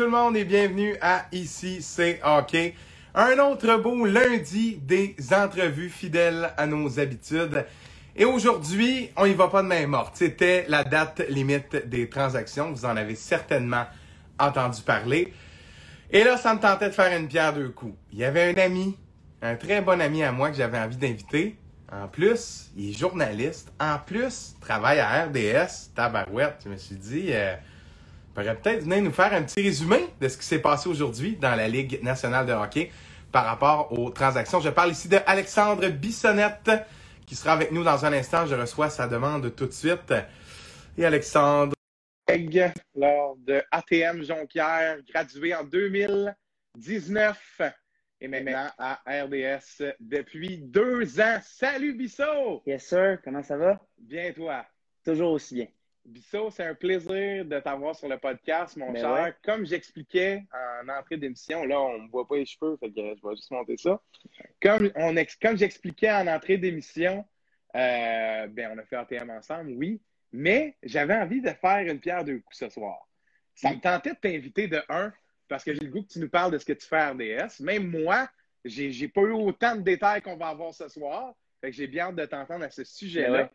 tout 0.00 0.06
le 0.06 0.12
monde 0.12 0.34
et 0.34 0.46
bienvenue 0.46 0.96
à 1.02 1.26
Ici 1.30 1.82
c'est 1.82 2.20
hockey. 2.24 2.74
Un 3.14 3.38
autre 3.38 3.76
beau 3.76 4.06
lundi 4.06 4.76
des 4.76 5.14
entrevues 5.30 5.90
fidèles 5.90 6.54
à 6.56 6.66
nos 6.66 6.98
habitudes. 6.98 7.66
Et 8.16 8.24
aujourd'hui, 8.24 9.10
on 9.18 9.26
y 9.26 9.34
va 9.34 9.48
pas 9.48 9.62
de 9.62 9.68
main 9.68 9.86
morte. 9.86 10.16
C'était 10.16 10.64
la 10.68 10.84
date 10.84 11.20
limite 11.28 11.86
des 11.86 12.08
transactions. 12.08 12.72
Vous 12.72 12.86
en 12.86 12.96
avez 12.96 13.14
certainement 13.14 13.84
entendu 14.38 14.80
parler. 14.80 15.34
Et 16.10 16.24
là, 16.24 16.38
ça 16.38 16.54
me 16.54 16.60
tentait 16.60 16.88
de 16.88 16.94
faire 16.94 17.14
une 17.14 17.28
pierre 17.28 17.52
deux 17.52 17.68
coups. 17.68 17.98
Il 18.10 18.20
y 18.20 18.24
avait 18.24 18.54
un 18.54 18.58
ami, 18.58 18.96
un 19.42 19.56
très 19.56 19.82
bon 19.82 20.00
ami 20.00 20.22
à 20.22 20.32
moi 20.32 20.48
que 20.48 20.56
j'avais 20.56 20.78
envie 20.78 20.96
d'inviter. 20.96 21.58
En 21.92 22.08
plus, 22.08 22.70
il 22.74 22.88
est 22.88 22.98
journaliste. 22.98 23.70
En 23.78 23.98
plus, 23.98 24.54
travaille 24.62 25.00
à 25.00 25.26
RDS, 25.26 25.92
Tabarouette. 25.94 26.62
Je 26.64 26.70
me 26.70 26.78
suis 26.78 26.96
dit, 26.96 27.26
euh, 27.32 27.54
pourrait 28.34 28.56
peut-être 28.56 28.82
venir 28.82 29.02
nous 29.02 29.12
faire 29.12 29.32
un 29.32 29.42
petit 29.42 29.62
résumé 29.62 30.06
de 30.20 30.28
ce 30.28 30.38
qui 30.38 30.44
s'est 30.44 30.60
passé 30.60 30.88
aujourd'hui 30.88 31.36
dans 31.36 31.54
la 31.54 31.68
Ligue 31.68 32.02
nationale 32.02 32.46
de 32.46 32.52
hockey 32.52 32.90
par 33.32 33.44
rapport 33.44 33.92
aux 33.92 34.10
transactions. 34.10 34.60
Je 34.60 34.70
parle 34.70 34.92
ici 34.92 35.08
de 35.08 35.18
Alexandre 35.26 35.88
Bissonnette 35.88 36.70
qui 37.26 37.36
sera 37.36 37.52
avec 37.52 37.70
nous 37.70 37.84
dans 37.84 38.04
un 38.04 38.12
instant. 38.12 38.46
Je 38.46 38.54
reçois 38.54 38.90
sa 38.90 39.06
demande 39.06 39.54
tout 39.54 39.66
de 39.66 39.72
suite. 39.72 40.12
Et 40.98 41.04
Alexandre? 41.04 41.74
Lors 42.94 43.36
de 43.38 43.62
ATM 43.70 44.22
Jonquière, 44.22 44.98
gradué 45.08 45.54
en 45.54 45.64
2019 45.64 47.62
et 48.20 48.28
maintenant 48.28 48.68
à 48.78 49.00
RDS 49.06 49.82
depuis 49.98 50.58
deux 50.58 51.20
ans. 51.20 51.38
Salut 51.42 51.94
Bissot! 51.94 52.62
Yes, 52.66 52.86
sir. 52.86 53.18
Comment 53.24 53.42
ça 53.42 53.56
va? 53.56 53.80
Bien, 53.98 54.32
toi? 54.32 54.64
Toujours 55.04 55.32
aussi 55.32 55.54
bien. 55.54 55.66
Bissot, 56.04 56.50
c'est 56.50 56.64
un 56.64 56.74
plaisir 56.74 57.44
de 57.44 57.60
t'avoir 57.60 57.94
sur 57.94 58.08
le 58.08 58.18
podcast, 58.18 58.76
mon 58.76 58.90
Ben 58.92 59.00
cher. 59.02 59.12
ouais. 59.12 59.34
Comme 59.44 59.64
j'expliquais 59.66 60.44
en 60.52 60.88
entrée 60.88 61.16
d'émission, 61.18 61.64
là, 61.64 61.80
on 61.80 61.98
ne 61.98 62.04
me 62.04 62.08
voit 62.08 62.26
pas 62.26 62.36
les 62.36 62.46
cheveux, 62.46 62.76
fait 62.78 62.88
que 62.90 62.94
je 62.96 63.02
vais 63.28 63.36
juste 63.36 63.50
monter 63.50 63.76
ça. 63.76 64.00
Comme, 64.60 64.90
on 64.96 65.16
ex- 65.16 65.36
comme 65.36 65.56
j'expliquais 65.56 66.10
en 66.10 66.26
entrée 66.26 66.56
d'émission, 66.58 67.24
euh, 67.76 68.46
ben, 68.48 68.70
on 68.74 68.78
a 68.78 68.84
fait 68.84 68.96
ATM 68.96 69.30
ensemble, 69.30 69.72
oui, 69.72 70.00
mais 70.32 70.76
j'avais 70.82 71.14
envie 71.14 71.42
de 71.42 71.50
faire 71.50 71.86
une 71.86 72.00
pierre 72.00 72.24
deux 72.24 72.40
coups 72.40 72.58
ce 72.58 72.68
soir. 72.70 72.98
Ça 73.54 73.70
me 73.72 73.80
tentait 73.80 74.10
de 74.14 74.18
t'inviter 74.18 74.68
de 74.68 74.82
un, 74.88 75.12
parce 75.48 75.64
que 75.64 75.74
j'ai 75.74 75.80
le 75.80 75.90
goût 75.90 76.02
que 76.02 76.08
tu 76.12 76.18
nous 76.18 76.30
parles 76.30 76.50
de 76.52 76.58
ce 76.58 76.64
que 76.64 76.72
tu 76.72 76.86
fais 76.86 76.96
à 76.96 77.10
RDS. 77.10 77.60
Même 77.60 77.88
moi, 77.88 78.28
j'ai 78.64 79.08
pas 79.08 79.20
eu 79.22 79.32
autant 79.32 79.76
de 79.76 79.82
détails 79.82 80.22
qu'on 80.22 80.36
va 80.36 80.48
avoir 80.48 80.72
ce 80.74 80.88
soir. 80.88 81.34
Fait 81.60 81.70
que 81.70 81.76
j'ai 81.76 81.86
bien 81.86 82.06
hâte 82.06 82.16
de 82.16 82.24
t'entendre 82.24 82.64
à 82.64 82.70
ce 82.70 82.84
sujet-là. 82.84 83.28
Ben 83.30 83.42
ouais. 83.44 83.50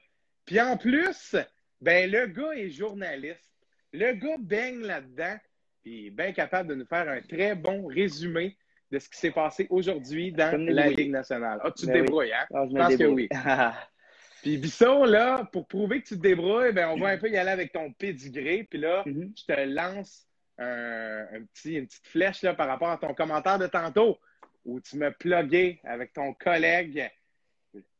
Puis 0.45 0.61
en 0.61 0.77
plus, 0.77 1.35
ben 1.81 2.09
le 2.09 2.27
gars 2.27 2.51
est 2.55 2.69
journaliste. 2.69 3.51
Le 3.93 4.13
gars 4.13 4.37
baigne 4.39 4.81
là-dedans. 4.81 5.37
Puis 5.83 6.07
est 6.07 6.11
bien 6.11 6.31
capable 6.31 6.69
de 6.69 6.75
nous 6.75 6.85
faire 6.85 7.07
un 7.07 7.21
très 7.21 7.53
bon 7.55 7.85
résumé 7.85 8.57
de 8.91 8.97
ce 8.99 9.07
qui 9.09 9.17
s'est 9.19 9.31
passé 9.31 9.67
aujourd'hui 9.69 10.31
dans 10.31 10.51
Comme 10.51 10.65
me 10.65 10.71
la. 10.73 10.89
Ligue 10.89 11.11
nationale. 11.11 11.59
Ah, 11.63 11.71
tu 11.71 11.85
te 11.85 11.91
Ben 11.91 11.93
oui. 11.97 12.01
débrouilles, 12.01 12.33
hein? 12.33 12.45
Ah, 12.53 12.65
je 12.67 12.73
me 12.73 12.79
pense 12.79 12.91
que 12.93 12.97
débrouille. 12.97 13.29
Puis 14.41 14.57
Bissot, 14.57 15.05
là, 15.05 15.43
pour 15.51 15.67
prouver 15.67 16.01
que 16.01 16.07
tu 16.07 16.15
te 16.17 16.21
débrouilles, 16.21 16.71
ben, 16.71 16.89
on 16.89 16.97
va 16.97 17.09
un 17.09 17.17
peu 17.17 17.29
y 17.29 17.37
aller 17.37 17.49
avec 17.49 17.71
ton 17.71 17.91
pédigré. 17.93 18.63
Puis 18.69 18.79
là, 18.79 19.03
Mhm. 19.05 19.33
je 19.37 19.53
te 19.53 19.59
lance 19.61 20.27
un, 20.57 21.25
un 21.33 21.43
petit, 21.53 21.75
une 21.75 21.85
petite 21.87 22.07
flèche 22.07 22.41
là, 22.43 22.53
par 22.53 22.67
rapport 22.67 22.89
à 22.89 22.97
ton 22.97 23.13
commentaire 23.13 23.57
de 23.59 23.67
tantôt, 23.67 24.19
où 24.63 24.79
tu 24.79 24.97
m'as 24.97 25.11
plugué 25.11 25.79
avec 25.83 26.13
ton 26.13 26.33
collègue, 26.33 27.09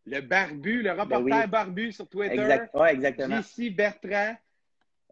le 0.05 0.21
barbu, 0.21 0.81
le 0.81 0.91
reporter 0.91 1.23
Ben 1.23 1.41
oui. 1.41 1.47
barbu 1.47 1.91
sur 1.91 2.07
Twitter, 2.07 2.35
Exact. 2.35 2.73
Ouais, 2.75 2.93
exactement. 2.93 3.41
JC 3.41 3.69
Bertrand, 3.75 4.35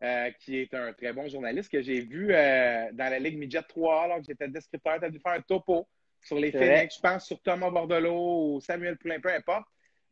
euh, 0.04 0.32
qui 0.40 0.58
est 0.60 0.74
un 0.74 0.94
très 0.94 1.14
bon 1.14 1.28
journaliste 1.28 1.72
que 1.72 1.82
j'ai 1.82 2.02
vu 2.02 2.34
euh, 2.34 2.90
dans 2.94 3.10
la 3.10 3.20
Ligue 3.20 3.38
Midget 3.38 3.64
3 3.64 4.04
alors 4.04 4.18
que 4.18 4.26
j'étais 4.28 4.48
descripteur. 4.48 5.00
Tu 5.00 5.06
as 5.06 5.10
dû 5.10 5.20
faire 5.20 5.34
un 5.34 5.42
topo 5.42 5.88
sur 6.22 6.38
les 6.38 6.52
Phoenix, 6.52 6.96
je 6.96 7.02
pense 7.02 7.26
sur 7.26 7.42
Thomas 7.42 7.70
Bordelot 7.70 8.56
ou 8.56 8.62
Samuel 8.62 8.98
Poulin, 8.98 9.20
peu 9.20 9.34
importe. 9.34 9.66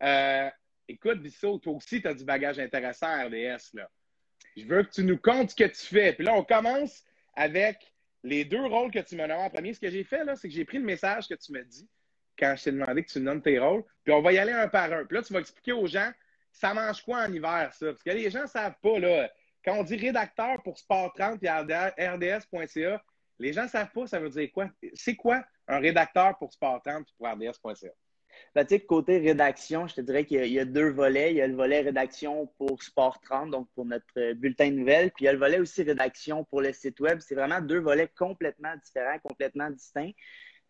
Euh, 0.04 0.50
écoute, 0.88 1.22
Bissot, 1.22 1.60
toi 1.60 1.74
aussi, 1.74 2.02
tu 2.02 2.08
as 2.08 2.14
du 2.14 2.26
bagage 2.26 2.60
intéressant 2.60 3.08
à 3.08 3.26
RDS. 3.26 3.74
Là. 3.76 3.90
Je 4.58 4.66
veux 4.66 4.84
que 4.84 4.92
tu 4.92 5.04
nous 5.04 5.18
comptes 5.18 5.52
ce 5.52 5.56
que 5.56 5.64
tu 5.70 5.86
fais. 5.86 6.14
Puis 6.14 6.26
là, 6.26 6.34
on 6.34 6.44
commence 6.44 7.04
avec 7.36 7.94
les 8.24 8.46
deux 8.46 8.66
rôles 8.66 8.92
que 8.92 9.00
tu 9.00 9.16
m'as 9.16 9.28
nommés 9.28 9.44
en 9.44 9.50
premier. 9.50 9.74
Ce 9.74 9.80
que 9.80 9.90
j'ai 9.90 10.04
fait, 10.04 10.26
là, 10.26 10.36
c'est 10.36 10.50
que 10.50 10.54
j'ai 10.54 10.66
pris 10.66 10.80
le 10.80 10.84
message 10.84 11.28
que 11.28 11.36
tu 11.36 11.52
m'as 11.52 11.64
dit 11.64 11.88
quand 12.42 12.56
je 12.58 12.64
t'ai 12.66 12.72
demandé 12.72 13.04
que 13.04 13.12
tu 13.12 13.20
me 13.20 13.26
nommes 13.26 13.42
tes 13.42 13.60
rôles. 13.60 13.84
Puis 14.04 14.14
on 14.14 14.22
va 14.22 14.34
y 14.34 14.40
aller 14.40 14.52
un 14.52 14.68
par 14.68 14.92
un. 14.92 15.06
Puis 15.06 15.16
là, 15.18 15.24
tu 15.24 15.32
vas 15.34 15.40
expliquer 15.40 15.74
aux 15.74 15.88
gens, 15.88 16.12
ça 16.52 16.74
mange 16.74 17.02
quoi 17.04 17.20
en 17.20 17.32
hiver, 17.32 17.72
ça? 17.74 17.86
Parce 17.88 18.04
que 18.04 18.10
les 18.10 18.30
gens 18.30 18.42
ne 18.44 18.48
savent 18.48 18.76
pas, 18.82 19.00
là. 19.00 19.30
Quand 19.64 19.76
on 19.76 19.84
dit 19.84 19.96
rédacteur 19.96 20.62
pour 20.64 20.78
Sport 20.80 21.14
30 21.14 21.44
et 21.44 21.50
RDS.ca, 22.08 23.04
les 23.40 23.54
gens 23.54 23.64
ne 23.64 23.70
savent 23.70 23.92
pas, 23.92 24.08
ça 24.08 24.20
veut 24.20 24.30
dire 24.30 24.52
quoi? 24.52 24.70
C'est 24.94 25.16
quoi 25.16 25.44
un 25.68 25.80
rédacteur 25.80 26.38
pour 26.40 26.52
Sport 26.52 26.82
30 26.84 27.08
et 27.08 27.14
pour 27.18 27.28
RDS.ca? 27.28 27.92
Ben, 28.56 28.66
côté 28.88 29.20
rédaction, 29.20 29.88
je 29.88 29.96
te 29.96 30.02
dirais 30.02 30.26
qu'il 30.26 30.38
y, 30.38 30.42
a- 30.42 30.46
il 30.46 30.54
y 30.54 30.60
a 30.60 30.66
deux 30.66 30.90
volets. 30.90 31.32
Il 31.32 31.38
y 31.38 31.42
a 31.42 31.48
le 31.48 31.56
volet 31.56 31.82
rédaction 31.82 32.48
pour 32.58 32.82
Sport 32.82 33.20
30, 33.22 33.52
donc 33.52 33.70
pour 33.76 33.86
notre 33.86 34.06
euh, 34.18 34.34
bulletin 34.34 34.70
de 34.72 34.76
nouvelles. 34.76 35.12
Puis 35.12 35.24
il 35.24 35.26
y 35.26 35.30
a 35.30 35.34
le 35.34 35.38
volet 35.40 35.60
aussi 35.60 35.84
rédaction 35.84 36.44
pour 36.46 36.62
le 36.62 36.74
site 36.74 37.00
web. 37.00 37.20
C'est 37.20 37.36
vraiment 37.36 37.62
deux 37.62 37.80
volets 37.80 38.10
complètement 38.18 38.74
différents, 38.84 39.20
complètement 39.20 39.70
distincts. 39.70 40.12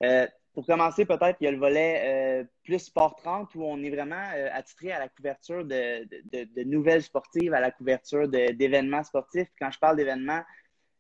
Euh, 0.04 0.28
pour 0.54 0.66
commencer, 0.66 1.06
peut-être, 1.06 1.38
il 1.40 1.46
y 1.46 1.48
a 1.48 1.52
le 1.52 1.58
volet 1.58 2.02
euh, 2.42 2.44
plus 2.64 2.80
Sport 2.80 3.16
30 3.16 3.56
où 3.56 3.64
on 3.64 3.82
est 3.82 3.90
vraiment 3.90 4.24
euh, 4.36 4.50
attitré 4.52 4.92
à 4.92 5.00
la 5.00 5.08
couverture 5.08 5.64
de, 5.64 6.06
de- 6.32 6.64
nouvelles 6.64 7.04
sportives, 7.04 7.54
à 7.54 7.62
la 7.62 7.72
couverture 7.72 8.28
d'événements 8.28 9.04
sportifs. 9.04 9.48
Quand 9.58 9.72
je 9.72 9.80
parle 9.80 9.96
d'événements, 9.96 10.42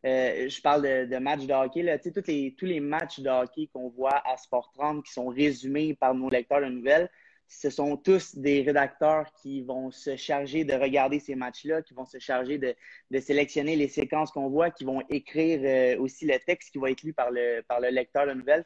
euh, 0.06 0.47
je 0.47 0.62
parle 0.62 0.84
de, 0.84 1.17
matchs 1.17 1.45
de 1.45 1.53
hockey. 1.53 1.84
Là. 1.84 2.00
Tous, 2.00 2.13
les, 2.28 2.56
tous 2.57 2.66
les 2.66 2.79
matchs 2.79 3.19
de 3.19 3.29
hockey 3.29 3.69
qu'on 3.73 3.89
voit 3.89 4.22
à 4.25 4.38
Sport 4.38 4.72
30 4.73 5.03
qui 5.03 5.12
sont 5.12 5.28
résumés 5.28 5.95
par 5.95 6.16
nos 6.16 6.29
lecteurs 6.29 6.62
de 6.62 6.68
nouvelles, 6.68 7.09
ce 7.51 7.69
sont 7.69 7.97
tous 7.97 8.38
des 8.38 8.62
rédacteurs 8.62 9.29
qui 9.41 9.62
vont 9.62 9.91
se 9.91 10.16
charger 10.16 10.63
de 10.63 10.73
regarder 10.73 11.19
ces 11.19 11.35
matchs-là, 11.35 11.81
qui 11.81 11.94
vont 11.94 12.06
se 12.06 12.18
charger 12.18 12.57
de, 12.57 13.19
sélectionner 13.19 13.75
les 13.75 13.89
séquences 13.89 14.31
qu'on 14.31 14.47
voit, 14.47 14.72
qui 14.72 14.85
vont 14.85 15.01
écrire 15.09 15.59
euh, 15.62 16.01
aussi 16.01 16.25
le 16.25 16.39
texte 16.39 16.72
qui 16.72 16.78
va 16.78 16.89
être 16.89 17.03
lu 17.03 17.12
par 17.12 17.29
le, 17.29 17.62
par 17.68 17.81
le 17.81 17.89
lecteur 17.89 18.25
de 18.25 18.31
nouvelles. 18.31 18.63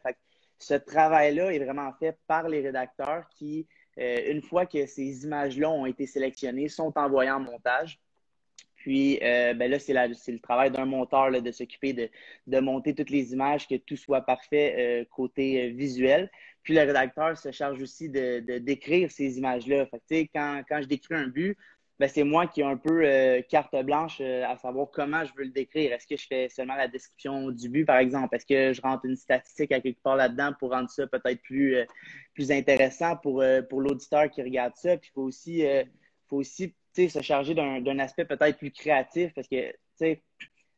Ce 0.59 0.73
travail-là 0.73 1.53
est 1.53 1.59
vraiment 1.59 1.91
fait 1.99 2.17
par 2.27 2.47
les 2.47 2.61
rédacteurs 2.61 3.27
qui, 3.29 3.67
euh, 3.99 4.31
une 4.31 4.41
fois 4.41 4.65
que 4.65 4.85
ces 4.85 5.23
images-là 5.23 5.69
ont 5.69 5.85
été 5.85 6.05
sélectionnées, 6.05 6.69
sont 6.69 6.93
envoyées 6.97 7.31
en 7.31 7.39
montage. 7.39 7.99
Puis 8.75 9.19
euh, 9.23 9.53
ben 9.55 9.69
là, 9.71 9.79
c'est 9.79 9.93
le 9.93 10.39
travail 10.39 10.69
d'un 10.69 10.85
monteur 10.85 11.31
de 11.31 11.51
s'occuper 11.51 12.11
de, 12.45 12.59
monter 12.59 12.93
toutes 12.93 13.09
les 13.09 13.33
images, 13.33 13.67
que 13.67 13.75
tout 13.75 13.97
soit 13.97 14.21
parfait 14.21 14.75
euh, 14.77 15.05
côté 15.09 15.69
visuel. 15.71 16.29
Puis 16.61 16.75
le 16.75 16.81
rédacteur 16.81 17.37
se 17.37 17.51
charge 17.51 17.81
aussi 17.81 18.09
de, 18.09 18.39
d'écrire 18.59 19.11
ces 19.11 19.37
images-là. 19.37 19.87
Quand 20.33 20.81
je 20.81 20.87
décris 20.87 21.15
un 21.15 21.27
but, 21.27 21.57
ben, 21.99 22.09
c'est 22.09 22.23
moi 22.23 22.47
qui 22.47 22.61
ai 22.61 22.63
un 22.63 22.75
peu 22.75 23.05
euh, 23.05 23.41
carte 23.47 23.75
blanche 23.83 24.17
euh, 24.19 24.43
à 24.45 24.57
savoir 24.57 24.87
comment 24.91 25.23
je 25.23 25.33
veux 25.37 25.45
le 25.45 25.51
décrire. 25.51 25.93
Est-ce 25.93 26.05
que 26.07 26.17
je 26.17 26.27
fais 26.27 26.49
seulement 26.49 26.75
la 26.75 26.87
description 26.87 27.51
du 27.51 27.69
but, 27.69 27.85
par 27.85 27.97
exemple? 27.97 28.35
Est-ce 28.35 28.45
que 28.45 28.73
je 28.73 28.81
rentre 28.81 29.05
une 29.05 29.15
statistique 29.15 29.71
à 29.71 29.79
quelque 29.79 30.01
part 30.01 30.17
là-dedans 30.17 30.51
pour 30.59 30.71
rendre 30.71 30.89
ça 30.89 31.07
peut-être 31.07 31.41
plus, 31.41 31.75
euh, 31.75 31.85
plus 32.33 32.51
intéressant 32.51 33.15
pour, 33.17 33.43
pour 33.69 33.81
l'auditeur 33.81 34.29
qui 34.29 34.41
regarde 34.41 34.73
ça? 34.75 34.97
Puis 34.97 35.09
il 35.11 35.13
faut 35.13 35.23
aussi, 35.23 35.63
faut 36.27 36.37
aussi 36.37 36.75
se 36.95 37.21
charger 37.21 37.55
d'un 37.55 37.99
aspect 37.99 38.25
peut-être 38.25 38.57
plus 38.57 38.71
créatif 38.71 39.33
parce 39.33 39.47
que 39.47 39.71
tu 39.71 39.77
sais, 39.95 40.21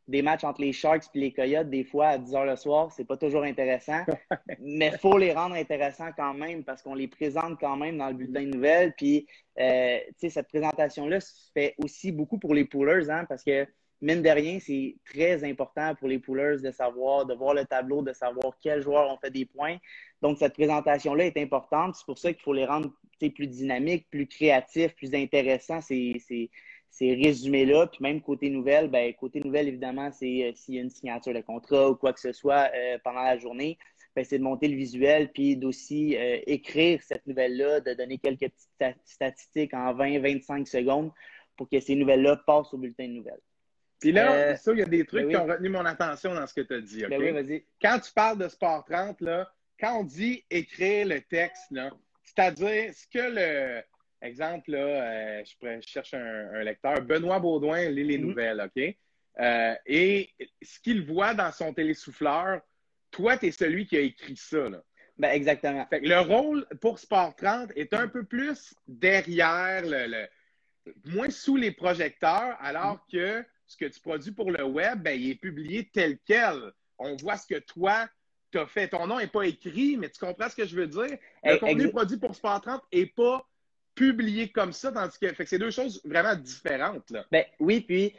des 0.07 0.21
matchs 0.21 0.43
entre 0.43 0.61
les 0.61 0.71
Sharks 0.71 1.05
et 1.13 1.19
les 1.19 1.33
Coyotes, 1.33 1.69
des 1.69 1.83
fois 1.83 2.07
à 2.07 2.17
10 2.17 2.33
heures 2.35 2.45
le 2.45 2.55
soir, 2.55 2.91
c'est 2.91 3.05
pas 3.05 3.17
toujours 3.17 3.43
intéressant. 3.43 4.03
mais 4.59 4.91
il 4.93 4.97
faut 4.99 5.17
les 5.17 5.33
rendre 5.33 5.55
intéressants 5.55 6.11
quand 6.15 6.33
même 6.33 6.63
parce 6.63 6.81
qu'on 6.81 6.95
les 6.95 7.07
présente 7.07 7.59
quand 7.59 7.75
même 7.75 7.97
dans 7.97 8.07
le 8.07 8.13
bulletin 8.13 8.43
de 8.43 8.55
nouvelles. 8.55 8.93
Puis, 8.95 9.27
euh, 9.59 9.97
tu 10.07 10.13
sais, 10.17 10.29
cette 10.29 10.47
présentation-là 10.47 11.19
se 11.19 11.51
fait 11.53 11.75
aussi 11.77 12.11
beaucoup 12.11 12.39
pour 12.39 12.53
les 12.53 12.65
poolers, 12.65 13.09
hein, 13.09 13.25
parce 13.27 13.43
que, 13.43 13.67
mine 13.99 14.21
de 14.21 14.29
rien, 14.29 14.59
c'est 14.61 14.95
très 15.05 15.43
important 15.43 15.95
pour 15.95 16.07
les 16.07 16.19
poolers 16.19 16.61
de 16.61 16.71
savoir, 16.71 17.25
de 17.25 17.33
voir 17.33 17.53
le 17.53 17.65
tableau, 17.65 18.01
de 18.01 18.13
savoir 18.13 18.57
quels 18.61 18.81
joueurs 18.81 19.11
ont 19.11 19.17
fait 19.17 19.31
des 19.31 19.45
points. 19.45 19.77
Donc, 20.21 20.37
cette 20.37 20.53
présentation-là 20.53 21.25
est 21.25 21.37
importante. 21.37 21.95
C'est 21.95 22.05
pour 22.05 22.17
ça 22.17 22.31
qu'il 22.31 22.43
faut 22.43 22.53
les 22.53 22.65
rendre 22.65 22.91
tu 23.19 23.25
sais, 23.25 23.29
plus 23.31 23.47
dynamiques, 23.47 24.07
plus 24.09 24.27
créatifs, 24.27 24.95
plus 24.95 25.13
intéressants, 25.15 25.81
ces, 25.81 26.21
ces, 26.25 26.49
ces 26.97 27.13
résumés-là. 27.13 27.87
Puis 27.87 27.99
même 28.01 28.21
côté 28.21 28.49
nouvelle, 28.49 28.89
ben, 28.89 29.13
côté 29.13 29.39
nouvelle, 29.39 29.67
évidemment, 29.67 30.11
c'est 30.11 30.45
euh, 30.45 30.51
s'il 30.55 30.75
y 30.75 30.79
a 30.79 30.81
une 30.81 30.89
signature 30.89 31.33
de 31.33 31.41
contrat 31.41 31.91
ou 31.91 31.95
quoi 31.95 32.11
que 32.11 32.19
ce 32.19 32.31
soit 32.31 32.71
euh, 32.75 32.97
pendant 33.03 33.21
la 33.21 33.37
journée, 33.37 33.77
ben, 34.15 34.25
c'est 34.25 34.39
de 34.39 34.43
monter 34.43 34.67
le 34.67 34.75
visuel, 34.75 35.31
puis 35.31 35.55
d'aussi 35.55 36.17
euh, 36.17 36.39
écrire 36.47 37.01
cette 37.03 37.25
nouvelle-là, 37.27 37.81
de 37.81 37.93
donner 37.93 38.17
quelques 38.17 38.39
petites 38.39 38.69
sta- 38.79 38.95
statistiques 39.05 39.75
en 39.75 39.93
20-25 39.93 40.65
secondes 40.65 41.11
pour 41.55 41.69
que 41.69 41.79
ces 41.79 41.93
nouvelles-là 41.93 42.37
passent 42.47 42.73
au 42.73 42.77
bulletin 42.77 43.07
de 43.07 43.13
nouvelles. 43.13 43.41
Puis 43.99 44.11
là, 44.11 44.55
ça, 44.57 44.73
il 44.73 44.79
y 44.79 44.83
a 44.83 44.85
des 44.85 45.05
trucs 45.05 45.21
ben 45.21 45.27
oui. 45.27 45.33
qui 45.33 45.39
ont 45.39 45.45
retenu 45.45 45.69
mon 45.69 45.85
attention 45.85 46.33
dans 46.33 46.45
ce 46.45 46.53
que 46.53 46.61
tu 46.61 46.73
as 46.73 46.81
dit. 46.81 47.03
Ben 47.07 47.19
oui, 47.19 47.31
vas-y. 47.31 47.65
quand 47.81 47.99
tu 47.99 48.11
parles 48.13 48.37
de 48.37 48.47
Sport 48.47 48.85
30, 48.85 49.21
là, 49.21 49.51
quand 49.79 49.99
on 49.99 50.03
dit 50.03 50.43
écrire 50.51 51.07
le 51.07 51.21
texte, 51.21 51.71
là, 51.71 51.91
c'est-à-dire 52.23 52.93
ce 52.93 53.07
que 53.07 53.19
le. 53.19 53.83
Exemple, 54.21 54.71
là, 54.71 54.77
euh, 54.79 55.43
je, 55.45 55.55
pourrais- 55.57 55.81
je 55.81 55.87
cherche 55.87 56.13
un, 56.13 56.49
un 56.53 56.63
lecteur. 56.63 57.01
Benoît 57.01 57.39
Baudouin 57.39 57.89
lit 57.89 58.03
les 58.03 58.17
Mhm. 58.17 58.25
nouvelles, 58.27 58.61
OK? 58.75 58.95
Euh, 59.39 59.75
et 59.85 60.29
ce 60.63 60.79
qu'il 60.79 61.05
voit 61.05 61.33
dans 61.35 61.51
son 61.51 61.73
télésouffleur, 61.73 62.61
toi, 63.11 63.37
tu 63.37 63.47
es 63.47 63.51
celui 63.51 63.85
qui 63.85 63.95
a 63.97 63.99
écrit 64.01 64.35
ça. 64.35 64.69
Là. 64.69 64.81
Ben, 65.17 65.29
exactement. 65.29 65.85
Fait 65.87 66.01
que 66.01 66.07
le 66.07 66.19
rôle 66.19 66.65
pour 66.81 66.97
Sport 66.99 67.35
30 67.35 67.71
est 67.75 67.93
un 67.93 68.07
peu 68.07 68.23
plus 68.23 68.73
derrière, 68.87 69.81
le, 69.85 70.27
moins 71.05 71.29
sous 71.29 71.55
les 71.55 71.71
projecteurs, 71.71 72.57
alors 72.59 73.05
que 73.11 73.43
ce 73.67 73.77
que 73.77 73.85
tu 73.85 73.99
produis 73.99 74.31
pour 74.31 74.51
le 74.51 74.63
web, 74.63 75.01
ben, 75.03 75.19
il 75.19 75.31
est 75.31 75.35
publié 75.35 75.89
tel 75.93 76.17
quel. 76.25 76.71
On 76.97 77.15
voit 77.17 77.37
ce 77.37 77.45
que 77.47 77.59
toi, 77.59 78.07
tu 78.51 78.57
as 78.57 78.65
fait. 78.65 78.87
Ton 78.87 79.05
nom 79.07 79.19
n'est 79.19 79.27
pas 79.27 79.43
écrit, 79.43 79.97
mais 79.97 80.09
tu 80.09 80.19
comprends 80.19 80.49
ce 80.49 80.55
que 80.55 80.65
je 80.65 80.75
veux 80.75 80.87
dire? 80.87 81.17
Le 81.43 81.53
eh, 81.55 81.59
contenu 81.59 81.89
produit 81.91 82.17
pour 82.17 82.33
Sport 82.33 82.61
30 82.61 82.81
n'est 82.93 83.05
pas 83.07 83.45
publié 83.97 84.49
comme 84.49 84.71
ça, 84.71 84.91
tandis 84.91 85.17
que, 85.19 85.27
fait 85.33 85.43
que 85.43 85.49
c'est 85.49 85.59
deux 85.59 85.71
choses 85.71 86.01
vraiment 86.05 86.35
différentes. 86.35 87.09
Là. 87.09 87.25
Ben, 87.31 87.43
oui, 87.59 87.81
puis 87.81 88.13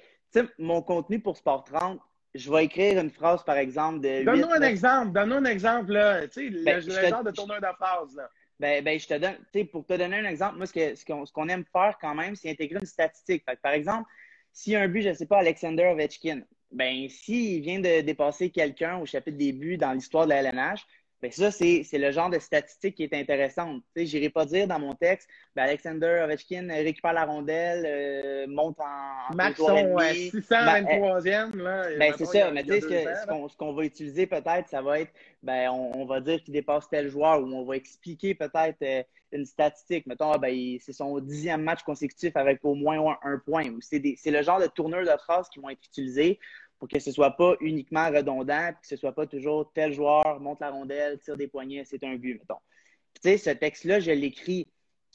mon 0.58 0.82
contenu 0.82 1.20
pour 1.20 1.36
Sport 1.36 1.64
30, 1.64 2.00
je 2.34 2.50
vais 2.52 2.64
écrire 2.64 3.00
une 3.00 3.10
phrase, 3.10 3.42
par 3.44 3.56
exemple, 3.56 4.00
de. 4.00 4.24
Donne-nous 4.24 4.50
un 4.50 4.62
exemple. 4.62 5.12
Donne-nous 5.12 5.36
un 5.36 5.44
exemple, 5.44 5.92
là. 5.92 6.26
Tu 6.28 6.52
sais, 6.52 6.64
ben, 6.64 6.84
le, 6.84 7.08
genre 7.08 7.24
de 7.24 7.30
tourneur 7.30 7.60
de 7.60 7.74
phrase, 7.76 8.14
là. 8.16 8.28
Ben, 8.60 8.82
ben, 8.82 8.98
je 8.98 9.06
te 9.06 9.14
donne, 9.14 9.36
tu 9.52 9.60
sais, 9.60 9.64
pour 9.64 9.86
te 9.86 9.94
donner 9.94 10.16
un 10.18 10.24
exemple, 10.24 10.56
moi, 10.56 10.66
ce 10.66 11.32
qu'on 11.32 11.48
aime 11.48 11.64
faire 11.72 11.96
quand 12.00 12.14
même, 12.14 12.34
c'est 12.34 12.50
intégrer 12.50 12.80
une 12.80 12.86
statistique. 12.86 13.44
par 13.62 13.72
exemple, 13.72 14.10
s'il 14.52 14.72
y 14.72 14.76
a 14.76 14.80
un 14.80 14.88
but, 14.88 15.02
je 15.02 15.10
ne 15.10 15.14
sais 15.14 15.26
pas, 15.26 15.38
Alexander 15.38 15.84
Ovechkin, 15.84 16.42
ben, 16.72 17.08
s'il 17.08 17.62
vient 17.62 17.78
de 17.78 18.00
dépasser 18.00 18.50
quelqu'un 18.50 18.98
au 18.98 19.06
chapitre 19.06 19.38
des 19.38 19.52
buts 19.52 19.78
dans 19.78 19.92
l'histoire 19.92 20.24
de 20.24 20.30
la 20.30 20.42
LNH, 20.42 20.84
ben 21.20 21.32
ça, 21.32 21.50
c'est 21.50 21.84
le 21.92 22.12
genre 22.12 22.30
de 22.30 22.38
statistique 22.38 22.94
qui 22.94 23.02
est 23.02 23.12
intéressante. 23.12 23.82
Je 23.96 24.02
n'irai 24.02 24.30
pas 24.30 24.44
dire 24.46 24.68
dans 24.68 24.78
mon 24.78 24.94
texte, 24.94 25.28
ben 25.56 25.64
Alexander 25.64 26.20
Ovechkin 26.24 26.68
récupère 26.68 27.12
la 27.12 27.24
rondelle, 27.24 27.84
euh, 27.84 28.46
monte 28.46 28.78
en. 28.78 29.34
Maxon, 29.34 29.96
623e. 29.96 31.50
Ben, 31.56 31.98
ben, 31.98 32.14
c'est 32.16 32.24
ça, 32.24 32.50
mais 32.52 32.62
tu 32.62 32.80
sais, 32.80 32.80
ce 32.80 33.56
qu'on 33.56 33.72
va 33.72 33.84
utiliser 33.84 34.26
peut-être, 34.26 34.68
ça 34.68 34.80
va 34.80 35.00
être, 35.00 35.12
ben, 35.42 35.70
on, 35.70 36.06
va 36.06 36.20
dire 36.20 36.40
qu'il 36.42 36.54
dépasse 36.54 36.88
tel 36.88 37.08
joueur 37.08 37.42
ou 37.42 37.46
on 37.46 37.64
va 37.64 37.76
expliquer 37.76 38.34
peut-être 38.34 38.80
euh, 38.82 39.02
une 39.32 39.44
statistique. 39.44 40.06
Mettons, 40.06 40.30
ah, 40.32 40.38
ben, 40.38 40.78
c'est 40.80 40.92
son 40.92 41.18
dixième 41.18 41.62
match 41.62 41.82
consécutif 41.82 42.36
avec 42.36 42.64
au 42.64 42.74
moins 42.74 43.18
un, 43.22 43.38
point. 43.38 43.64
C'est 43.80 44.00
le 44.30 44.42
genre 44.42 44.60
de 44.60 44.66
tourneur 44.66 45.02
de 45.02 45.18
phrases 45.18 45.48
qui 45.48 45.58
vont 45.58 45.70
être 45.70 45.84
utilisés 45.84 46.38
pour 46.78 46.88
que 46.88 46.98
ce 46.98 47.10
ne 47.10 47.14
soit 47.14 47.36
pas 47.36 47.56
uniquement 47.60 48.08
redondant, 48.08 48.70
puis 48.72 48.82
que 48.82 48.86
ce 48.86 48.94
ne 48.94 48.98
soit 48.98 49.14
pas 49.14 49.26
toujours 49.26 49.70
tel 49.72 49.92
joueur 49.92 50.40
monte 50.40 50.60
la 50.60 50.70
rondelle, 50.70 51.18
tire 51.18 51.36
des 51.36 51.48
poignets, 51.48 51.84
c'est 51.84 52.04
un 52.04 52.16
but, 52.16 52.34
mettons. 52.34 52.60
tu 53.14 53.30
sais, 53.30 53.38
ce 53.38 53.50
texte-là, 53.50 54.00
je 54.00 54.12
l'écris, 54.12 54.66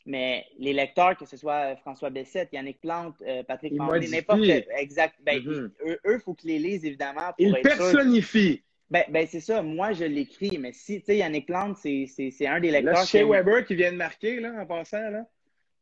mais 0.06 0.46
les 0.60 0.74
lecteurs, 0.74 1.18
que 1.18 1.26
ce 1.26 1.38
soit 1.38 1.76
François 1.78 2.10
Bessette, 2.10 2.50
Yannick 2.52 2.82
Plante, 2.82 3.16
euh, 3.26 3.44
Patrick 3.44 3.74
Mandé, 3.74 4.08
n'importe 4.08 4.44
exact, 4.78 5.16
ben, 5.22 5.40
mm-hmm. 5.40 5.72
eux, 5.86 6.00
il 6.06 6.20
faut 6.20 6.34
qu'ils 6.34 6.50
les 6.52 6.60
lisent, 6.60 6.86
évidemment. 6.86 7.32
Pour 7.38 7.40
ils 7.40 7.62
personnifient. 7.62 8.62
Ben, 8.90 9.06
ben 9.10 9.26
c'est 9.26 9.40
ça. 9.40 9.62
Moi, 9.62 9.94
je 9.94 10.04
l'écris, 10.04 10.58
mais 10.60 10.74
si, 10.74 11.00
tu 11.00 11.06
sais, 11.06 11.18
Yannick 11.18 11.48
Plante, 11.48 11.78
c'est 11.78 12.08
un 12.46 12.60
des 12.60 12.70
lecteurs. 12.70 12.94
Là, 12.94 13.06
chez 13.06 13.24
Weber 13.24 13.66
qui 13.66 13.76
vient 13.76 13.92
de 13.92 13.98
marquer, 13.98 14.40
là, 14.40 14.54
en 14.62 14.66
passant, 14.66 15.10
là. 15.10 15.26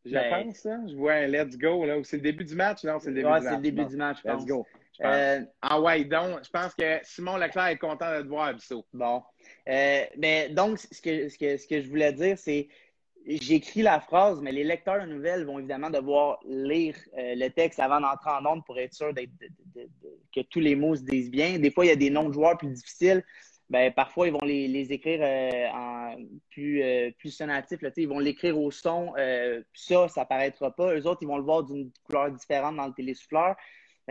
Je 0.05 0.13
ben, 0.13 0.45
pense, 0.45 0.65
hein. 0.65 0.85
Je 0.89 0.95
vois 0.95 1.13
un 1.13 1.27
let's 1.27 1.57
go, 1.57 1.85
là. 1.85 1.97
C'est 2.03 2.17
le 2.17 2.23
début 2.23 2.45
du 2.45 2.55
match, 2.55 2.83
non? 2.83 2.99
C'est 2.99 3.09
le 3.09 3.15
début 3.15 3.27
du 3.27 3.33
match. 3.33 3.43
c'est 3.43 3.55
le 3.55 3.61
début 3.61 3.85
du 3.85 3.97
match, 3.97 4.17
je 4.23 4.29
pense. 4.29 4.41
Let's 4.41 4.47
go. 4.47 4.65
Euh, 5.03 5.41
ah 5.61 5.81
ouais, 5.81 6.03
donc, 6.05 6.39
je 6.43 6.49
pense 6.49 6.73
que 6.75 6.99
Simon 7.03 7.37
Leclerc 7.37 7.67
est 7.67 7.77
content 7.77 8.17
de 8.17 8.21
te 8.21 8.27
voir, 8.27 8.53
Bissot. 8.53 8.85
Bon. 8.93 9.23
Euh, 9.67 10.03
mais 10.17 10.49
donc, 10.49 10.79
ce 10.79 11.01
que, 11.01 11.29
ce, 11.29 11.37
que, 11.37 11.57
ce 11.57 11.67
que 11.67 11.81
je 11.81 11.89
voulais 11.89 12.13
dire, 12.13 12.37
c'est 12.37 12.67
j'écris 13.25 13.83
la 13.83 13.99
phrase, 13.99 14.41
mais 14.41 14.51
les 14.51 14.63
lecteurs 14.63 15.01
de 15.01 15.11
nouvelles 15.11 15.45
vont 15.45 15.59
évidemment 15.59 15.91
devoir 15.91 16.39
lire 16.45 16.95
euh, 17.17 17.35
le 17.35 17.49
texte 17.49 17.79
avant 17.79 18.01
d'entrer 18.01 18.31
en 18.31 18.45
onde 18.45 18.65
pour 18.65 18.79
être 18.79 18.93
sûr 18.93 19.13
que 19.13 20.41
tous 20.49 20.59
les 20.59 20.75
mots 20.75 20.95
se 20.95 21.03
disent 21.03 21.29
bien. 21.29 21.59
Des 21.59 21.71
fois, 21.71 21.85
il 21.85 21.89
y 21.89 21.91
a 21.91 21.95
des 21.95 22.09
noms 22.09 22.29
de 22.29 22.33
joueurs 22.33 22.57
plus 22.57 22.69
difficiles. 22.69 23.23
Ben, 23.69 23.93
parfois, 23.93 24.27
ils 24.27 24.33
vont 24.33 24.43
les, 24.43 24.67
les 24.67 24.91
écrire 24.91 25.21
en 25.73 26.15
plus, 26.49 26.83
plus 27.19 27.29
sonatif. 27.29 27.79
ils 27.95 28.07
vont 28.07 28.19
l'écrire 28.19 28.59
au 28.59 28.69
son. 28.69 29.13
ça, 29.73 30.07
ça 30.09 30.25
paraîtra 30.25 30.75
pas. 30.75 30.93
Eux 30.95 31.07
autres, 31.07 31.19
ils 31.21 31.27
vont 31.27 31.37
le 31.37 31.43
voir 31.43 31.63
d'une 31.63 31.91
couleur 32.03 32.31
différente 32.31 32.75
dans 32.75 32.87
le 32.87 32.93
télésouffleur 32.93 33.55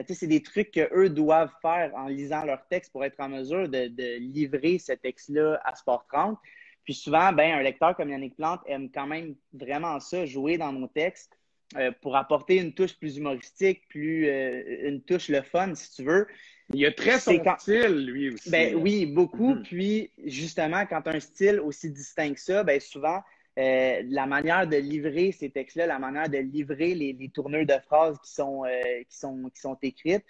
c'est 0.09 0.27
des 0.27 0.43
trucs 0.43 0.71
qu'eux 0.71 1.09
doivent 1.09 1.53
faire 1.63 1.93
en 1.95 2.07
lisant 2.07 2.45
leur 2.45 2.67
texte 2.69 2.93
pour 2.93 3.05
être 3.05 3.19
en 3.19 3.29
mesure 3.29 3.69
de, 3.69 4.19
livrer 4.19 4.79
ce 4.79 4.93
texte-là 4.93 5.61
à 5.65 5.75
Sport 5.75 6.07
30. 6.13 6.39
Puis 6.85 6.95
souvent, 6.95 7.33
ben, 7.33 7.59
un 7.59 7.63
lecteur 7.63 7.97
comme 7.97 8.11
Yannick 8.11 8.37
Plante 8.37 8.61
aime 8.67 8.91
quand 8.91 9.07
même 9.07 9.35
vraiment 9.53 10.01
ça, 10.01 10.25
jouer 10.27 10.59
dans 10.59 10.73
mon 10.73 10.89
texte 10.89 11.39
euh, 11.77 11.93
pour 12.01 12.17
apporter 12.17 12.57
une 12.57 12.73
touche 12.73 12.95
plus 12.99 13.17
humoristique, 13.19 13.87
plus 13.89 14.29
euh, 14.29 14.89
une 14.89 15.03
touche 15.03 15.29
le 15.29 15.43
fun, 15.43 15.75
si 15.75 15.95
tu 15.95 16.05
veux. 16.05 16.27
Il 16.73 16.85
a 16.87 16.93
très 16.93 17.19
son 17.19 17.43
style, 17.59 18.07
lui 18.07 18.31
aussi. 18.31 18.51
Ben, 18.51 18.75
oui, 18.77 19.07
beaucoup. 19.07 19.55
Mm-hmm. 19.55 19.63
Puis, 19.63 20.11
justement, 20.25 20.87
quand 20.87 21.03
tu 21.03 21.11
as 21.11 21.15
un 21.15 21.21
style 21.21 21.61
aussi 21.61 21.91
distinct 21.91 22.35
que 22.35 22.41
ça, 22.41 22.65
ben, 22.65 22.81
souvent, 22.81 23.21
euh, 23.59 24.03
la 24.09 24.27
manière 24.27 24.67
de 24.67 24.77
livrer 24.77 25.33
ces 25.33 25.51
textes-là, 25.51 25.87
la 25.87 25.99
manière 25.99 26.29
de 26.29 26.39
livrer 26.39 26.95
les, 26.95 27.13
les 27.13 27.29
tourneurs 27.29 27.67
de 27.67 27.79
phrases 27.85 28.19
qui 28.21 28.33
sont, 28.33 28.65
euh, 28.65 29.03
qui 29.09 29.19
sont, 29.19 29.51
qui 29.53 29.61
sont 29.61 29.77
écrites, 29.83 30.25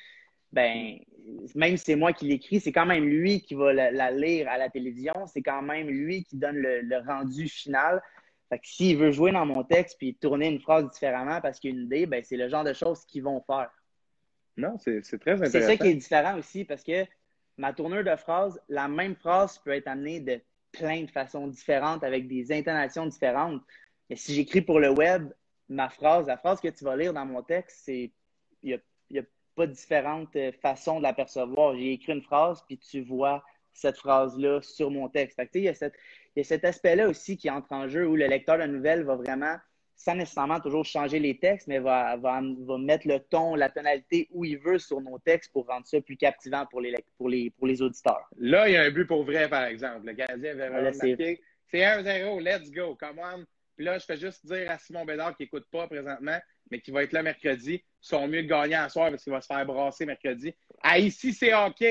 ben, 0.52 0.98
même 1.54 1.76
si 1.76 1.84
c'est 1.84 1.96
moi 1.96 2.12
qui 2.12 2.26
l'écris, 2.26 2.60
c'est 2.60 2.72
quand 2.72 2.86
même 2.86 3.04
lui 3.04 3.40
qui 3.40 3.54
va 3.54 3.72
la, 3.72 4.10
lire 4.10 4.48
à 4.48 4.58
la 4.58 4.68
télévision, 4.68 5.14
c'est 5.26 5.42
quand 5.42 5.62
même 5.62 5.88
lui 5.88 6.24
qui 6.24 6.36
donne 6.36 6.56
le, 6.56 7.06
rendu 7.06 7.48
final. 7.48 8.02
Fait 8.48 8.58
que 8.58 8.66
s'il 8.66 8.96
veut 8.96 9.12
jouer 9.12 9.30
dans 9.30 9.46
mon 9.46 9.62
texte 9.62 9.96
puis 9.98 10.14
tourner 10.14 10.48
une 10.48 10.60
phrase 10.60 10.90
différemment 10.90 11.40
parce 11.40 11.60
qu'il 11.60 11.70
a 11.70 11.78
une 11.78 11.84
idée, 11.84 12.06
ben, 12.06 12.22
c'est 12.24 12.36
le 12.36 12.48
genre 12.48 12.64
de 12.64 12.72
choses 12.72 13.04
qu'ils 13.04 13.22
vont 13.22 13.40
faire. 13.42 13.70
Non, 14.56 14.76
c'est 14.78 15.00
très 15.02 15.34
intéressant. 15.34 15.52
C'est 15.52 15.62
ça 15.62 15.76
qui 15.76 15.88
est 15.88 15.94
différent 15.94 16.36
aussi 16.36 16.64
parce 16.64 16.82
que 16.82 17.06
ma 17.56 17.72
tourneur 17.72 18.02
de 18.02 18.16
phrase, 18.16 18.60
la 18.68 18.88
même 18.88 19.14
phrase 19.14 19.58
peut 19.58 19.70
être 19.70 19.86
amenée 19.86 20.18
de 20.18 20.40
plein 20.72 21.02
de 21.02 21.10
façons 21.10 21.48
différentes 21.48 22.04
avec 22.04 22.28
des 22.28 22.52
intonations 22.52 23.06
différentes. 23.06 23.62
Mais 24.08 24.16
si 24.16 24.34
j'écris 24.34 24.62
pour 24.62 24.80
le 24.80 24.90
web, 24.90 25.32
ma 25.68 25.88
phrase, 25.88 26.26
la 26.26 26.36
phrase 26.36 26.60
que 26.60 26.68
tu 26.68 26.84
vas 26.84 26.96
lire 26.96 27.12
dans 27.12 27.26
mon 27.26 27.42
texte, 27.42 27.82
c'est 27.84 28.12
il 28.62 28.80
n'y 29.10 29.18
a, 29.18 29.22
pas 29.56 29.66
différentes 29.66 30.34
euh, 30.36 30.52
façons 30.62 30.98
de 30.98 31.02
l'apercevoir. 31.02 31.76
J'ai 31.76 31.92
écrit 31.92 32.12
une 32.12 32.22
phrase, 32.22 32.62
puis 32.66 32.78
tu 32.78 33.02
vois 33.02 33.44
cette 33.72 33.98
phrase-là 33.98 34.60
sur 34.62 34.90
mon 34.90 35.08
texte. 35.08 35.40
il 35.54 35.62
y 35.62 35.68
a, 35.68 35.74
cette, 35.74 35.94
y 36.36 36.40
a 36.40 36.44
cet 36.44 36.64
aspect-là 36.64 37.08
aussi 37.08 37.36
qui 37.36 37.50
entre 37.50 37.72
en 37.72 37.88
jeu 37.88 38.06
où 38.06 38.16
le 38.16 38.26
lecteur 38.26 38.58
de 38.58 38.64
nouvelle 38.64 39.04
va 39.04 39.16
vraiment 39.16 39.56
sans 40.00 40.14
nécessairement 40.14 40.60
toujours 40.60 40.86
changer 40.86 41.18
les 41.18 41.36
textes, 41.36 41.66
mais 41.66 41.78
va, 41.78 42.16
va, 42.16 42.40
va, 42.40 42.78
mettre 42.78 43.06
le 43.06 43.20
ton, 43.20 43.54
la 43.54 43.68
tonalité 43.68 44.28
où 44.30 44.46
il 44.46 44.56
veut 44.56 44.78
sur 44.78 44.98
nos 45.02 45.18
textes 45.18 45.52
pour 45.52 45.66
rendre 45.66 45.86
ça 45.86 46.00
plus 46.00 46.16
captivant 46.16 46.64
pour 46.70 46.80
les, 46.80 46.94
pour 47.18 47.28
les, 47.28 47.50
pour 47.50 47.66
les 47.66 47.82
auditeurs. 47.82 48.26
Là, 48.38 48.66
il 48.66 48.72
y 48.72 48.76
a 48.78 48.82
un 48.82 48.90
but 48.90 49.04
pour 49.04 49.24
vrai, 49.24 49.46
par 49.50 49.64
exemple. 49.64 50.06
Le 50.06 50.14
Canadien 50.14 50.52
avait 50.52 50.70
marqué. 50.70 51.42
C'est 51.66 51.80
1-0, 51.80 52.40
let's 52.40 52.70
go, 52.70 52.96
come 52.98 53.18
on. 53.18 53.44
Puis 53.76 53.84
là, 53.84 53.98
je 53.98 54.06
fais 54.06 54.16
juste 54.16 54.46
dire 54.46 54.70
à 54.70 54.78
Simon 54.78 55.04
Bédard 55.04 55.36
qui 55.36 55.42
n'écoute 55.42 55.66
pas 55.70 55.86
présentement, 55.86 56.38
mais 56.70 56.80
qui 56.80 56.92
va 56.92 57.02
être 57.02 57.12
là 57.12 57.22
mercredi, 57.22 57.84
sont 58.00 58.26
mieux 58.26 58.42
de 58.42 58.48
gagner 58.48 58.78
en 58.78 58.88
soir 58.88 59.10
parce 59.10 59.22
qu'il 59.22 59.34
va 59.34 59.42
se 59.42 59.48
faire 59.48 59.66
brasser 59.66 60.06
mercredi. 60.06 60.54
Ah, 60.82 60.98
ici, 60.98 61.34
c'est 61.34 61.52
OK. 61.52 61.84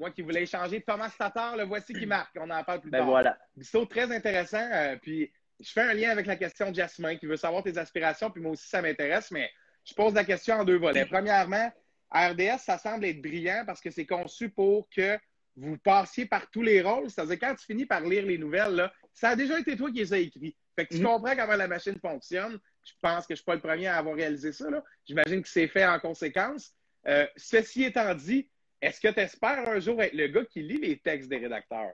Moi 0.00 0.10
qui 0.10 0.22
voulais 0.22 0.42
échanger 0.42 0.80
Thomas 0.80 1.14
Tatar, 1.16 1.56
le 1.56 1.62
voici 1.62 1.92
qui 1.92 2.04
marque. 2.04 2.36
On 2.40 2.50
en 2.50 2.64
parle 2.64 2.80
plus 2.80 2.90
ben 2.90 2.98
tard. 2.98 3.06
Voilà. 3.06 3.38
Bissot, 3.56 3.86
très 3.86 4.12
intéressant. 4.12 4.68
Euh, 4.72 4.96
puis 5.00 5.30
je 5.64 5.72
fais 5.72 5.82
un 5.82 5.94
lien 5.94 6.10
avec 6.10 6.26
la 6.26 6.36
question 6.36 6.70
de 6.70 6.76
Jasmin 6.76 7.16
qui 7.16 7.26
veut 7.26 7.36
savoir 7.36 7.62
tes 7.62 7.76
aspirations, 7.78 8.30
puis 8.30 8.42
moi 8.42 8.52
aussi, 8.52 8.68
ça 8.68 8.82
m'intéresse, 8.82 9.30
mais 9.30 9.50
je 9.84 9.94
pose 9.94 10.14
la 10.14 10.24
question 10.24 10.56
en 10.56 10.64
deux 10.64 10.78
volets. 10.78 11.06
Premièrement, 11.06 11.70
RDS, 12.12 12.58
ça 12.58 12.78
semble 12.78 13.04
être 13.06 13.20
brillant 13.20 13.64
parce 13.66 13.80
que 13.80 13.90
c'est 13.90 14.06
conçu 14.06 14.48
pour 14.48 14.88
que 14.88 15.18
vous 15.56 15.76
passiez 15.78 16.26
par 16.26 16.50
tous 16.50 16.62
les 16.62 16.82
rôles. 16.82 17.10
C'est-à-dire, 17.10 17.38
quand 17.38 17.54
tu 17.54 17.64
finis 17.66 17.86
par 17.86 18.00
lire 18.00 18.24
les 18.26 18.38
nouvelles, 18.38 18.74
là, 18.74 18.92
ça 19.12 19.30
a 19.30 19.36
déjà 19.36 19.58
été 19.58 19.76
toi 19.76 19.90
qui 19.90 19.98
les 19.98 20.12
as 20.12 20.18
écrits. 20.18 20.56
Fait 20.76 20.86
que 20.86 20.94
tu 20.94 21.00
mm-hmm. 21.00 21.04
comprends 21.04 21.36
comment 21.36 21.56
la 21.56 21.68
machine 21.68 21.98
fonctionne. 22.00 22.58
Je 22.84 22.92
pense 23.00 23.26
que 23.26 23.30
je 23.30 23.32
ne 23.34 23.36
suis 23.36 23.44
pas 23.44 23.54
le 23.54 23.60
premier 23.60 23.86
à 23.86 23.96
avoir 23.96 24.16
réalisé 24.16 24.52
ça. 24.52 24.66
J'imagine 25.06 25.42
que 25.42 25.48
c'est 25.48 25.68
fait 25.68 25.86
en 25.86 25.98
conséquence. 25.98 26.72
Euh, 27.06 27.26
ceci 27.36 27.84
étant 27.84 28.14
dit, 28.14 28.48
est-ce 28.82 29.00
que 29.00 29.08
tu 29.08 29.20
espères 29.20 29.68
un 29.68 29.78
jour 29.80 30.02
être 30.02 30.14
le 30.14 30.26
gars 30.28 30.44
qui 30.44 30.62
lit 30.62 30.78
les 30.78 30.98
textes 30.98 31.28
des 31.28 31.38
rédacteurs? 31.38 31.92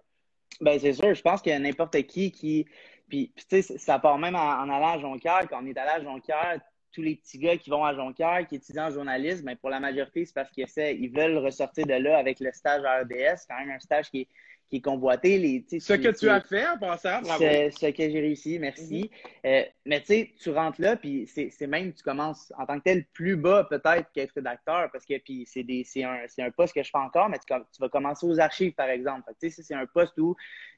Ben, 0.60 0.78
c'est 0.78 0.92
sûr. 0.92 1.14
Je 1.14 1.22
pense 1.22 1.40
qu'il 1.40 1.52
y 1.52 1.54
a 1.54 1.58
n'importe 1.58 2.02
qui 2.02 2.32
qui, 2.32 2.66
puis, 3.10 3.32
tu 3.36 3.62
sais, 3.62 3.78
ça 3.78 3.98
part 3.98 4.16
même 4.18 4.36
en, 4.36 4.62
allant 4.62 4.92
à 4.92 4.98
Jonquière. 4.98 5.46
Quand 5.50 5.62
on 5.62 5.66
est 5.66 5.76
allé 5.76 5.90
à 5.90 6.02
Jonquière, 6.02 6.60
tous 6.92 7.02
les 7.02 7.16
petits 7.16 7.38
gars 7.38 7.56
qui 7.56 7.68
vont 7.68 7.84
à 7.84 7.94
Jonquière, 7.94 8.46
qui 8.46 8.56
étudient 8.56 8.86
en 8.86 8.90
journalisme, 8.90 9.54
pour 9.56 9.68
la 9.68 9.80
majorité, 9.80 10.24
c'est 10.24 10.34
parce 10.34 10.50
qu'ils 10.50 10.66
ils 10.76 11.10
veulent 11.10 11.38
ressortir 11.38 11.86
de 11.86 11.94
là 11.94 12.16
avec 12.18 12.40
le 12.40 12.50
stage 12.52 12.84
à 12.84 13.00
RDS. 13.02 13.36
C'est 13.36 13.48
quand 13.48 13.58
même 13.58 13.70
un 13.70 13.80
stage 13.80 14.10
qui 14.10 14.22
est, 14.22 14.28
qui 14.70 14.76
est 14.76 14.80
convoité. 14.80 15.36
Les, 15.36 15.80
ce 15.80 15.92
que 15.94 16.16
tu 16.16 16.28
as 16.28 16.40
fait 16.40 16.66
en 16.66 16.78
passant, 16.78 17.20
bravo. 17.22 17.44
Ce, 17.44 17.90
que 17.90 18.10
j'ai 18.10 18.20
réussi, 18.20 18.58
merci. 18.58 19.10
Mm-hmm. 19.44 19.46
Euh, 19.46 19.64
mais 19.84 20.00
tu 20.00 20.06
sais, 20.06 20.30
tu 20.40 20.50
rentres 20.50 20.80
là, 20.80 20.96
puis 20.96 21.26
c'est 21.26 21.66
même, 21.66 21.92
tu 21.92 22.02
commences 22.02 22.52
en 22.56 22.66
tant 22.66 22.78
que 22.78 22.84
tel 22.84 23.04
plus 23.06 23.36
bas 23.36 23.64
peut-être 23.64 24.10
qu'être 24.12 24.32
rédacteur, 24.34 24.88
parce 24.92 25.04
que 25.04 25.18
puis 25.18 25.44
c'est 25.46 26.04
un, 26.04 26.20
un 26.38 26.50
poste 26.52 26.74
que 26.74 26.82
je 26.82 26.90
fais 26.90 26.98
encore, 26.98 27.28
mais 27.28 27.38
tu, 27.38 27.52
vas 27.80 27.88
commencer 27.88 28.26
aux 28.26 28.38
archives, 28.38 28.72
par 28.72 28.88
exemple. 28.88 29.30
Tu 29.40 29.50
sais, 29.50 29.62
c'est 29.62 29.74
un 29.74 29.86
poste 29.86 30.16
où 30.18 30.36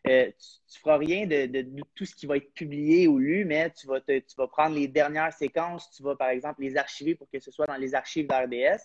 euh, 0.09 0.27
tu, 0.27 0.77
ne 0.77 0.81
feras 0.81 0.97
rien 0.97 1.27
de, 1.27 1.47
de, 1.47 1.83
tout 1.95 2.07
ce 2.07 2.15
qui 2.15 2.27
va 2.27 2.39
être 2.39 2.53
publié 2.55 3.07
ou 3.07 3.19
lu, 3.19 3.45
mais 3.45 3.71
tu 3.71 3.87
vas, 3.87 4.01
tu 4.01 4.23
vas 4.39 4.49
prendre 4.49 4.75
les 4.75 4.89
dernières 4.89 5.35
séquences, 5.35 5.91
tu 5.91 6.03
vas, 6.03 6.17
par 6.17 6.31
exemple, 6.31 6.63
les 6.63 6.77
archiver 6.79 7.15
pour 7.15 7.29
que 7.31 7.39
ce 7.39 7.51
soit 7.51 7.67
dans 7.67 7.77
les 7.77 7.95
archives 7.95 8.27
d'RDS. 8.27 8.81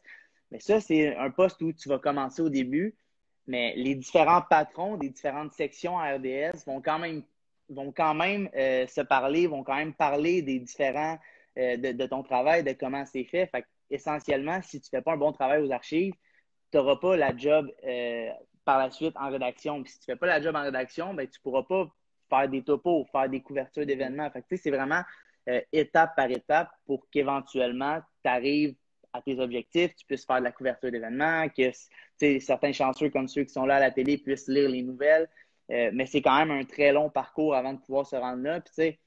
Mais 0.52 0.60
ça, 0.60 0.80
c'est 0.80 1.16
un 1.16 1.30
poste 1.30 1.62
où 1.62 1.72
tu 1.74 1.90
vas 1.90 2.00
commencer 2.00 2.42
au 2.42 2.50
début, 2.50 2.96
mais 3.48 3.74
les 3.76 3.96
différents 3.96 4.42
patrons 4.42 4.98
des 4.98 5.10
différentes 5.10 5.54
sections 5.54 5.98
à 5.98 6.16
RDS 6.16 6.66
vont 6.66 6.82
quand 6.82 7.00
même, 7.00 7.24
vont 7.70 7.92
quand 7.92 8.14
même 8.14 8.50
euh, 8.56 8.86
se 8.88 9.02
parler, 9.02 9.48
vont 9.48 9.64
quand 9.64 9.76
même 9.76 9.94
parler 9.94 10.42
des 10.42 10.60
différents 10.60 11.18
euh, 11.58 11.78
de, 11.78 12.06
ton 12.06 12.24
travail, 12.24 12.64
de 12.64 12.74
comment 12.74 13.06
c'est 13.06 13.24
fait. 13.24 13.48
fait 13.48 13.66
essentiellement, 13.90 14.62
si 14.62 14.82
tu 14.82 14.90
ne 14.92 14.98
fais 14.98 15.02
pas 15.02 15.14
un 15.14 15.18
bon 15.18 15.32
travail 15.32 15.64
aux 15.64 15.72
archives, 15.72 16.14
tu 16.72 16.78
n'auras 16.78 16.98
pas 16.98 17.16
la 17.16 17.36
job 17.36 17.72
euh, 17.86 18.30
par 18.66 18.80
la 18.80 18.92
suite 18.92 19.16
en 19.16 19.30
rédaction. 19.30 19.82
Puis 19.82 19.94
si 19.94 20.00
tu 20.00 20.12
ne 20.12 20.16
fais 20.16 20.20
pas 20.20 20.28
la 20.28 20.42
job 20.42 20.56
en 20.56 20.64
rédaction, 20.64 21.14
ben, 21.14 21.26
tu 21.26 21.40
ne 21.40 21.44
pourras 21.44 21.64
pas 21.64 21.90
faire 22.30 22.50
des 22.50 22.64
topos, 22.64 23.06
faire 23.14 23.30
des 23.30 23.42
couvertures 23.42 23.86
d'événements. 23.86 24.30
c'est 24.50 24.72
vraiment 24.72 25.02
étape 25.72 26.14
par 26.18 26.30
étape 26.30 26.70
pour 26.86 27.10
qu'éventuellement, 27.10 28.02
tu 28.22 28.30
arrives 28.30 28.76
à 29.18 29.22
tes 29.22 29.40
objectifs, 29.40 29.96
tu 29.96 30.06
puisses 30.06 30.26
faire 30.26 30.40
de 30.40 30.44
la 30.44 30.52
couverture 30.52 30.92
d'événements, 30.92 31.48
que 31.50 31.72
certains 32.40 32.72
chanceux 32.72 33.10
comme 33.10 33.28
ceux 33.28 33.44
qui 33.44 33.54
sont 33.54 33.66
là 33.66 33.76
à 33.76 33.80
la 33.80 33.92
télé 33.92 34.18
puissent 34.18 34.48
lire 34.48 34.70
les 34.70 34.82
nouvelles. 34.82 35.30
Euh, 35.72 35.92
mais 35.94 36.06
c'est 36.06 36.22
quand 36.22 36.38
même 36.38 36.52
un 36.52 36.64
très 36.64 36.94
long 36.94 37.10
parcours 37.10 37.56
avant 37.56 37.74
de 37.74 37.80
pouvoir 37.80 38.06
se 38.06 38.16
rendre 38.16 38.42
là. 38.44 38.62
Puis, 38.62 38.98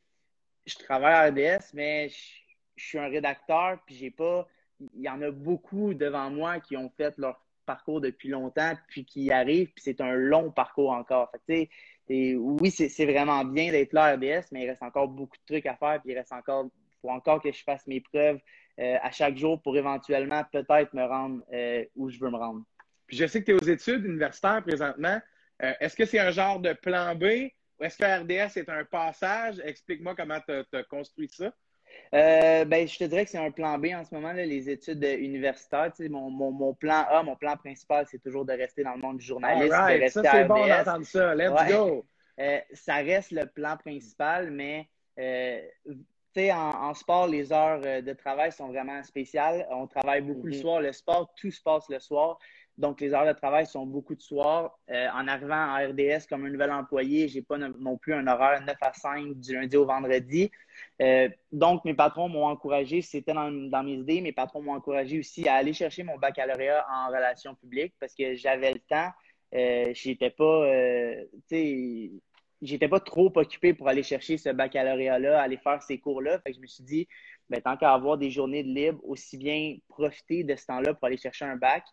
je 0.67 0.75
travaille 0.76 1.14
à 1.14 1.31
RDS, 1.31 1.73
mais 1.75 2.09
je, 2.09 2.83
suis 2.83 2.99
un 2.99 3.09
rédacteur, 3.09 3.79
puis 3.87 3.95
j'ai 3.95 4.11
pas. 4.11 4.47
Il 4.95 5.02
y 5.02 5.09
en 5.09 5.21
a 5.21 5.31
beaucoup 5.31 5.93
devant 5.95 6.31
moi 6.31 6.61
qui 6.61 6.76
ont 6.76 6.90
fait 6.97 7.17
leur 7.19 7.40
parcours 7.67 8.00
depuis 8.00 8.29
longtemps, 8.29 8.73
puis 8.88 9.05
qui 9.05 9.25
y 9.25 9.33
arrivent, 9.33 9.71
puis 9.73 9.83
c'est 9.85 10.00
un 10.00 10.12
long 10.12 10.50
parcours 10.50 10.90
encore. 10.90 11.31
Fait 11.47 11.69
et 12.09 12.35
oui, 12.35 12.71
c'est 12.71 13.07
vraiment 13.07 13.45
bien 13.45 13.71
d'être 13.71 13.93
là 13.93 14.05
à 14.05 14.14
RDS, 14.14 14.49
mais 14.50 14.64
il 14.64 14.69
reste 14.69 14.83
encore 14.83 15.07
beaucoup 15.09 15.37
de 15.37 15.45
trucs 15.47 15.67
à 15.67 15.76
faire, 15.76 16.00
puis 16.02 16.12
il 16.12 16.19
reste 16.19 16.33
encore, 16.33 16.67
faut 17.00 17.11
encore 17.11 17.40
que 17.40 17.52
je 17.52 17.62
fasse 17.62 17.87
mes 17.87 18.00
preuves 18.00 18.40
euh, 18.81 18.97
à 19.03 19.11
chaque 19.11 19.37
jour 19.37 19.61
pour 19.61 19.77
éventuellement 19.77 20.43
peut-être 20.51 20.95
me 20.95 21.05
rendre 21.05 21.43
euh, 21.53 21.85
où 21.97 22.09
je 22.09 22.19
veux 22.19 22.31
me 22.31 22.37
rendre. 22.39 22.63
Puis 23.07 23.19
je 23.19 23.27
sais 23.27 23.41
que 23.41 23.47
tu 23.47 23.51
es 23.51 23.55
aux 23.55 23.69
études 23.69 24.07
universitaires 24.07 24.63
présentement. 24.63 25.21
Euh, 25.63 25.75
est-ce 25.81 25.95
que 25.95 26.07
c'est 26.07 26.19
un 26.19 26.31
genre 26.31 26.61
de 26.61 26.73
plan 26.73 27.15
B 27.15 27.51
ou 27.79 27.85
est-ce 27.85 27.99
que 27.99 28.05
RDS 28.05 28.57
est 28.57 28.71
un 28.71 28.85
passage? 28.87 29.61
Explique-moi 29.65 30.15
comment 30.17 30.39
tu 30.49 30.77
as, 30.77 30.83
construit 30.85 31.29
ça. 31.29 31.53
ben, 32.13 32.89
je 32.89 32.97
te 32.97 33.05
dirais 33.05 33.27
que 33.27 33.31
c'est 33.31 33.45
un 33.45 33.51
plan 33.51 33.79
B 33.79 33.89
en 33.95 34.03
ce 34.03 34.15
moment, 34.15 34.33
les 34.33 34.71
études 34.71 35.05
universitaires. 35.05 35.93
mon, 36.09 36.73
plan 36.73 37.05
A, 37.11 37.23
mon 37.23 37.37
plan 37.37 37.59
principal, 37.59 38.07
c'est 38.11 38.23
toujours 38.23 38.47
de 38.47 38.55
rester 38.55 38.83
dans 38.83 38.95
le 38.95 39.01
monde 39.01 39.19
du 39.19 39.27
journalisme. 39.27 39.69
ça, 40.09 40.23
c'est 40.31 40.45
bon 40.45 40.67
d'entendre 40.67 41.05
ça. 41.05 41.35
Let's 41.35 41.71
go! 41.71 42.07
ça 42.73 42.95
reste 42.95 43.33
le 43.33 43.45
plan 43.45 43.77
principal, 43.77 44.51
mais 44.51 44.89
sais, 46.35 46.53
en, 46.53 46.95
sport, 46.95 47.27
les 47.27 47.53
heures 47.53 47.81
euh, 47.85 48.01
de 48.03 48.13
travail 48.13 48.53
sont 48.53 48.69
vraiment 48.69 49.03
spéciales. 49.03 49.67
On 49.71 49.87
travaille 49.87 50.23
beaucoup 50.23 50.47
le 50.47 50.57
mhm. 50.57 50.61
soir. 50.61 50.81
Le 50.81 50.93
sport, 50.93 51.33
tout 51.37 51.51
se 51.51 51.63
passe 51.63 51.89
le 51.89 51.99
soir. 51.99 52.39
Donc, 52.81 53.03
les 53.03 53.13
heures 53.13 53.27
de 53.27 53.33
travail 53.33 53.67
sont 53.67 53.85
beaucoup 53.85 54.15
de 54.15 54.23
soir. 54.23 54.79
Euh, 54.91 55.07
en 55.13 55.29
arrivant 55.29 55.75
à 55.75 55.87
RDS 55.87 56.27
comme 56.29 56.47
un 56.47 56.51
nouvel 56.51 56.73
employé, 56.73 57.29
je 57.29 57.37
n'ai 57.37 57.43
pas 57.43 57.59
non 57.59 57.99
plus 57.99 58.15
un 58.15 58.27
horaire 58.27 58.63
9 58.67 58.75
à 58.81 58.93
5 58.95 59.35
du 59.35 59.55
lundi 59.55 59.77
au 59.77 59.85
vendredi. 59.85 60.51
Euh, 61.03 61.29
donc, 61.53 61.85
mes 61.85 61.93
patrons 61.93 62.31
m'ont 62.31 62.47
encouragé, 62.47 63.03
c'était 63.03 63.35
dans, 63.35 63.51
dans, 63.51 63.83
mes 63.83 63.97
idées, 63.97 64.23
mes 64.23 64.33
patrons 64.33 64.63
m'ont 64.63 64.73
encouragé 64.73 65.19
aussi 65.19 65.47
à 65.47 65.57
aller 65.57 65.75
chercher 65.75 66.05
mon 66.05 66.17
baccalauréat 66.17 66.87
en 66.91 67.09
relations 67.09 67.55
publiques 67.55 67.95
parce 68.01 68.15
que 68.15 68.35
j'avais 68.35 68.73
le 68.73 68.81
temps. 68.81 69.11
Euh, 69.55 69.91
j'étais 69.93 70.31
pas, 70.31 70.67
tu 71.49 71.57
sais, 71.57 72.11
j'étais 72.62 72.88
pas 72.88 73.00
trop 73.00 73.33
occupé 73.35 73.75
pour 73.75 73.88
aller 73.88 74.02
chercher 74.02 74.37
ce 74.37 74.50
baccalauréat-là, 74.50 75.40
aller 75.40 75.57
faire 75.57 75.83
ces 75.83 75.99
cours-là. 75.99 76.38
Fait 76.40 76.50
que 76.50 76.57
je 76.57 76.61
me 76.61 76.67
suis 76.67 76.85
dit, 76.85 77.09
ben, 77.49 77.61
tant 77.61 77.76
qu'à 77.76 77.93
avoir 77.93 78.19
des 78.19 78.31
journées 78.31 78.62
de 78.62 78.69
libre, 78.69 79.00
aussi 79.05 79.37
bien 79.38 79.76
profiter 79.88 80.45
de 80.45 80.55
ce 80.57 80.67
temps-là 80.67 80.95
pour 80.95 81.07
aller 81.07 81.17
chercher 81.17 81.45
un 81.45 81.57
bac. 81.57 81.85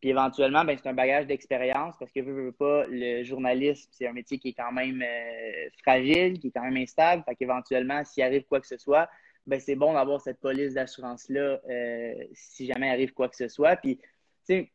Puis 0.00 0.10
éventuellement, 0.10 0.64
ben, 0.64 0.76
c'est 0.80 0.88
un 0.88 0.94
bagage 0.94 1.26
d'expérience 1.26 1.96
parce 1.98 2.12
que, 2.12 2.20
veux, 2.20 2.46
veux 2.46 2.52
pas, 2.52 2.84
le 2.88 3.22
journalisme, 3.24 3.88
c'est 3.92 4.06
un 4.06 4.12
métier 4.12 4.38
qui 4.38 4.48
est 4.50 4.54
quand 4.54 4.72
même 4.72 5.02
euh, 5.02 5.68
fragile, 5.82 6.38
qui 6.38 6.48
est 6.48 6.52
quand 6.52 6.64
même 6.64 6.76
instable. 6.76 7.22
Fait 7.24 7.34
qu'éventuellement, 7.34 8.04
s'il 8.04 8.22
arrive 8.22 8.44
quoi 8.44 8.60
que 8.60 8.66
ce 8.66 8.76
soit, 8.76 9.08
ben, 9.46 9.58
c'est 9.58 9.76
bon 9.76 9.94
d'avoir 9.94 10.20
cette 10.20 10.40
police 10.40 10.74
d'assurance-là 10.74 11.60
euh, 11.68 12.14
si 12.34 12.66
jamais 12.66 12.90
arrive 12.90 13.12
quoi 13.12 13.28
que 13.28 13.36
ce 13.36 13.48
soit. 13.48 13.76
Puis, 13.76 13.96
tu 13.96 14.04
sais, 14.44 14.70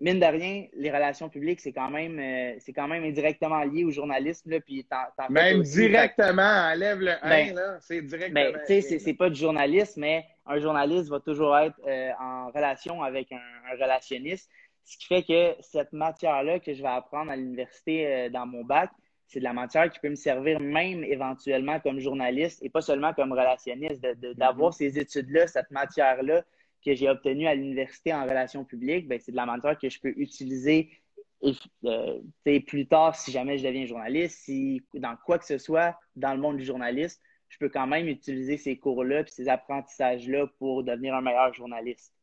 mine 0.00 0.18
de 0.18 0.26
rien, 0.26 0.66
les 0.72 0.90
relations 0.90 1.28
publiques, 1.28 1.60
c'est 1.60 1.72
quand 1.72 1.90
même 1.90 2.18
euh, 2.18 2.56
c'est 2.58 2.72
quand 2.72 2.88
même 2.88 3.04
indirectement 3.04 3.62
lié 3.64 3.84
au 3.84 3.90
journalisme. 3.90 4.50
Là, 4.50 4.60
puis 4.60 4.86
même 5.28 5.62
directement, 5.62 6.42
enlève 6.42 7.00
le 7.00 7.12
1, 7.22 7.28
ben, 7.28 7.54
là, 7.54 7.78
c'est 7.80 8.00
directement. 8.02 8.52
Ben, 8.52 8.60
tu 8.66 8.80
sais, 8.80 8.98
c'est 8.98 9.14
pas 9.14 9.28
du 9.28 9.38
journalisme, 9.38 10.00
mais 10.00 10.24
un 10.46 10.58
journaliste 10.58 11.08
va 11.10 11.20
toujours 11.20 11.56
être 11.56 11.78
euh, 11.86 12.10
en 12.18 12.48
relation 12.48 13.02
avec 13.02 13.30
un, 13.32 13.40
relationniste. 13.78 14.50
Ce 14.84 14.96
qui 14.96 15.06
fait 15.06 15.22
que 15.22 15.54
cette 15.60 15.92
matière-là 15.92 16.58
que 16.58 16.72
je 16.72 16.82
vais 16.82 16.88
apprendre 16.88 17.30
à 17.30 17.36
l'université 17.36 18.06
euh, 18.06 18.28
dans 18.30 18.46
mon 18.46 18.64
bac, 18.64 18.90
c'est 19.26 19.38
de 19.38 19.44
la 19.44 19.52
matière 19.52 19.88
qui 19.90 20.00
peut 20.00 20.08
me 20.08 20.16
servir 20.16 20.58
même 20.58 21.04
éventuellement 21.04 21.78
comme 21.78 22.00
journaliste 22.00 22.60
et 22.64 22.70
pas 22.70 22.80
seulement 22.80 23.12
comme 23.12 23.30
relationniste, 23.30 24.00
d'avoir 24.36 24.72
mm-hmm. 24.72 24.76
ces 24.76 24.98
études-là, 24.98 25.46
cette 25.46 25.70
matière-là 25.70 26.42
que 26.84 26.94
j'ai 26.94 27.08
obtenu 27.08 27.46
à 27.46 27.54
l'université 27.54 28.12
en 28.12 28.22
relations 28.22 28.64
publiques, 28.64 29.08
ben, 29.08 29.20
c'est 29.20 29.32
de 29.32 29.36
la 29.36 29.46
matière 29.46 29.78
que 29.78 29.88
je 29.88 30.00
peux 30.00 30.12
utiliser 30.16 30.90
euh, 31.84 32.20
plus 32.66 32.86
tard 32.86 33.16
si 33.16 33.32
jamais 33.32 33.58
je 33.58 33.66
deviens 33.66 33.86
journaliste, 33.86 34.40
si 34.44 34.82
dans 34.94 35.16
quoi 35.16 35.38
que 35.38 35.46
ce 35.46 35.58
soit 35.58 35.98
dans 36.16 36.34
le 36.34 36.40
monde 36.40 36.58
du 36.58 36.64
journaliste, 36.64 37.22
je 37.48 37.58
peux 37.58 37.68
quand 37.68 37.86
même 37.86 38.08
utiliser 38.08 38.56
ces 38.56 38.76
cours-là 38.76 39.20
et 39.20 39.24
ces 39.26 39.48
apprentissages-là 39.48 40.46
pour 40.58 40.84
devenir 40.84 41.14
un 41.14 41.20
meilleur 41.20 41.52
journaliste. 41.52 42.14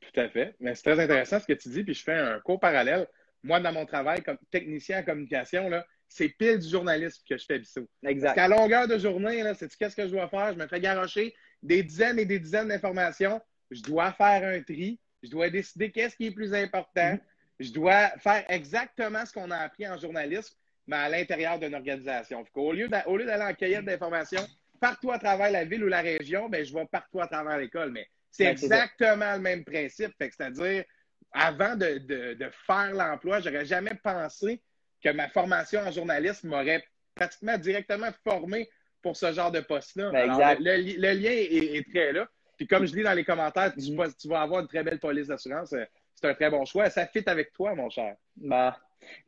Tout 0.00 0.20
à 0.20 0.28
fait. 0.28 0.56
Mais 0.60 0.74
c'est 0.74 0.82
très 0.82 1.02
intéressant 1.02 1.40
ce 1.40 1.46
que 1.46 1.52
tu 1.52 1.68
dis, 1.68 1.84
puis 1.84 1.94
je 1.94 2.02
fais 2.02 2.14
un 2.14 2.40
cours 2.40 2.60
parallèle. 2.60 3.06
Moi, 3.42 3.60
dans 3.60 3.72
mon 3.72 3.86
travail 3.86 4.22
comme 4.22 4.38
technicien 4.50 5.00
en 5.00 5.04
communication, 5.04 5.70
c'est 6.08 6.28
pile 6.30 6.58
du 6.58 6.68
journalisme 6.68 7.22
que 7.28 7.36
je 7.36 7.44
fais 7.44 7.58
Bissot. 7.58 7.88
Exact. 8.04 8.34
Parce 8.34 8.48
qu'à 8.48 8.56
longueur 8.56 8.88
de 8.88 8.98
journée, 8.98 9.42
c'est 9.54 9.74
qu'est-ce 9.76 9.96
que 9.96 10.06
je 10.06 10.12
dois 10.12 10.28
faire? 10.28 10.52
Je 10.52 10.58
me 10.58 10.66
fais 10.66 10.80
garocher 10.80 11.34
des 11.62 11.82
dizaines 11.82 12.18
et 12.18 12.24
des 12.24 12.38
dizaines 12.38 12.68
d'informations 12.68 13.40
je 13.70 13.82
dois 13.82 14.12
faire 14.12 14.44
un 14.44 14.62
tri, 14.62 14.98
je 15.22 15.30
dois 15.30 15.50
décider 15.50 15.90
qu'est-ce 15.90 16.16
qui 16.16 16.26
est 16.26 16.30
plus 16.30 16.54
important, 16.54 17.12
mhm. 17.12 17.20
je 17.60 17.72
dois 17.72 18.10
faire 18.18 18.44
exactement 18.48 19.24
ce 19.24 19.32
qu'on 19.32 19.50
a 19.50 19.56
appris 19.56 19.88
en 19.88 19.98
journalisme, 19.98 20.54
mais 20.86 20.96
à 20.96 21.08
l'intérieur 21.08 21.58
d'une 21.58 21.74
organisation. 21.74 22.44
Au 22.54 22.72
lieu 22.72 22.88
d'aller 22.88 23.42
en 23.42 23.54
cueillette 23.54 23.84
d'informations 23.84 24.46
partout 24.76 25.10
à 25.10 25.18
travers 25.18 25.50
la 25.50 25.64
ville 25.64 25.84
ou 25.84 25.88
la 25.88 26.00
région, 26.00 26.48
ben, 26.48 26.64
je 26.64 26.72
vais 26.72 26.86
partout 26.86 27.20
à 27.20 27.26
travers 27.26 27.58
l'école. 27.58 27.92
Mais 27.92 28.08
c'est 28.30 28.44
exactement 28.44 29.32
le 29.34 29.40
même 29.40 29.64
principe. 29.64 30.12
C'est-à-dire, 30.20 30.84
avant 31.32 31.76
de, 31.76 32.50
faire 32.66 32.92
l'emploi, 32.92 33.40
je 33.40 33.48
n'aurais 33.48 33.64
jamais 33.64 33.94
pensé 34.02 34.62
que 35.02 35.10
ma 35.10 35.28
formation 35.28 35.80
en 35.80 35.90
journalisme 35.90 36.48
m'aurait 36.48 36.84
pratiquement 37.14 37.58
directement 37.58 38.10
formé 38.24 38.68
pour 39.02 39.16
ce 39.16 39.32
genre 39.32 39.50
de 39.50 39.60
poste-là. 39.60 40.10
Ben, 40.10 40.56
le, 40.60 41.12
lien 41.14 41.30
est, 41.30 41.88
très 41.90 42.12
là. 42.12 42.28
Puis 42.56 42.66
comme 42.66 42.86
je 42.86 42.92
dis 42.92 43.02
dans 43.02 43.12
les 43.12 43.24
commentaires, 43.24 43.72
mhm. 43.76 44.12
tu, 44.18 44.28
vas, 44.28 44.40
avoir 44.40 44.60
une 44.60 44.68
très 44.68 44.82
belle 44.82 44.98
police 44.98 45.28
d'assurance. 45.28 45.72
Euh, 45.72 45.84
c'est 46.14 46.28
un 46.28 46.34
très 46.34 46.50
bon 46.50 46.64
choix. 46.64 46.88
Ça 46.90 47.06
fit 47.06 47.22
avec 47.26 47.52
toi, 47.52 47.74
mon 47.74 47.90
cher. 47.90 48.16
Bah. 48.36 48.78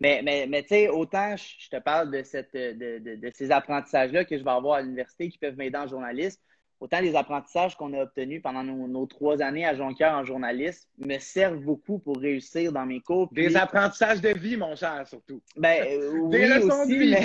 Mais, 0.00 0.22
mais, 0.24 0.46
mais 0.48 0.62
tu 0.62 0.68
sais, 0.68 0.88
autant 0.88 1.36
je 1.36 1.68
te 1.68 1.76
parle 1.76 2.10
de, 2.10 2.22
cette, 2.22 2.54
de, 2.54 2.98
de, 3.16 3.30
ces 3.34 3.50
apprentissages-là 3.50 4.24
que 4.24 4.36
je 4.36 4.42
vais 4.42 4.50
avoir 4.50 4.76
à 4.76 4.82
l'université 4.82 5.28
qui 5.28 5.38
peuvent 5.38 5.56
m'aider 5.56 5.76
en 5.76 5.86
journalisme, 5.86 6.40
autant 6.80 7.00
les 7.00 7.16
apprentissages 7.16 7.76
qu'on 7.76 7.92
a 7.92 8.02
obtenus 8.02 8.42
pendant 8.42 8.62
nos, 8.62 9.06
trois 9.06 9.42
années 9.42 9.66
à 9.66 9.74
Jonquière 9.74 10.14
en 10.14 10.24
journalisme 10.24 10.88
me 10.98 11.18
servent 11.18 11.60
beaucoup 11.60 11.98
pour 11.98 12.18
réussir 12.18 12.72
dans 12.72 12.86
mes 12.86 13.00
cours. 13.00 13.28
Des 13.32 13.56
apprentissages 13.56 14.20
de 14.20 14.30
vie, 14.30 14.56
mon 14.56 14.76
cher, 14.76 15.06
surtout. 15.06 15.42
Ben, 15.56 15.82
euh, 15.88 16.28
Des 16.28 16.44
oui, 16.44 16.48
leçons 16.48 16.86
de 16.86 16.94
vie. 16.94 17.16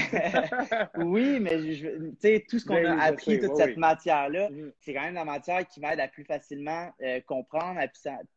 oui, 1.06 1.40
mais 1.40 1.58
tu 1.62 2.16
sais, 2.20 2.46
tout 2.50 2.60
ce 2.60 2.66
qu'on 2.66 2.76
ben 2.76 3.00
a 3.00 3.04
appris, 3.04 3.40
toute 3.40 3.56
cette 3.56 3.78
matière-là, 3.78 4.50
mm. 4.50 4.72
c'est 4.80 4.94
quand 4.94 5.02
même 5.02 5.16
la 5.16 5.26
matière 5.26 5.68
qui 5.68 5.80
m'aide 5.80 6.00
à 6.00 6.08
plus 6.08 6.24
facilement 6.24 6.90
euh, 7.02 7.20
comprendre, 7.26 7.80
à 7.80 7.88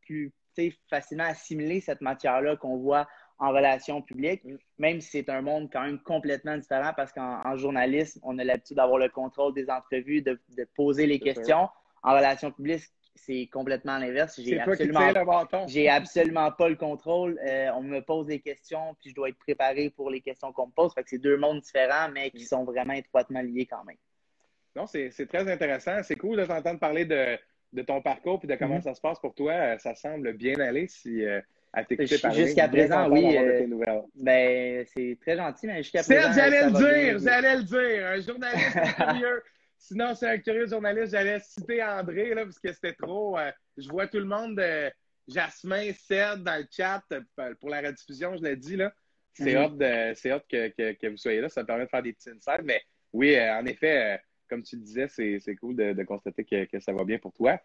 plus, 0.02 0.32
plus 0.54 0.75
facilement 0.90 1.25
assimiler 1.25 1.80
cette 1.80 2.00
matière-là 2.00 2.56
qu'on 2.56 2.76
voit 2.76 3.06
en 3.38 3.50
relations 3.50 4.02
publiques, 4.02 4.45
mm. 4.45 4.57
même 4.78 5.00
si 5.00 5.11
c'est 5.11 5.28
un 5.28 5.43
monde 5.43 5.69
quand 5.73 5.83
même 5.83 5.99
complètement 6.00 6.57
différent 6.57 6.93
parce 6.97 7.12
qu'en 7.12 7.57
journalisme, 7.57 8.21
on 8.23 8.38
a 8.38 8.45
l'habitude 8.45 8.76
d'avoir 8.76 8.99
le 8.99 9.09
contrôle 9.09 9.55
des 9.55 9.69
entrevues, 9.71 10.23
de, 10.23 10.38
poser 10.75 11.07
les 11.07 11.21
questions. 11.21 11.69
En 12.02 12.14
relations 12.14 12.50
publiques, 12.50 12.85
c'est 13.14 13.49
complètement 13.52 13.99
l'inverse. 13.99 14.40
J'ai 14.40 14.61
absolument, 14.61 15.47
j'ai 15.66 15.88
absolument 15.88 16.52
pas 16.52 16.69
le 16.69 16.76
contrôle. 16.76 17.38
Euh, 17.47 17.71
on 17.75 17.83
me 17.83 18.00
pose 18.00 18.26
des 18.26 18.40
questions, 18.40 18.95
puis 19.00 19.11
je 19.11 19.14
dois 19.14 19.31
être 19.31 19.38
préparé 19.38 19.90
pour 19.90 20.11
les 20.11 20.21
questions 20.21 20.52
qu'on 20.52 20.66
me 20.66 20.73
pose. 20.73 20.93
Fait 20.95 21.02
que 21.02 21.11
c'est 21.11 21.19
deux 21.19 21.37
mondes 21.37 21.61
différents, 21.61 22.11
mais 22.12 22.31
qui 22.31 22.45
mm. 22.45 22.49
sont 22.49 22.64
vraiment 22.64 22.93
étroitement 22.93 23.40
liés 23.40 23.66
quand 23.66 23.85
même. 23.85 23.97
Non, 24.75 24.87
c'est 24.87 25.11
très 25.26 25.50
intéressant. 25.50 26.02
C'est 26.02 26.16
cool 26.16 26.37
de 26.37 26.45
t'entendre 26.45 26.78
parler 26.78 27.07
de, 27.07 27.38
ton 27.83 28.02
parcours 28.02 28.40
et 28.45 28.47
de 28.47 28.55
comment 28.57 28.76
mm-hmm. 28.76 28.83
ça 28.83 28.95
se 28.95 29.00
passe 29.00 29.19
pour 29.19 29.35
toi. 29.35 29.78
Ça 29.78 29.95
semble 29.95 30.35
bien 30.35 30.61
aller 30.61 30.87
si, 30.87 31.25
euh, 31.25 31.40
Jusqu'à 32.32 32.68
présent, 32.68 33.11
oui. 33.11 33.37
Euh, 33.37 33.66
ben, 34.14 34.87
c'est 34.94 35.18
très 35.20 35.37
gentil, 35.37 35.66
mais 35.66 35.82
jusqu'à 35.82 36.02
présent. 36.02 36.32
J'allais 36.32 36.66
le 36.66 36.70
dire, 36.70 37.18
j'allais 37.18 37.56
le 37.56 37.62
dire. 37.62 38.06
Un 38.06 38.20
journaliste 38.20 38.76
curieux. 38.96 39.42
Sinon, 39.78 40.14
c'est 40.14 40.28
un 40.28 40.38
curieux 40.38 40.66
journaliste, 40.66 41.12
j'allais 41.12 41.38
citer 41.40 41.82
André, 41.82 42.35
là, 42.35 42.44
parce 42.44 42.58
que 42.58 42.73
c'était 42.73 42.94
trop. 42.94 43.38
Euh, 43.38 43.50
je 43.76 43.88
vois 43.88 44.06
tout 44.06 44.18
le 44.18 44.25
monde. 44.25 44.58
Euh, 44.58 44.90
Jasmin, 45.28 45.92
Ced 45.92 46.44
dans 46.44 46.61
le 46.61 46.66
chat 46.70 47.02
euh, 47.12 47.54
pour 47.61 47.68
la 47.68 47.80
rediffusion, 47.80 48.37
je 48.37 48.42
l'ai 48.42 48.56
dit, 48.56 48.76
là. 48.76 48.92
C'est 49.35 49.52
de, 49.52 50.30
hâte 50.30 50.46
que, 50.49 50.68
que, 50.68 50.92
que 50.92 51.06
vous 51.08 51.18
soyez 51.18 51.42
là. 51.42 51.50
Ça 51.50 51.61
me 51.61 51.66
permet 51.66 51.85
de 51.85 51.90
faire 51.90 52.02
des 52.02 52.14
petits 52.14 52.30
insights. 52.30 52.64
Mais 52.64 52.80
oui, 53.12 53.38
en 53.38 53.66
effet, 53.66 54.18
comme 54.49 54.62
tu 54.62 54.76
le 54.76 54.82
disais, 54.82 55.08
c'est, 55.08 55.38
c'est 55.40 55.56
cool 55.56 55.76
de, 55.76 55.92
de 55.92 56.02
constater 56.04 56.42
que, 56.42 56.64
que 56.64 56.80
ça 56.80 56.92
va 56.92 57.04
bien 57.04 57.18
pour 57.18 57.35
toi. 57.35 57.61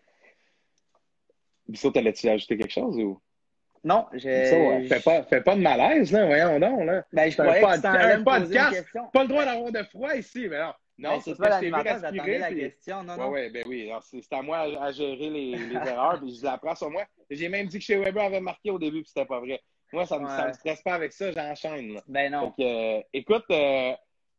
Bissot, 1.67 1.91
t'allais-tu 1.91 2.27
ajouter 2.27 2.57
quelque 2.57 2.73
chose 2.73 2.97
ou? 2.97 3.21
Non, 3.83 4.05
je. 4.13 4.19
Ça, 4.45 4.57
ouais. 4.57 4.87
Fais 4.87 4.99
pas, 4.99 5.23
fais 5.23 5.41
pas 5.41 5.55
de 5.55 5.61
malaise, 5.61 6.11
là. 6.11 6.25
Voyons 6.25 6.59
donc, 6.59 6.85
là. 6.85 7.03
Ben, 7.11 7.31
je 7.31 7.37
croyais 7.37 7.61
que 7.61 7.81
t'en 7.81 7.89
allais 7.93 8.13
un 8.13 8.23
podcast. 8.23 8.85
Pas 9.11 9.23
le 9.23 9.27
droit 9.27 9.45
d'avoir 9.45 9.71
de 9.71 9.83
froid 9.83 10.15
ici, 10.15 10.47
mais 10.49 10.59
non. 10.59 10.73
Non, 10.99 11.09
Ben, 11.15 11.21
c'est 11.21 11.31
que 11.31 11.43
vu 11.43 11.49
l'animateur, 11.49 11.99
j'attendais 11.99 12.37
la 12.37 12.53
question. 12.53 13.03
Non, 13.03 13.17
non. 13.17 13.29
ouais, 13.29 13.49
ben 13.49 13.63
oui. 13.65 13.89
Alors, 13.89 14.03
C'est 14.03 14.21
à 14.33 14.41
moi 14.43 14.57
à, 14.59 14.83
à 14.85 14.91
gérer 14.91 15.29
les, 15.31 15.55
les 15.55 15.75
erreurs, 15.87 16.19
puis 16.19 16.35
je 16.39 16.43
la 16.43 16.59
prends 16.59 16.75
sur 16.75 16.91
moi. 16.91 17.03
J'ai 17.29 17.49
même 17.49 17.65
dit 17.65 17.79
que 17.79 17.83
chez 17.83 17.97
Weber 17.97 18.23
avait 18.23 18.39
marqué 18.39 18.69
au 18.69 18.77
début, 18.77 19.01
puis 19.01 19.07
c'était 19.11 19.25
pas 19.25 19.39
vrai. 19.39 19.59
Moi, 19.93 20.05
ça 20.05 20.19
me, 20.19 20.27
ça 20.27 20.47
me 20.47 20.53
stresse 20.53 20.81
pas 20.83 20.93
avec 20.93 21.11
ça, 21.11 21.31
j'enchaîne. 21.31 21.99
Ben 22.07 22.31
non. 22.31 22.41
Donc, 22.41 22.53
euh, 22.59 23.01
écoute, 23.13 23.45
euh, 23.49 23.93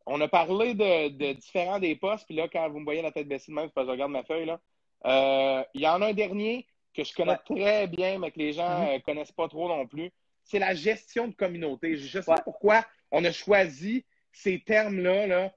on 0.07 0.21
a 0.21 0.29
parlé 0.29 0.75
de, 0.75 1.09
de 1.09 1.33
différents 1.33 1.81
des 1.81 1.97
postes, 1.97 2.27
puis 2.27 2.37
là, 2.37 2.47
quand 2.51 2.71
vous 2.71 2.79
me 2.79 2.85
voyez 2.85 3.03
la 3.03 3.11
tête 3.11 3.27
baissée 3.29 3.51
de 3.51 3.57
même, 3.57 3.67
c'est 3.67 3.75
parce 3.75 3.87
que 3.87 3.91
je 3.91 3.95
regarde 3.95 4.13
ma 4.13 4.23
feuille, 4.23 4.47
là. 4.47 4.61
Euh, 5.05 5.65
Il 5.75 5.81
y 5.83 5.89
en 5.89 6.01
a 6.01 6.07
un 6.07 6.13
dernier 6.13 6.67
que 6.95 7.05
je 7.05 7.13
connais 7.15 7.37
très 7.39 7.87
bien, 7.87 8.19
mais 8.19 8.31
que 8.31 8.39
les 8.39 8.53
gens 8.53 8.81
Mhm. 8.83 8.89
euh, 8.89 8.99
connaissent 9.01 9.33
pas 9.33 9.49
trop 9.49 9.69
non 9.69 9.87
plus. 9.87 10.11
C'est 10.45 10.59
la 10.59 10.75
gestion 10.75 11.29
de 11.29 11.35
communauté. 11.35 11.97
Je 11.97 12.07
sais 12.07 12.19
Ouais. 12.31 12.37
pas 12.37 12.43
pourquoi 12.43 12.85
on 13.11 13.25
a 13.25 13.33
choisi 13.33 14.05
ces 14.33 14.61
termes-là, 14.61 15.27
là. 15.27 15.55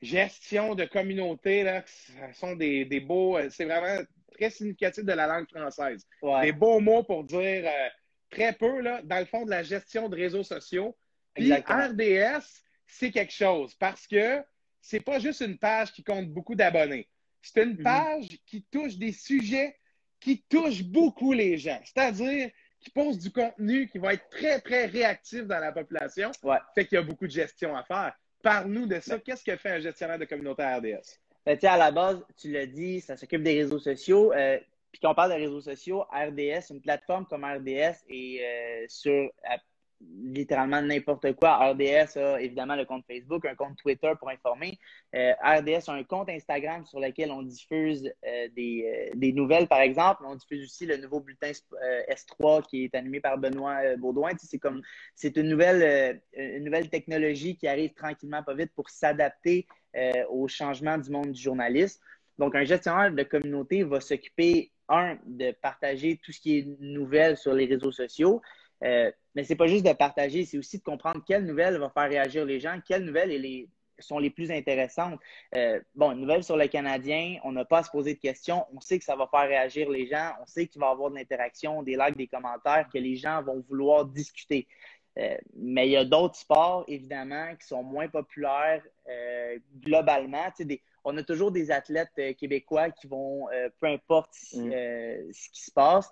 Gestion 0.00 0.74
de 0.74 0.84
communauté, 0.84 1.62
là, 1.62 1.84
ce 1.86 2.12
sont 2.38 2.56
des, 2.56 2.84
des 2.84 2.98
beaux. 3.00 3.36
euh, 3.36 3.48
C'est 3.50 3.64
vraiment 3.66 4.02
très 4.32 4.50
significatif 4.50 5.04
de 5.04 5.12
la 5.12 5.26
langue 5.28 5.48
française 5.48 6.04
Ouais. 6.22 6.42
des 6.46 6.52
beaux 6.52 6.80
mots 6.80 7.04
pour 7.04 7.22
dire 7.22 7.62
euh, 7.66 7.88
très 8.30 8.52
peu, 8.52 8.80
là, 8.80 9.00
dans 9.04 9.18
le 9.20 9.26
fond, 9.26 9.44
de 9.44 9.50
la 9.50 9.62
gestion 9.62 10.08
de 10.08 10.16
réseaux 10.16 10.42
sociaux. 10.42 10.96
Puis. 11.34 11.52
RDS, 11.52 12.64
c'est 12.86 13.10
quelque 13.12 13.32
chose 13.32 13.74
parce 13.76 14.06
que 14.08 14.42
c'est 14.80 15.00
pas 15.00 15.20
juste 15.20 15.40
une 15.40 15.58
page 15.58 15.92
qui 15.92 16.02
compte 16.02 16.28
beaucoup 16.28 16.56
d'abonnés. 16.56 17.08
C'est 17.40 17.62
une 17.62 17.76
Mhm. 17.76 17.82
page 17.84 18.26
qui 18.46 18.64
touche 18.64 18.96
des 18.96 19.12
sujets 19.12 19.76
qui 20.22 20.42
touchent 20.48 20.84
beaucoup 20.84 21.32
les 21.32 21.58
gens. 21.58 21.80
C'est-à-dire 21.84 22.50
qui 22.80 22.90
pose 22.90 23.18
du 23.18 23.30
contenu 23.30 23.88
qui 23.88 23.98
va 23.98 24.14
être 24.14 24.28
très, 24.28 24.60
très 24.60 24.86
réactif 24.86 25.42
dans 25.44 25.60
la 25.60 25.72
population. 25.72 26.30
Ouais. 26.42 26.56
Fait 26.74 26.86
qu'il 26.86 26.96
y 26.96 26.98
a 26.98 27.02
beaucoup 27.02 27.26
de 27.26 27.32
gestion 27.32 27.76
à 27.76 27.84
faire. 27.84 28.12
Parle-nous 28.42 28.86
de 28.86 28.98
ça. 29.00 29.18
Qu'est-ce 29.18 29.44
que 29.44 29.56
fait 29.56 29.70
un 29.70 29.80
gestionnaire 29.80 30.18
de 30.18 30.24
communauté 30.24 30.64
RDS? 30.64 31.20
Ben, 31.46 31.58
à 31.62 31.76
la 31.76 31.90
base, 31.90 32.24
tu 32.36 32.50
l'as 32.50 32.66
dit, 32.66 33.00
ça 33.00 33.16
s'occupe 33.16 33.42
des 33.42 33.62
réseaux 33.62 33.78
sociaux. 33.78 34.32
Euh, 34.32 34.58
puis 34.90 35.00
quand 35.00 35.12
on 35.12 35.14
parle 35.14 35.30
de 35.30 35.36
réseaux 35.36 35.60
sociaux, 35.60 36.04
RDS, 36.12 36.70
une 36.70 36.80
plateforme 36.80 37.26
comme 37.26 37.44
RDS 37.44 37.96
est 38.08 38.40
euh, 38.42 38.84
sur 38.88 39.30
littéralement 40.22 40.80
n'importe 40.80 41.34
quoi. 41.34 41.72
RDS 41.72 42.16
a 42.16 42.40
évidemment 42.40 42.76
le 42.76 42.84
compte 42.84 43.04
Facebook, 43.06 43.44
un 43.44 43.54
compte 43.54 43.76
Twitter 43.76 44.12
pour 44.18 44.30
informer. 44.30 44.78
Euh, 45.14 45.32
RDS 45.42 45.88
a 45.88 45.92
un 45.92 46.04
compte 46.04 46.28
Instagram 46.28 46.84
sur 46.86 47.00
lequel 47.00 47.30
on 47.30 47.42
diffuse 47.42 48.10
euh, 48.26 48.48
des, 48.56 48.84
euh, 48.86 49.10
des 49.14 49.32
nouvelles, 49.32 49.68
par 49.68 49.80
exemple. 49.80 50.22
On 50.26 50.34
diffuse 50.34 50.64
aussi 50.64 50.86
le 50.86 50.96
nouveau 50.96 51.20
bulletin 51.20 51.52
euh, 51.72 52.02
S3 52.10 52.62
qui 52.68 52.84
est 52.84 52.94
animé 52.94 53.20
par 53.20 53.38
Benoît 53.38 53.96
Baudouin. 53.96 54.32
C'est 54.38 54.58
comme 54.58 54.82
c'est 55.14 55.36
une 55.36 55.48
nouvelle, 55.48 56.20
une 56.34 56.64
nouvelle 56.64 56.88
technologie 56.88 57.56
qui 57.56 57.68
arrive 57.68 57.92
tranquillement, 57.94 58.42
pas 58.42 58.54
vite, 58.54 58.72
pour 58.74 58.90
s'adapter 58.90 59.66
euh, 59.94 60.24
au 60.30 60.48
changement 60.48 60.96
du 60.96 61.10
monde 61.10 61.32
du 61.32 61.42
journalisme. 61.42 62.00
Donc, 62.38 62.54
un 62.54 62.64
gestionnaire 62.64 63.12
de 63.12 63.22
communauté 63.24 63.82
va 63.82 64.00
s'occuper, 64.00 64.72
un, 64.88 65.18
de 65.26 65.52
partager 65.60 66.18
tout 66.24 66.32
ce 66.32 66.40
qui 66.40 66.58
est 66.58 66.66
nouvelle 66.80 67.36
sur 67.36 67.52
les 67.52 67.66
réseaux 67.66 67.92
sociaux. 67.92 68.40
Mais 69.34 69.44
c'est 69.44 69.56
pas 69.56 69.66
juste 69.66 69.86
de 69.86 69.92
partager, 69.92 70.44
c'est 70.44 70.58
aussi 70.58 70.78
de 70.78 70.82
comprendre 70.82 71.22
quelles 71.26 71.44
nouvelles 71.44 71.78
va 71.78 71.90
faire 71.90 72.08
réagir 72.08 72.44
les 72.44 72.60
gens, 72.60 72.78
quelles 72.86 73.04
nouvelles 73.04 73.30
les, 73.30 73.68
sont 73.98 74.18
les 74.18 74.30
plus 74.30 74.50
intéressantes. 74.50 75.18
Euh, 75.54 75.80
bon, 75.94 76.12
une 76.12 76.20
nouvelle 76.20 76.44
sur 76.44 76.56
le 76.56 76.66
Canadien, 76.66 77.38
on 77.44 77.52
n'a 77.52 77.64
pas 77.64 77.78
à 77.78 77.82
se 77.82 77.90
poser 77.90 78.14
de 78.14 78.18
questions. 78.18 78.66
On 78.74 78.80
sait 78.80 78.98
que 78.98 79.04
ça 79.04 79.16
va 79.16 79.26
faire 79.28 79.48
réagir 79.48 79.88
les 79.88 80.06
gens. 80.06 80.32
On 80.42 80.46
sait 80.46 80.66
qu'il 80.66 80.80
va 80.80 80.88
y 80.88 80.90
avoir 80.90 81.10
de 81.10 81.16
l'interaction, 81.16 81.82
des 81.82 81.96
likes, 81.96 82.16
des 82.16 82.26
commentaires, 82.26 82.88
que 82.92 82.98
les 82.98 83.16
gens 83.16 83.42
vont 83.42 83.64
vouloir 83.68 84.04
discuter. 84.04 84.66
Euh, 85.18 85.36
mais 85.54 85.88
il 85.88 85.92
y 85.92 85.96
a 85.96 86.04
d'autres 86.04 86.36
sports, 86.36 86.84
évidemment, 86.88 87.54
qui 87.56 87.66
sont 87.66 87.82
moins 87.82 88.08
populaires 88.08 88.82
euh, 89.08 89.58
globalement. 89.80 90.44
Tu 90.50 90.56
sais, 90.56 90.64
des, 90.64 90.82
on 91.04 91.16
a 91.18 91.22
toujours 91.22 91.52
des 91.52 91.70
athlètes 91.70 92.12
euh, 92.18 92.32
québécois 92.32 92.90
qui 92.90 93.06
vont, 93.06 93.46
peu 93.80 93.86
importe 93.86 94.34
Mm. 94.54 94.70
ce 95.32 95.50
qui 95.50 95.62
se 95.62 95.70
passe. 95.70 96.10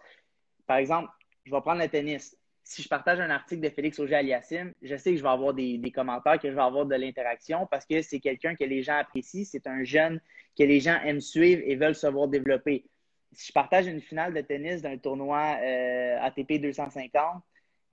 Par 0.66 0.76
exemple, 0.76 1.10
je 1.44 1.50
vais 1.50 1.60
prendre 1.60 1.80
le 1.80 1.88
tennis. 1.88 2.36
Si 2.70 2.82
je 2.82 2.88
partage 2.88 3.18
un 3.18 3.30
article 3.30 3.62
de 3.62 3.68
Félix 3.68 3.98
Auger-Aliassime, 3.98 4.74
je 4.80 4.94
sais 4.94 5.10
que 5.10 5.16
je 5.16 5.24
vais 5.24 5.28
avoir 5.28 5.52
des, 5.52 5.92
commentaires, 5.92 6.38
que 6.38 6.48
je 6.48 6.54
vais 6.54 6.62
avoir 6.62 6.86
de 6.86 6.94
l'interaction 6.94 7.66
parce 7.68 7.84
que 7.84 8.00
c'est 8.00 8.20
quelqu'un 8.20 8.54
que 8.54 8.62
les 8.62 8.84
gens 8.84 8.94
apprécient, 8.94 9.44
c'est 9.44 9.66
un 9.66 9.82
jeune 9.82 10.20
que 10.56 10.62
les 10.62 10.78
gens 10.78 10.96
aiment 11.04 11.20
suivre 11.20 11.60
et 11.64 11.74
veulent 11.74 11.96
se 11.96 12.06
voir 12.06 12.28
développer. 12.28 12.84
Si 13.32 13.48
je 13.48 13.52
partage 13.52 13.88
une 13.88 14.00
finale 14.00 14.32
de 14.34 14.40
tennis 14.40 14.82
d'un 14.82 14.96
tournoi 14.98 15.56
euh, 15.60 16.18
ATP 16.20 16.60
250, 16.60 17.42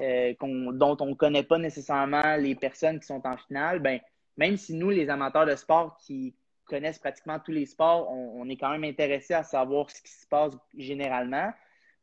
euh, 0.04 0.36
dont 0.40 0.98
on 1.00 1.08
ne 1.08 1.16
connaît 1.16 1.42
pas 1.42 1.58
nécessairement 1.58 2.36
les 2.36 2.54
personnes 2.54 3.00
qui 3.00 3.08
sont 3.08 3.26
en 3.26 3.36
finale, 3.36 3.80
ben, 3.80 4.00
même 4.38 4.58
si 4.58 4.76
nous, 4.76 4.92
les 4.92 5.10
amateurs 5.10 5.48
de 5.48 5.56
sport 5.56 5.98
qui 6.06 6.36
connaissent 6.66 7.00
pratiquement 7.00 7.40
tous 7.40 7.52
les 7.52 7.66
sports, 7.66 8.12
on, 8.12 8.44
on 8.44 8.48
est 8.48 8.58
quand 8.58 8.70
même 8.70 8.84
intéressé 8.84 9.34
à 9.34 9.42
savoir 9.42 9.90
ce 9.90 10.04
qui 10.04 10.12
se 10.12 10.28
passe 10.28 10.54
généralement, 10.78 11.52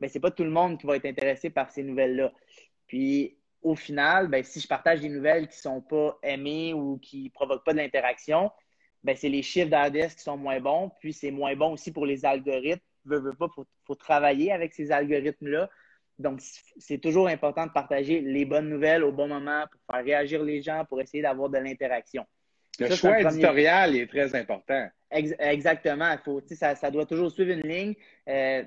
ben, 0.04 0.10
c'est 0.10 0.20
pas 0.20 0.30
tout 0.30 0.44
le 0.44 0.50
monde 0.50 0.78
qui 0.78 0.86
va 0.86 0.96
être 0.96 1.06
intéressé 1.06 1.48
par 1.48 1.70
ces 1.70 1.82
nouvelles-là. 1.82 2.30
Puis, 2.86 3.38
au 3.62 3.74
final, 3.74 4.28
ben, 4.28 4.44
si 4.44 4.60
je 4.60 4.68
partage 4.68 5.00
des 5.00 5.08
nouvelles 5.08 5.48
qui 5.48 5.56
sont 5.56 5.80
pas 5.80 6.18
aimées 6.22 6.74
ou 6.74 6.98
qui 6.98 7.30
provoquent 7.30 7.64
pas 7.64 7.72
de 7.72 7.78
l'interaction, 7.78 8.50
ben, 9.02 9.16
c'est 9.16 9.30
les 9.30 9.40
chiffres 9.42 9.70
d'RDS 9.70 10.14
qui 10.14 10.22
sont 10.22 10.36
moins 10.36 10.60
bons. 10.60 10.90
Puis, 11.00 11.14
c'est 11.14 11.30
moins 11.30 11.56
bon 11.56 11.72
aussi 11.72 11.90
pour 11.90 12.04
les 12.04 12.26
algorithmes. 12.26 12.82
Veux, 13.06 13.18
veux 13.18 13.32
pas, 13.32 13.48
faut, 13.48 13.64
faut 13.86 13.94
travailler 13.94 14.52
avec 14.52 14.74
ces 14.74 14.92
algorithmes-là. 14.92 15.70
Donc, 16.18 16.40
c'est 16.76 16.98
toujours 16.98 17.28
important 17.28 17.64
de 17.66 17.72
partager 17.72 18.20
les 18.20 18.44
bonnes 18.44 18.68
nouvelles 18.68 19.04
au 19.04 19.10
bon 19.12 19.26
moment 19.28 19.64
pour 19.72 19.80
faire 19.96 20.04
réagir 20.04 20.42
les 20.42 20.60
gens, 20.60 20.84
pour 20.84 21.00
essayer 21.00 21.22
d'avoir 21.22 21.48
de 21.48 21.56
l'interaction. 21.56 22.26
Le 22.78 22.88
Ça, 22.88 22.96
choix 22.96 23.14
premier- 23.14 23.28
éditorial 23.30 23.96
est 23.96 24.06
très 24.06 24.34
important. 24.34 24.86
Ex- 25.10 25.34
exactement. 25.38 26.14
Faut, 26.22 26.42
ça, 26.50 26.74
ça 26.74 26.90
doit 26.90 27.06
toujours 27.06 27.30
suivre 27.30 27.52
une 27.52 27.66
ligne. 27.66 27.94
Euh, 28.28 28.62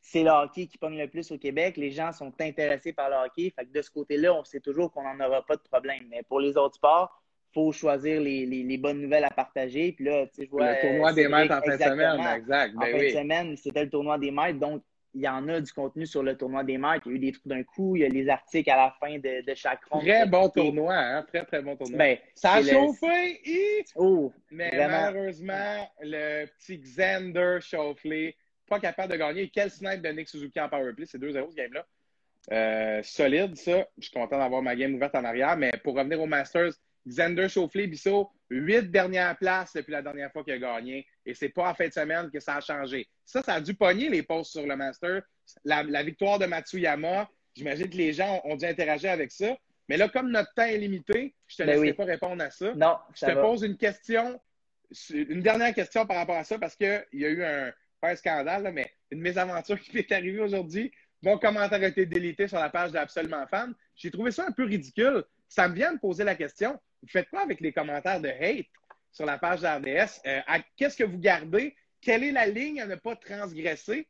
c'est 0.00 0.22
le 0.22 0.30
hockey 0.30 0.66
qui 0.66 0.78
pogne 0.78 0.98
le 0.98 1.08
plus 1.08 1.30
au 1.30 1.38
Québec. 1.38 1.76
Les 1.76 1.90
gens 1.90 2.12
sont 2.12 2.32
intéressés 2.40 2.92
par 2.92 3.10
le 3.10 3.16
hockey. 3.16 3.52
Fait 3.54 3.64
que 3.66 3.72
de 3.72 3.82
ce 3.82 3.90
côté-là, 3.90 4.34
on 4.34 4.44
sait 4.44 4.60
toujours 4.60 4.90
qu'on 4.92 5.02
n'en 5.02 5.24
aura 5.24 5.44
pas 5.44 5.56
de 5.56 5.62
problème. 5.62 6.04
Mais 6.10 6.22
pour 6.22 6.40
les 6.40 6.56
autres 6.56 6.76
sports, 6.76 7.22
il 7.50 7.54
faut 7.54 7.72
choisir 7.72 8.20
les, 8.20 8.46
les- 8.46 8.62
les 8.62 8.78
bonnes 8.78 9.00
nouvelles 9.02 9.24
à 9.24 9.30
partager. 9.30 9.92
Puis 9.92 10.04
là, 10.06 10.26
tu 10.26 10.34
sais, 10.36 10.44
je 10.46 10.50
vois, 10.50 10.72
le 10.72 10.80
tournoi 10.80 11.10
euh, 11.10 11.14
des 11.14 11.28
maîtres 11.28 11.54
en 11.54 11.60
fin 11.60 11.76
de 11.76 11.82
semaine, 11.82 12.20
exact. 12.36 12.74
En 12.76 12.80
Ben 12.80 12.92
fin 12.92 12.98
oui. 12.98 13.12
de 13.12 13.18
semaine, 13.18 13.56
c'était 13.56 13.84
le 13.84 13.90
tournoi 13.90 14.18
des 14.18 14.30
maîtres. 14.30 14.58
Donc, 14.58 14.82
il 15.12 15.22
y 15.22 15.28
en 15.28 15.48
a 15.48 15.60
du 15.60 15.72
contenu 15.72 16.06
sur 16.06 16.22
le 16.22 16.36
tournoi 16.36 16.62
des 16.62 16.78
maîtres. 16.78 17.02
Il 17.06 17.10
y 17.10 17.12
a 17.14 17.16
eu 17.16 17.18
des 17.18 17.32
trucs 17.32 17.48
d'un 17.48 17.64
coup. 17.64 17.96
Il 17.96 18.02
y 18.02 18.04
a 18.04 18.08
les 18.08 18.28
articles 18.28 18.70
à 18.70 18.76
la 18.76 18.94
fin 19.00 19.18
de, 19.18 19.44
de 19.44 19.54
chaque 19.56 19.84
ronde. 19.86 20.02
Très 20.02 20.24
bon 20.24 20.48
tournoi, 20.48 20.94
hein? 20.94 21.24
Très, 21.26 21.44
très 21.44 21.60
bon 21.60 21.76
tournoi. 21.76 21.98
Ben, 21.98 22.16
ça 22.36 22.52
a 22.52 22.60
le- 22.60 22.68
chauffé! 22.68 23.40
hi! 23.44 23.82
Oh, 23.96 24.32
Mais 24.52 24.68
Vraiment. 24.70 24.88
malheureusement, 25.10 25.90
le 26.00 26.46
petit 26.46 26.78
Xander 26.78 27.58
Schauffele, 27.60 28.32
pas 28.70 28.80
capable 28.80 29.12
de 29.12 29.18
gagner. 29.18 29.50
Quel 29.52 29.70
snipe 29.70 30.00
de 30.00 30.08
Nick 30.08 30.28
Suzuki 30.28 30.58
en 30.60 30.68
powerplay? 30.70 31.04
C'est 31.06 31.18
2-0 31.18 31.50
ce 31.50 31.54
game-là. 31.56 31.84
Euh, 32.52 33.02
solide, 33.02 33.56
ça. 33.56 33.86
Je 33.98 34.04
suis 34.08 34.12
content 34.12 34.38
d'avoir 34.38 34.62
ma 34.62 34.74
game 34.74 34.94
ouverte 34.94 35.14
en 35.14 35.24
arrière. 35.24 35.56
Mais 35.58 35.70
pour 35.84 35.94
revenir 35.94 36.20
au 36.20 36.26
Masters, 36.26 36.72
Xander 37.06 37.48
Schauffele, 37.48 37.86
Bissot, 37.86 38.30
huit 38.48 38.90
dernières 38.90 39.36
places 39.36 39.72
depuis 39.74 39.92
la 39.92 40.02
dernière 40.02 40.32
fois 40.32 40.42
qu'il 40.44 40.54
a 40.54 40.58
gagné. 40.58 41.06
Et 41.26 41.34
c'est 41.34 41.48
pas 41.50 41.68
en 41.70 41.74
fin 41.74 41.88
de 41.88 41.92
semaine 41.92 42.30
que 42.30 42.40
ça 42.40 42.56
a 42.56 42.60
changé. 42.60 43.06
Ça, 43.26 43.42
ça 43.42 43.54
a 43.54 43.60
dû 43.60 43.74
pogner 43.74 44.08
les 44.08 44.22
posts 44.22 44.52
sur 44.52 44.66
le 44.66 44.76
Master. 44.76 45.22
La, 45.64 45.82
la 45.82 46.02
victoire 46.02 46.38
de 46.38 46.46
Matsuyama, 46.46 47.28
j'imagine 47.54 47.90
que 47.90 47.96
les 47.96 48.12
gens 48.12 48.40
ont, 48.44 48.52
ont 48.52 48.56
dû 48.56 48.64
interagir 48.64 49.10
avec 49.10 49.30
ça. 49.32 49.56
Mais 49.88 49.96
là, 49.96 50.08
comme 50.08 50.30
notre 50.30 50.52
temps 50.54 50.64
est 50.64 50.78
limité, 50.78 51.34
je 51.48 51.56
te 51.56 51.62
Ben 51.62 51.70
laisserai 51.70 51.88
oui. 51.88 51.92
pas 51.94 52.04
répondre 52.04 52.42
à 52.42 52.50
ça. 52.50 52.72
non, 52.74 52.96
Je 53.12 53.18
ça 53.18 53.26
te 53.28 53.32
va. 53.32 53.42
pose 53.42 53.62
une 53.64 53.76
question, 53.76 54.40
une 55.12 55.42
dernière 55.42 55.74
question 55.74 56.06
par 56.06 56.16
rapport 56.16 56.36
à 56.36 56.44
ça, 56.44 56.58
parce 56.58 56.76
qu'il 56.76 57.04
y 57.12 57.24
a 57.24 57.28
eu 57.28 57.42
un, 57.42 57.72
pas 58.00 58.10
un 58.10 58.16
scandale, 58.16 58.70
mais 58.72 58.92
une 59.10 59.20
mésaventure 59.20 59.78
qui 59.80 59.94
m'est 59.94 60.10
arrivée 60.12 60.40
aujourd'hui. 60.40 60.92
Mon 61.22 61.38
commentaire 61.38 61.82
a 61.82 61.88
été 61.88 62.06
délité 62.06 62.48
sur 62.48 62.58
la 62.58 62.70
page 62.70 62.92
d'Absolument 62.92 63.46
Fan. 63.46 63.74
J'ai 63.94 64.10
trouvé 64.10 64.30
ça 64.30 64.46
un 64.46 64.52
peu 64.52 64.64
ridicule. 64.64 65.24
Ça 65.48 65.68
me 65.68 65.74
vient 65.74 65.92
de 65.92 65.98
poser 65.98 66.24
la 66.24 66.34
question. 66.34 66.78
Vous 67.02 67.08
faites 67.08 67.28
quoi 67.28 67.42
avec 67.42 67.60
les 67.60 67.72
commentaires 67.72 68.20
de 68.20 68.28
hate 68.28 68.66
sur 69.12 69.26
la 69.26 69.38
page 69.38 69.60
d'RDS? 69.60 70.20
Euh, 70.26 70.40
Qu'est-ce 70.76 70.96
que 70.96 71.04
vous 71.04 71.18
gardez? 71.18 71.76
Quelle 72.00 72.24
est 72.24 72.32
la 72.32 72.46
ligne 72.46 72.80
à 72.80 72.86
ne 72.86 72.94
pas 72.94 73.16
transgresser? 73.16 74.08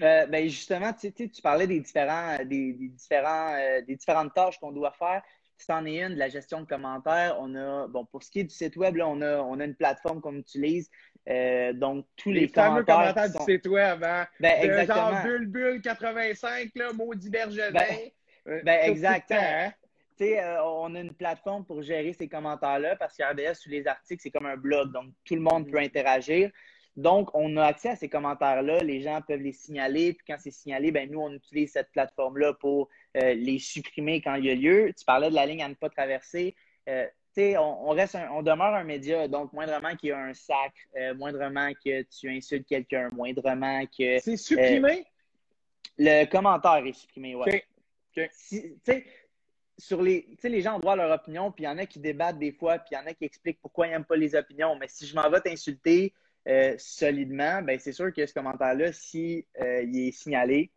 Euh, 0.00 0.26
ben 0.26 0.48
justement, 0.48 0.92
tu, 0.92 1.12
tu 1.12 1.42
parlais 1.42 1.66
des 1.66 1.78
différents, 1.78 2.38
des, 2.44 2.72
différents, 2.72 3.54
euh, 3.54 3.82
des 3.82 3.96
différentes 3.96 4.32
tâches 4.34 4.58
qu'on 4.58 4.72
doit 4.72 4.92
faire. 4.92 5.22
C'en 5.58 5.84
est 5.84 6.02
une, 6.02 6.14
de 6.14 6.18
la 6.18 6.28
gestion 6.28 6.62
de 6.62 6.66
commentaires. 6.66 7.36
On 7.38 7.54
a, 7.54 7.86
bon, 7.86 8.04
pour 8.06 8.22
ce 8.22 8.30
qui 8.30 8.40
est 8.40 8.44
du 8.44 8.54
site 8.54 8.76
web, 8.76 8.98
on 9.00 9.20
a, 9.20 9.38
on 9.38 9.60
a 9.60 9.64
une 9.64 9.76
plateforme 9.76 10.20
qu'on 10.20 10.34
utilise 10.34 10.90
Euh, 11.28 11.72
donc, 11.72 12.04
tous 12.16 12.32
les, 12.32 12.40
les 12.40 12.48
fameux 12.48 12.82
commentaires. 12.84 13.26
sont- 13.32 13.44
du 13.44 13.52
site 13.54 13.66
web, 13.68 14.02
hein? 14.02 14.26
Ben, 14.40 14.60
De 14.60 14.66
exactement. 14.66 15.10
Genre 15.12 15.22
Bulbul 15.22 15.80
85, 15.80 16.70
là, 16.74 16.92
maudit 16.92 17.30
Bergevin. 17.30 17.70
Ben, 17.72 17.86
Euh, 18.48 18.60
ben, 18.64 18.90
exact. 18.90 19.30
hein? 19.32 19.72
Tu 20.18 20.24
sais, 20.24 20.40
euh, 20.42 20.62
on 20.64 20.94
a 20.96 21.00
une 21.00 21.14
plateforme 21.14 21.64
pour 21.64 21.80
gérer 21.82 22.12
ces 22.12 22.28
commentaires-là 22.28 22.96
parce 22.96 23.16
qu'RDS, 23.16 23.54
sous 23.54 23.70
les 23.70 23.86
articles, 23.86 24.20
c'est 24.20 24.30
comme 24.32 24.46
un 24.46 24.56
blog. 24.56 24.92
Donc, 24.92 25.06
tout 25.24 25.34
le 25.36 25.40
monde 25.40 25.70
peut 25.70 25.78
interagir. 25.78 26.50
Donc, 26.96 27.30
on 27.34 27.56
a 27.56 27.64
accès 27.64 27.90
à 27.90 27.96
ces 27.96 28.08
commentaires-là. 28.08 28.80
Les 28.82 29.00
gens 29.00 29.22
peuvent 29.26 29.40
les 29.40 29.52
signaler. 29.52 30.12
Puis, 30.14 30.24
quand 30.26 30.36
c'est 30.38 30.50
signalé, 30.50 30.90
ben, 30.90 31.08
nous, 31.10 31.20
on 31.20 31.32
utilise 31.32 31.70
cette 31.72 31.90
plateforme-là 31.92 32.52
pour 32.54 32.88
euh, 33.16 33.32
les 33.34 33.58
supprimer 33.60 34.20
quand 34.20 34.34
il 34.34 34.44
y 34.46 34.50
a 34.50 34.54
lieu. 34.56 34.92
Tu 34.98 35.04
parlais 35.04 35.30
de 35.30 35.34
la 35.34 35.46
ligne 35.46 35.62
à 35.62 35.68
ne 35.68 35.74
pas 35.74 35.88
traverser. 35.88 36.54
Euh, 36.88 37.06
on, 37.36 37.88
on 37.88 37.90
reste 37.90 38.14
un- 38.14 38.30
on 38.32 38.42
demeure 38.42 38.74
un 38.74 38.84
média. 38.84 39.26
Donc, 39.28 39.52
moindrement 39.52 39.94
qu'il 39.96 40.10
y 40.10 40.12
a 40.12 40.18
un 40.18 40.34
sac, 40.34 40.72
euh, 40.96 41.14
moindrement 41.14 41.70
que 41.84 42.02
tu 42.02 42.28
insultes 42.30 42.66
quelqu'un, 42.66 43.08
moindrement 43.12 43.84
que 43.86 44.18
C'est 44.18 44.36
supprimé? 44.36 45.04
le 45.98 46.24
commentaire 46.26 46.84
est 46.86 46.92
supprimé, 46.92 47.34
ouais. 47.34 47.54
Ok. 47.54 47.66
Ok. 48.16 48.28
Si- 48.32 48.62
tu 48.62 48.78
sais, 48.84 49.06
sur 49.78 50.02
les, 50.02 50.24
tu 50.30 50.36
sais, 50.40 50.48
les 50.48 50.60
gens 50.60 50.76
ont 50.76 50.80
droit 50.80 50.92
à 50.92 50.96
leur 50.96 51.10
opinion, 51.10 51.50
puis 51.50 51.64
il 51.64 51.66
y 51.66 51.70
en 51.70 51.78
a 51.78 51.86
qui 51.86 51.98
débattent 51.98 52.38
des 52.38 52.52
fois, 52.52 52.78
puis 52.78 52.88
il 52.92 52.94
y 52.94 52.98
en 52.98 53.06
a 53.06 53.14
qui 53.14 53.24
expliquent 53.24 53.60
pourquoi 53.60 53.86
ils 53.86 53.90
n'aiment 53.90 54.04
pas 54.04 54.16
les 54.16 54.34
opinions. 54.34 54.76
Mais 54.76 54.86
si 54.88 55.06
je 55.06 55.14
m'en 55.14 55.28
vais 55.30 55.40
t'insulter 55.40 56.12
euh, 56.48 56.74
solidement, 56.76 57.62
ben 57.62 57.78
c'est 57.78 57.92
sûr 57.92 58.12
que 58.12 58.26
ce 58.26 58.34
commentaire-là, 58.34 58.92
si 58.92 59.46
euh, 59.60 59.82
il 59.82 60.08
est 60.08 60.12
signalé, 60.12 60.70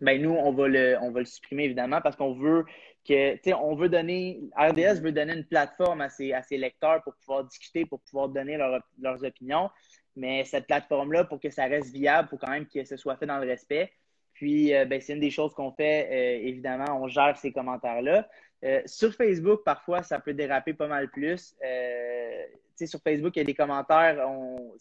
ben 0.00 0.20
nous, 0.22 0.30
on 0.30 0.52
va 0.52 0.68
le, 0.68 0.96
on 1.00 1.10
va 1.10 1.20
le 1.20 1.26
supprimer 1.26 1.64
évidemment 1.64 2.00
parce 2.00 2.16
qu'on 2.16 2.34
veut 2.34 2.64
tu 3.04 3.14
sais, 3.14 3.54
on 3.54 3.74
veut 3.74 3.88
donner, 3.88 4.40
RDS 4.56 5.00
veut 5.00 5.12
donner 5.12 5.34
une 5.34 5.44
plateforme 5.44 6.00
à 6.00 6.08
ses, 6.08 6.34
lecteurs 6.50 7.02
pour 7.02 7.14
pouvoir 7.14 7.44
discuter, 7.44 7.84
pour 7.84 8.00
pouvoir 8.00 8.28
donner 8.28 8.56
leur- 8.56 8.82
leurs 9.00 9.24
opinions. 9.24 9.70
Mais 10.16 10.44
cette 10.44 10.66
plateforme-là, 10.66 11.24
pour 11.24 11.40
que 11.40 11.50
ça 11.50 11.64
reste 11.64 11.92
viable, 11.92 12.28
faut 12.28 12.38
quand 12.38 12.50
même 12.50 12.66
que 12.66 12.84
ce 12.84 12.96
soit 12.96 13.16
fait 13.16 13.26
dans 13.26 13.38
le 13.38 13.46
respect. 13.46 13.92
Puis, 14.34 14.74
euh, 14.74 14.84
ben, 14.84 15.00
c'est 15.00 15.14
une 15.14 15.20
des 15.20 15.30
choses 15.30 15.54
qu'on 15.54 15.72
fait, 15.72 16.08
euh, 16.10 16.46
évidemment, 16.46 17.00
on 17.00 17.08
gère 17.08 17.36
ces 17.36 17.52
commentaires-là. 17.52 18.28
Euh, 18.64 18.82
sur 18.84 19.14
Facebook, 19.14 19.62
parfois, 19.64 20.02
ça 20.02 20.18
peut 20.18 20.34
déraper 20.34 20.74
pas 20.74 20.88
mal 20.88 21.08
plus. 21.10 21.54
Sur 22.84 23.00
Facebook, 23.00 23.36
il 23.36 23.38
y 23.38 23.42
a 23.42 23.44
des 23.44 23.54
commentaires. 23.54 24.24
On... 24.28 24.74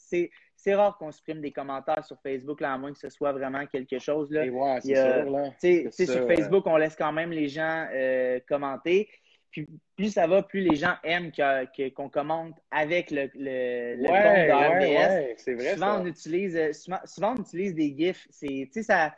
C'est, 0.63 0.75
rare 0.75 0.97
qu'on 0.97 1.11
supprime 1.11 1.41
des 1.41 1.51
commentaires 1.51 2.03
sur 2.05 2.17
Facebook, 2.21 2.61
là, 2.61 2.73
à 2.73 2.77
moins 2.77 2.93
que 2.93 2.99
ce 2.99 3.09
soit 3.09 3.31
vraiment 3.31 3.65
quelque 3.65 3.99
chose. 3.99 4.31
Là. 4.31 4.45
Ouais, 4.45 4.79
c'est 4.81 4.95
sûr, 4.95 5.29
là. 5.29 5.89
Sur. 5.91 6.27
Facebook, 6.27 6.65
on 6.67 6.77
laisse 6.77 6.95
quand 6.95 7.11
même 7.11 7.31
les 7.31 7.47
gens 7.47 7.87
euh, 7.93 8.39
commenter. 8.47 9.09
Puis 9.51 9.67
plus 9.95 10.11
ça 10.11 10.25
va, 10.25 10.41
plus 10.41 10.61
les 10.61 10.75
gens 10.75 10.95
aiment 11.03 11.31
que- 11.31 11.65
que- 11.65 11.89
qu'on 11.93 12.09
commente 12.09 12.55
avec 12.71 13.11
le, 13.11 13.29
le, 13.35 13.95
le 13.97 14.07
compte 14.07 14.15
de 14.15 14.51
ouais, 14.51 15.07
RDS. 15.07 15.13
ouais, 15.13 15.35
c'est 15.37 15.53
vrai, 15.53 15.73
souvent, 15.75 15.85
ça. 15.95 15.99
on 16.01 16.05
utilise, 16.07 16.57
euh, 16.57 16.73
souvent, 16.73 16.99
souvent, 17.05 17.35
on 17.37 17.41
utilise 17.41 17.75
des 17.75 17.95
GIFs. 17.95 18.27
C'est, 18.31 18.67
ça, 18.81 19.13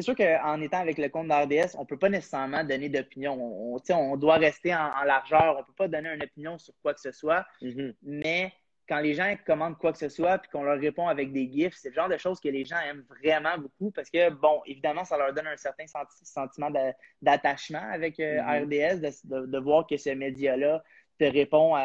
sûr 0.00 0.16
qu'en 0.16 0.60
étant 0.60 0.80
avec 0.80 0.98
le 0.98 1.08
compte 1.08 1.28
d'RDS, 1.28 1.76
on 1.76 1.82
ne 1.82 1.86
peut 1.86 1.98
pas 1.98 2.08
nécessairement 2.08 2.64
donner 2.64 2.88
d'opinion. 2.88 3.34
On, 3.38 3.78
on, 3.90 4.16
doit 4.16 4.36
rester 4.36 4.74
en, 4.74 4.90
en 5.00 5.04
largeur. 5.04 5.54
On 5.56 5.60
ne 5.60 5.64
peut 5.64 5.72
pas 5.76 5.88
donner 5.88 6.12
une 6.14 6.22
opinion 6.22 6.58
sur 6.58 6.74
quoi 6.82 6.94
que 6.94 7.00
ce 7.00 7.12
soit. 7.12 7.46
Mhm. 7.62 7.94
Mais 8.02 8.52
quand 8.88 9.00
les 9.00 9.14
gens 9.14 9.34
commandent 9.46 9.76
quoi 9.76 9.92
que 9.92 9.98
ce 9.98 10.08
soit 10.08 10.38
puis 10.38 10.50
qu'on 10.50 10.62
leur 10.62 10.78
répond 10.80 11.08
avec 11.08 11.30
des 11.32 11.50
GIFs, 11.52 11.74
c'est 11.76 11.90
le 11.90 11.94
genre 11.94 12.08
de 12.08 12.16
choses 12.16 12.40
que 12.40 12.48
les 12.48 12.64
gens 12.64 12.78
aiment 12.88 13.04
vraiment 13.22 13.58
beaucoup 13.58 13.90
parce 13.90 14.08
que, 14.08 14.30
bon, 14.30 14.62
évidemment, 14.66 15.04
ça 15.04 15.18
leur 15.18 15.32
donne 15.34 15.46
un 15.46 15.56
certain 15.56 15.86
senti- 15.86 16.24
sentiment 16.24 16.70
d'a- 16.70 16.94
d'attachement 17.20 17.82
avec 17.92 18.18
euh, 18.18 18.40
Mhm. 18.42 18.64
RDS, 18.64 19.00
de, 19.00 19.10
de- 19.40 19.46
de 19.46 19.58
voir 19.58 19.86
que 19.86 19.96
ce 19.96 20.10
média-là 20.10 20.82
te 21.18 21.24
répond 21.24 21.74
à- 21.74 21.80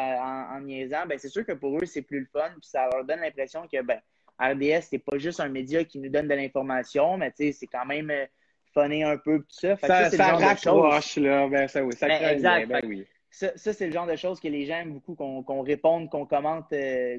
en, 0.52 0.56
en 0.56 0.60
niaisant. 0.62 1.04
Ben, 1.06 1.18
c'est 1.18 1.28
sûr 1.28 1.44
que 1.44 1.52
pour 1.52 1.76
eux, 1.78 1.84
c'est 1.84 2.02
plus 2.02 2.20
le 2.20 2.26
fun 2.32 2.48
puis 2.52 2.68
ça 2.68 2.88
leur 2.92 3.04
donne 3.04 3.20
l'impression 3.20 3.68
que, 3.70 3.82
ben, 3.82 4.00
RDS, 4.38 4.86
c'est 4.90 4.98
pas 4.98 5.18
juste 5.18 5.40
un 5.40 5.48
média 5.48 5.84
qui 5.84 5.98
nous 6.00 6.08
donne 6.08 6.26
de 6.28 6.34
l'information, 6.34 7.16
mais 7.18 7.30
tu 7.32 7.44
sais, 7.46 7.52
c'est 7.52 7.66
quand 7.66 7.84
même 7.84 8.10
euh, 8.10 8.24
funné 8.72 9.04
un 9.04 9.16
peu 9.18 9.38
tout 9.40 9.44
ça. 9.50 9.76
Fait 9.76 9.86
Ça, 9.86 10.10
ça 10.10 10.32
raccroche, 10.36 11.16
là. 11.18 11.48
Ben, 11.48 11.68
ça, 11.68 11.84
oui, 11.84 11.92
ça 11.94 12.08
Ben, 12.08 12.22
exact. 12.30 12.60
lien, 12.60 12.66
ben 12.66 12.88
oui. 12.88 13.06
Ça, 13.36 13.56
ça, 13.56 13.72
c'est 13.72 13.86
le 13.86 13.92
genre 13.92 14.06
de 14.06 14.16
choses 14.16 14.38
que 14.40 14.48
les 14.48 14.64
gens 14.64 14.76
aiment 14.76 14.92
beaucoup, 14.92 15.14
qu'on 15.16 15.62
réponde, 15.62 16.08
qu'on 16.08 16.24
commente, 16.24 16.72
euh, 16.72 17.18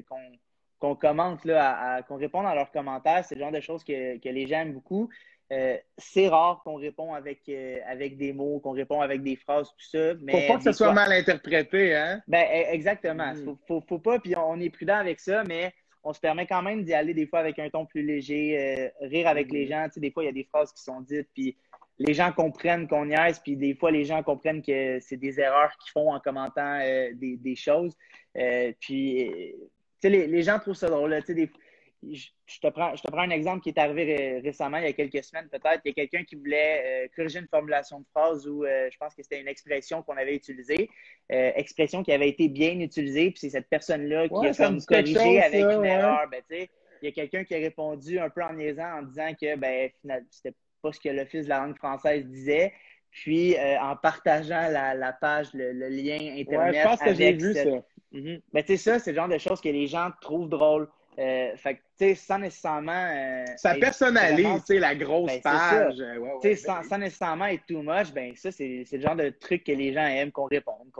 qu'on 0.78 0.94
commente, 0.94 1.44
là, 1.44 2.02
qu'on 2.08 2.16
réponde 2.16 2.46
à 2.46 2.54
leurs 2.54 2.70
commentaires. 2.70 3.24
C'est 3.24 3.34
le 3.34 3.40
genre 3.42 3.52
de 3.52 3.60
choses 3.60 3.84
que, 3.84 4.16
que 4.18 4.28
les 4.28 4.46
gens 4.46 4.60
aiment 4.60 4.72
beaucoup. 4.74 5.08
Euh, 5.52 5.76
c'est 5.96 6.28
rare 6.28 6.62
qu'on 6.64 6.74
répond 6.76 7.14
avec, 7.14 7.40
euh, 7.48 7.78
avec 7.86 8.16
des 8.16 8.32
mots, 8.32 8.58
qu'on 8.60 8.72
répond 8.72 9.00
avec 9.00 9.22
des 9.22 9.36
phrases, 9.36 9.68
tout 9.68 9.86
ça. 9.90 10.14
Mais 10.22 10.32
Pour 10.32 10.46
pas 10.48 10.56
que 10.56 10.62
ça 10.64 10.72
soit 10.72 10.86
fois- 10.86 10.94
mal 10.94 11.12
interprété, 11.12 11.94
hein? 11.94 12.20
ben, 12.26 12.44
e- 12.44 12.72
exactement. 12.74 13.32
Mhm. 13.34 13.44
Faut, 13.44 13.58
faut, 13.68 13.84
faut 13.88 13.98
pas, 13.98 14.18
puis 14.18 14.34
on 14.36 14.58
est 14.58 14.70
prudent 14.70 14.96
avec 14.96 15.20
ça, 15.20 15.44
mais 15.44 15.72
on 16.02 16.12
se 16.12 16.18
permet 16.20 16.46
quand 16.46 16.62
même 16.62 16.82
d'y 16.82 16.94
aller 16.94 17.14
des 17.14 17.26
fois 17.26 17.38
avec 17.40 17.58
un 17.60 17.68
ton 17.70 17.84
plus 17.86 18.02
léger, 18.02 18.58
euh, 18.58 19.06
rire 19.06 19.28
avec 19.28 19.52
les 19.52 19.64
Mhm. 19.66 19.70
gens. 19.70 19.84
Tu 19.86 19.92
sais, 19.94 20.00
des 20.00 20.10
fois, 20.10 20.24
il 20.24 20.26
y 20.26 20.30
a 20.30 20.32
des 20.32 20.44
phrases 20.44 20.72
qui 20.72 20.82
sont 20.82 21.00
dites, 21.00 21.28
puis 21.34 21.56
les 21.98 22.12
gens 22.14 22.30
comprennent 22.32 22.86
qu'on 22.86 23.06
niaise, 23.06 23.38
puis 23.38 23.56
des 23.56 23.74
fois, 23.74 23.90
les 23.90 24.04
gens 24.04 24.22
comprennent 24.22 24.62
que 24.62 24.98
c'est 25.00 25.16
des 25.16 25.40
erreurs 25.40 25.72
qu'ils 25.78 25.92
font 25.92 26.12
en 26.12 26.20
commentant 26.20 26.78
euh, 26.80 27.10
des, 27.14 27.36
des 27.36 27.56
choses. 27.56 27.94
Euh, 28.36 28.72
puis, 28.80 29.28
euh, 29.28 29.32
tu 29.32 29.58
sais, 30.02 30.08
les, 30.10 30.26
les 30.26 30.42
gens 30.42 30.58
trouvent 30.58 30.74
ça 30.74 30.88
drôle. 30.88 31.10
là. 31.10 31.20
Des- 31.22 31.50
je, 32.12 32.28
je 32.44 32.60
te 32.60 32.66
prends, 32.68 32.94
je 32.94 33.02
te 33.02 33.10
prends 33.10 33.22
un 33.22 33.30
exemple 33.30 33.62
qui 33.62 33.70
est 33.70 33.78
arrivé 33.78 34.04
ré- 34.04 34.40
récemment, 34.40 34.76
il 34.76 34.84
y 34.84 34.88
a 34.88 34.92
quelques 34.92 35.24
semaines 35.24 35.48
peut-être. 35.48 35.80
Il 35.84 35.88
y 35.88 35.90
a 35.92 35.94
quelqu'un 35.94 36.22
qui 36.24 36.36
voulait 36.36 37.06
euh, 37.06 37.08
corriger 37.16 37.38
une 37.40 37.48
formulation 37.48 38.00
de 38.00 38.06
phrase 38.14 38.46
ou 38.46 38.64
euh, 38.64 38.88
je 38.92 38.96
pense 38.98 39.14
que 39.14 39.22
c'était 39.22 39.40
une 39.40 39.48
expression 39.48 40.02
qu'on 40.02 40.16
avait 40.18 40.36
utilisée, 40.36 40.90
expression 41.30 42.04
qui 42.04 42.12
avait 42.12 42.28
été 42.28 42.48
bien 42.48 42.78
utilisée, 42.78 43.30
puis 43.30 43.40
c'est 43.40 43.50
cette 43.50 43.68
personne-là 43.68 44.28
qui 44.28 44.34
Ouais, 44.34 44.48
a 44.50 44.54
comme 44.54 44.80
corrigé 44.82 45.14
chose, 45.14 45.38
avec 45.42 45.60
ça, 45.62 45.72
une 45.72 45.80
ouais. 45.80 45.88
erreur. 45.88 46.28
Ben, 46.30 46.42
il 46.50 46.68
y 47.02 47.08
a 47.08 47.12
quelqu'un 47.12 47.44
qui 47.44 47.54
a 47.54 47.58
répondu 47.58 48.18
un 48.18 48.30
peu 48.30 48.42
en 48.42 48.52
niaisant 48.52 48.98
en 48.98 49.02
disant 49.02 49.32
que 49.34 49.56
ben, 49.56 49.90
finalement, 50.00 50.26
c'était 50.30 50.54
pas 50.86 50.92
ce 50.92 51.00
que 51.00 51.08
l'Office 51.08 51.44
de 51.44 51.48
la 51.50 51.58
langue 51.60 51.76
française 51.76 52.24
disait. 52.26 52.72
Puis, 53.10 53.56
euh, 53.56 53.78
en 53.80 53.96
partageant 53.96 54.68
la, 54.68 54.94
la 54.94 55.12
page, 55.12 55.48
le, 55.54 55.72
le 55.72 55.88
lien 55.88 56.18
Internet. 56.38 56.74
Ouais, 56.74 56.80
je 56.82 56.86
pense 56.86 57.00
que 57.00 57.14
j'ai 57.14 57.32
vu 57.32 57.52
cette- 57.54 57.68
ça. 57.68 57.82
Mhm. 58.12 58.40
ben, 58.52 58.62
tu 58.62 58.76
sais, 58.76 58.76
ça, 58.76 58.98
c'est 58.98 59.10
le 59.12 59.16
genre 59.16 59.28
de 59.28 59.38
choses 59.38 59.60
que 59.60 59.68
les 59.68 59.86
gens 59.86 60.10
trouvent 60.20 60.48
drôles. 60.48 60.88
Euh, 61.18 61.56
fait 61.56 61.76
que, 61.76 61.80
tu 61.98 62.08
sais, 62.08 62.14
sans 62.14 62.38
nécessairement. 62.38 62.92
euh, 63.10 63.44
Ça 63.56 63.74
personnalise, 63.74 64.60
tu 64.66 64.74
sais, 64.74 64.78
la 64.78 64.94
grosse 64.94 65.32
Ben, 65.32 65.40
page. 65.40 65.98
Ouais, 65.98 66.18
ouais, 66.18 66.30
tu 66.42 66.54
sais, 66.56 66.66
ben 66.66 66.82
sans, 66.82 66.98
nécessairement 66.98 67.46
être 67.46 67.64
too 67.66 67.80
much, 67.82 68.12
ben 68.12 68.36
ça, 68.36 68.50
c'est 68.52 68.84
le 68.92 69.00
genre 69.00 69.16
de 69.16 69.30
truc 69.30 69.64
que 69.64 69.72
les 69.72 69.94
gens 69.94 70.04
aiment 70.06 70.30
qu'on 70.30 70.44
réponde, 70.44 70.90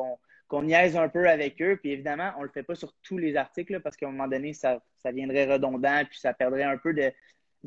qu'on 0.48 0.62
niaise 0.62 0.96
un 0.96 1.08
peu 1.10 1.28
avec 1.28 1.60
eux. 1.60 1.76
Puis 1.82 1.92
évidemment, 1.92 2.30
on 2.38 2.44
le 2.44 2.48
fait 2.48 2.62
pas 2.62 2.74
sur 2.74 2.94
tous 3.02 3.18
les 3.18 3.36
articles 3.36 3.74
là, 3.74 3.80
parce 3.80 3.94
qu'à 3.94 4.06
un 4.06 4.10
moment 4.10 4.26
donné, 4.28 4.54
ça, 4.54 4.80
ça 5.02 5.12
viendrait 5.12 5.44
redondant 5.52 6.02
puis 6.08 6.18
ça 6.18 6.32
perdrait 6.32 6.62
un 6.62 6.78
peu 6.78 6.94
de, 6.94 7.12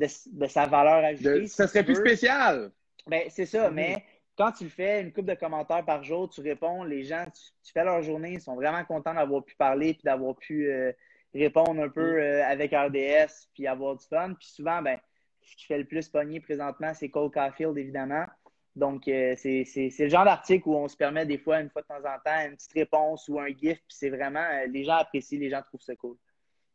de, 0.00 0.06
de 0.32 0.46
sa 0.46 0.66
valeur 0.66 1.04
ajoutée. 1.04 1.42
De- 1.42 1.46
ça 1.46 1.66
serait 1.68 1.84
plus 1.84 1.94
veux. 1.94 2.00
spécial. 2.00 2.70
Ben, 3.06 3.24
c'est 3.28 3.46
ça, 3.46 3.68
Mhm. 3.68 3.74
mais 3.74 4.04
quand 4.36 4.52
tu 4.52 4.64
le 4.64 4.70
fais, 4.70 5.00
une 5.02 5.12
couple 5.12 5.28
de 5.28 5.34
commentaires 5.34 5.84
par 5.84 6.02
jour, 6.02 6.28
tu 6.30 6.40
réponds, 6.40 6.84
les 6.84 7.04
gens, 7.04 7.24
tu, 7.26 7.42
tu 7.64 7.72
fais 7.72 7.84
leur 7.84 8.02
journée, 8.02 8.32
ils 8.34 8.40
sont 8.40 8.54
vraiment 8.54 8.84
contents 8.84 9.14
d'avoir 9.14 9.44
pu 9.44 9.54
parler 9.56 9.94
puis 9.94 10.02
d'avoir 10.04 10.36
pu 10.36 10.70
euh, 10.70 10.92
répondre 11.34 11.80
un 11.82 11.88
peu 11.88 12.12
Mhm. 12.14 12.18
euh, 12.18 12.44
avec 12.46 12.72
RDS 12.72 13.48
puis 13.54 13.66
avoir 13.66 13.96
du 13.96 14.06
fun. 14.06 14.34
Puis 14.34 14.48
souvent, 14.48 14.80
ben, 14.82 14.98
ce 15.42 15.56
qui 15.56 15.66
fait 15.66 15.78
le 15.78 15.84
plus 15.84 16.08
pogner 16.08 16.40
présentement, 16.40 16.92
c'est 16.94 17.08
Cole 17.08 17.30
Caulfield, 17.30 17.76
évidemment. 17.78 18.24
Donc, 18.76 19.08
euh, 19.08 19.34
c'est 19.36 19.64
le 19.98 20.08
genre 20.08 20.24
d'article 20.24 20.68
où 20.68 20.76
on 20.76 20.86
se 20.86 20.96
permet 20.96 21.26
des 21.26 21.38
fois, 21.38 21.60
une 21.60 21.68
fois 21.70 21.82
de 21.82 21.88
temps 21.88 22.08
en 22.08 22.18
temps, 22.24 22.46
une 22.48 22.54
petite 22.56 22.72
réponse 22.72 23.28
ou 23.28 23.40
un 23.40 23.48
GIF, 23.48 23.78
puis 23.78 23.82
c'est 23.88 24.10
vraiment, 24.10 24.46
les 24.68 24.84
gens 24.84 24.94
apprécient, 24.96 25.40
les 25.40 25.50
gens 25.50 25.60
trouvent 25.62 25.80
ça 25.82 25.96
cool. 25.96 26.16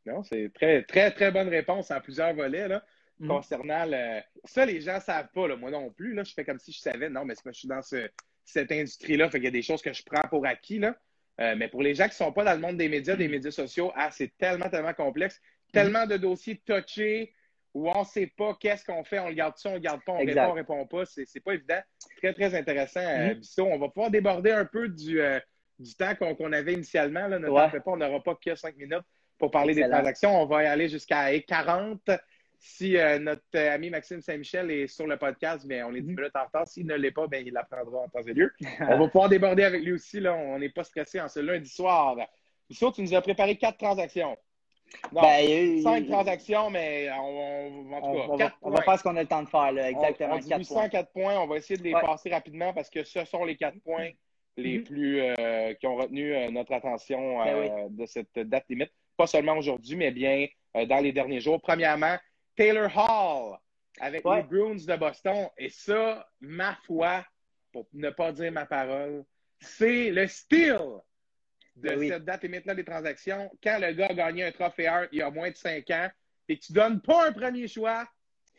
Non, 0.05 0.21
c'est 0.21 0.51
très, 0.53 0.83
très, 0.83 1.09
très 1.11 1.31
bonne 1.31 1.47
réponse 1.49 1.89
en 1.91 1.99
plusieurs 2.01 2.33
volets, 2.35 2.67
là. 2.67 2.83
Mhm. 3.19 3.27
concernant 3.29 3.85
le. 3.85 4.21
Ça, 4.43 4.65
les 4.65 4.81
gens 4.81 4.95
ne 4.95 4.99
savent 5.01 5.29
pas, 5.33 5.47
là. 5.47 5.55
moi 5.55 5.71
non 5.71 5.89
plus. 5.91 6.13
Là, 6.13 6.23
je 6.23 6.33
fais 6.33 6.43
comme 6.43 6.59
si 6.59 6.71
je 6.71 6.79
savais. 6.79 7.09
Non, 7.09 7.23
mais 7.25 7.35
c'est 7.35 7.43
parce 7.43 7.53
que 7.53 7.55
je 7.55 7.59
suis 7.59 7.67
dans 7.67 7.81
ce- 7.81 8.09
cette 8.43 8.71
industrie-là. 8.71 9.29
Fait 9.29 9.37
qu'il 9.39 9.45
y 9.45 9.47
a 9.47 9.51
des 9.51 9.61
choses 9.61 9.81
que 9.81 9.93
je 9.93 10.03
prends 10.03 10.27
pour 10.29 10.45
acquis. 10.45 10.79
Là. 10.79 10.95
Euh, 11.41 11.55
mais 11.57 11.67
pour 11.67 11.81
les 11.81 11.95
gens 11.95 12.05
qui 12.05 12.11
ne 12.11 12.25
sont 12.25 12.31
pas 12.31 12.43
dans 12.43 12.53
le 12.53 12.59
monde 12.59 12.77
des 12.77 12.87
médias, 12.89 13.15
des 13.15 13.27
médias 13.27 13.51
sociaux, 13.51 13.91
ah, 13.95 14.09
c'est 14.11 14.31
tellement, 14.37 14.69
tellement 14.69 14.93
complexe. 14.93 15.41
Tellement 15.73 16.05
de 16.05 16.15
dossiers 16.17 16.61
touchés 16.65 17.33
où 17.73 17.89
on 17.89 17.99
ne 18.01 18.05
sait 18.05 18.27
pas 18.37 18.55
qu'est-ce 18.59 18.85
qu'on 18.85 19.03
fait, 19.03 19.19
on 19.19 19.27
le 19.27 19.33
garde 19.35 19.57
ça, 19.57 19.69
on 19.69 19.73
le 19.73 19.79
garde 19.79 20.01
pas, 20.05 20.13
on 20.13 20.19
Exact. 20.19 20.41
répond, 20.53 20.73
on 20.73 20.83
répond 20.83 20.87
pas. 20.87 21.05
C'est 21.05 21.25
c'est 21.25 21.41
pas 21.41 21.53
évident. 21.55 21.81
Très, 22.17 22.33
très 22.33 22.55
intéressant, 22.55 23.01
euh, 23.01 23.29
Mhm. 23.29 23.33
Bissot. 23.39 23.65
On 23.65 23.77
va 23.77 23.89
pouvoir 23.89 24.11
déborder 24.11 24.51
un 24.51 24.63
peu 24.65 24.87
du, 24.87 25.19
euh, 25.19 25.39
du 25.79 25.93
temps 25.95 26.15
qu'on 26.15 26.35
qu'on 26.35 26.53
avait 26.53 26.71
initialement. 26.73 27.27
Là. 27.27 27.37
Ne 27.39 27.49
Ouais. 27.49 27.67
on 27.85 27.97
n'aura 27.97 28.23
pas 28.23 28.35
que 28.35 28.55
cinq 28.55 28.77
minutes 28.77 29.03
pour 29.37 29.51
parler 29.51 29.73
des 29.75 29.81
transactions. 29.89 30.41
On 30.41 30.45
va 30.45 30.63
y 30.63 30.67
aller 30.67 30.87
jusqu'à 30.87 31.37
40. 31.41 32.09
Si 32.67 32.97
euh, 32.97 33.19
notre 33.19 33.43
euh, 33.55 33.75
ami 33.75 33.91
Maxime 33.91 34.21
Saint-Michel 34.21 34.71
est 34.71 34.87
sur 34.87 35.05
le 35.05 35.17
podcast, 35.17 35.67
bien, 35.67 35.85
on 35.87 35.93
est 35.93 36.01
10 36.01 36.09
Mhm. 36.09 36.15
minutes 36.17 36.35
en 36.35 36.45
retard. 36.45 36.67
S'il 36.67 36.87
ne 36.87 36.95
l'est 36.95 37.11
pas, 37.11 37.27
bien, 37.27 37.41
il 37.45 37.53
l'apprendra 37.53 37.99
en 37.99 38.07
temps 38.09 38.23
et 38.25 38.33
lieu. 38.33 38.51
on 38.79 38.97
va 38.97 39.07
pouvoir 39.07 39.29
déborder 39.29 39.63
avec 39.63 39.83
lui 39.83 39.93
aussi. 39.93 40.19
Là. 40.19 40.33
On 40.33 40.57
n'est 40.57 40.69
pas 40.69 40.83
stressé 40.83 41.21
en 41.21 41.27
ce 41.29 41.39
lundi 41.41 41.69
soir. 41.69 42.17
Bissot, 42.67 42.91
tu 42.91 43.03
nous 43.03 43.13
as 43.13 43.21
préparé 43.21 43.55
quatre 43.55 43.77
transactions. 43.77 44.35
Non, 45.11 45.21
Ben, 45.21 45.39
il 45.43 45.49
y 45.49 45.53
a 45.53 45.61
eu- 45.61 45.81
cinq 45.83 46.07
transactions, 46.07 46.71
mais 46.71 47.07
on, 47.11 47.21
on- 47.23 47.93
en 47.93 48.01
tout 48.01 48.07
on, 48.07 48.13
cas, 48.15 48.23
on 48.25 48.31
va, 48.31 48.37
quatre 48.37 48.57
on 48.63 48.69
va 48.71 48.75
points. 48.77 48.83
faire 48.85 48.97
ce 48.99 49.03
qu'on 49.03 49.15
a 49.15 49.21
le 49.21 49.27
temps 49.27 49.43
de 49.43 49.49
faire, 49.49 49.71
là. 49.71 49.89
Exactement. 49.91 50.33
On, 50.33 50.35
on 50.37 50.39
dit 50.39 50.49
quatre 50.49 50.59
804 50.59 51.11
points. 51.11 51.39
On 51.39 51.45
va 51.47 51.57
essayer 51.57 51.77
de 51.77 51.83
les 51.83 51.93
Ouais. 51.93 52.01
passer 52.01 52.31
rapidement 52.31 52.73
parce 52.73 52.89
que 52.89 53.03
ce 53.03 53.25
sont 53.25 53.45
les 53.45 53.57
quatre 53.57 53.79
points 53.83 54.09
les 54.57 54.79
Mhm. 54.79 54.83
plus 54.85 55.21
euh, 55.21 55.73
qui 55.75 55.85
ont 55.85 55.97
retenu 55.97 56.33
euh, 56.33 56.49
notre 56.49 56.71
attention 56.73 57.43
Ben 57.43 57.55
euh, 57.55 57.87
de 57.89 58.05
cette 58.07 58.33
date 58.39 58.65
limite. 58.69 58.91
pas 59.17 59.27
seulement 59.27 59.53
aujourd'hui, 59.57 59.95
mais 59.97 60.09
bien 60.11 60.47
euh, 60.77 60.85
dans 60.87 60.97
les 60.99 61.11
derniers 61.11 61.41
jours. 61.41 61.61
Premièrement, 61.61 62.15
Taylor 62.55 62.89
Hall 62.95 63.57
avec 63.99 64.25
Ouais. 64.25 64.37
les 64.37 64.43
Bruins 64.43 64.75
de 64.75 64.95
Boston. 64.97 65.47
Et 65.57 65.69
ça, 65.69 66.27
ma 66.41 66.75
foi, 66.85 67.25
pour 67.71 67.87
ne 67.93 68.09
pas 68.09 68.31
dire 68.31 68.51
ma 68.51 68.65
parole, 68.65 69.23
c'est 69.59 70.11
le 70.11 70.27
style 70.27 70.79
de 71.75 71.89
Ben 71.89 71.99
oui. 71.99 72.07
cette 72.09 72.23
date 72.25 72.43
limite-là 72.43 72.75
des 72.75 72.85
transactions. 72.85 73.49
Quand 73.63 73.77
le 73.79 73.91
gars 73.93 74.07
a 74.07 74.13
gagné 74.13 74.43
un 74.45 74.51
trophée 74.51 74.87
Hart 74.87 75.09
il 75.11 75.19
y 75.19 75.21
a 75.21 75.29
moins 75.29 75.49
de 75.51 75.55
5 75.55 75.89
ans 75.91 76.09
et 76.47 76.57
que 76.57 76.65
tu 76.65 76.73
donnes 76.73 77.01
pas 77.01 77.27
un 77.27 77.33
premier 77.33 77.67
choix, 77.67 78.07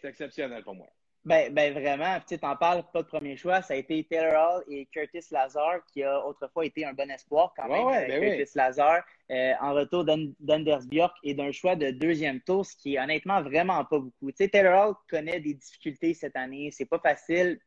c'est 0.00 0.08
exceptionnel 0.08 0.62
pour 0.62 0.74
moi. 0.74 0.88
Ben, 1.26 1.52
ben 1.52 1.72
vraiment, 1.72 2.18
tu 2.20 2.26
sais, 2.28 2.38
t'en 2.38 2.54
parles, 2.54 2.84
pas 2.92 3.02
de 3.02 3.08
premier 3.08 3.36
choix. 3.36 3.60
Ça 3.60 3.74
a 3.74 3.76
été 3.76 4.04
Taylor 4.04 4.58
Hall 4.58 4.64
et 4.68 4.86
Curtis 4.86 5.26
Lazar, 5.32 5.80
qui 5.92 6.04
a 6.04 6.24
autrefois 6.24 6.64
été 6.64 6.84
un 6.86 6.92
bon 6.92 7.10
espoir 7.10 7.52
quand 7.56 7.66
même. 7.68 7.84
ouais, 7.84 8.04
euh, 8.04 8.20
ben 8.20 8.36
Curtis 8.38 8.52
Lazar, 8.56 9.02
euh, 9.32 9.52
en 9.60 9.74
retour 9.74 10.04
d'An- 10.04 10.32
d'Anders 10.38 10.84
Bjork 10.86 11.16
et 11.24 11.34
d'un 11.34 11.50
choix 11.50 11.74
de 11.74 11.90
deuxième 11.90 12.40
tour, 12.40 12.64
ce 12.64 12.76
qui 12.76 12.94
est 12.94 13.00
honnêtement 13.00 13.42
vraiment 13.42 13.84
pas 13.84 13.98
beaucoup. 13.98 14.30
Tu 14.30 14.36
sais, 14.44 14.48
Taylor 14.48 14.88
Hall 14.90 14.94
connaît 15.10 15.40
des 15.40 15.54
difficultés 15.54 16.14
cette 16.14 16.36
année. 16.36 16.70
C'est 16.70 16.84
pas 16.86 17.00
facile, 17.00 17.58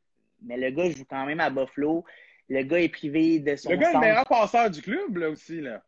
mais 0.41 0.56
le 0.56 0.69
gars 0.69 0.89
joue 0.89 1.04
quand 1.04 1.26
même 1.26 1.41
à 1.41 1.50
Buffalo. 1.50 2.06
Le 2.48 2.63
gars 2.63 2.80
est 2.80 2.88
privé 2.89 3.39
de 3.39 3.58
son 3.58 3.72
Le 3.72 3.76
gars, 3.76 3.88
le 3.88 3.91
centre. 3.91 4.06
meilleur 4.06 4.26
passeur 4.26 4.69
du 4.72 4.82
club, 4.82 5.17
là 5.17 5.30
aussi. 5.30 5.60
Là. 5.60 5.84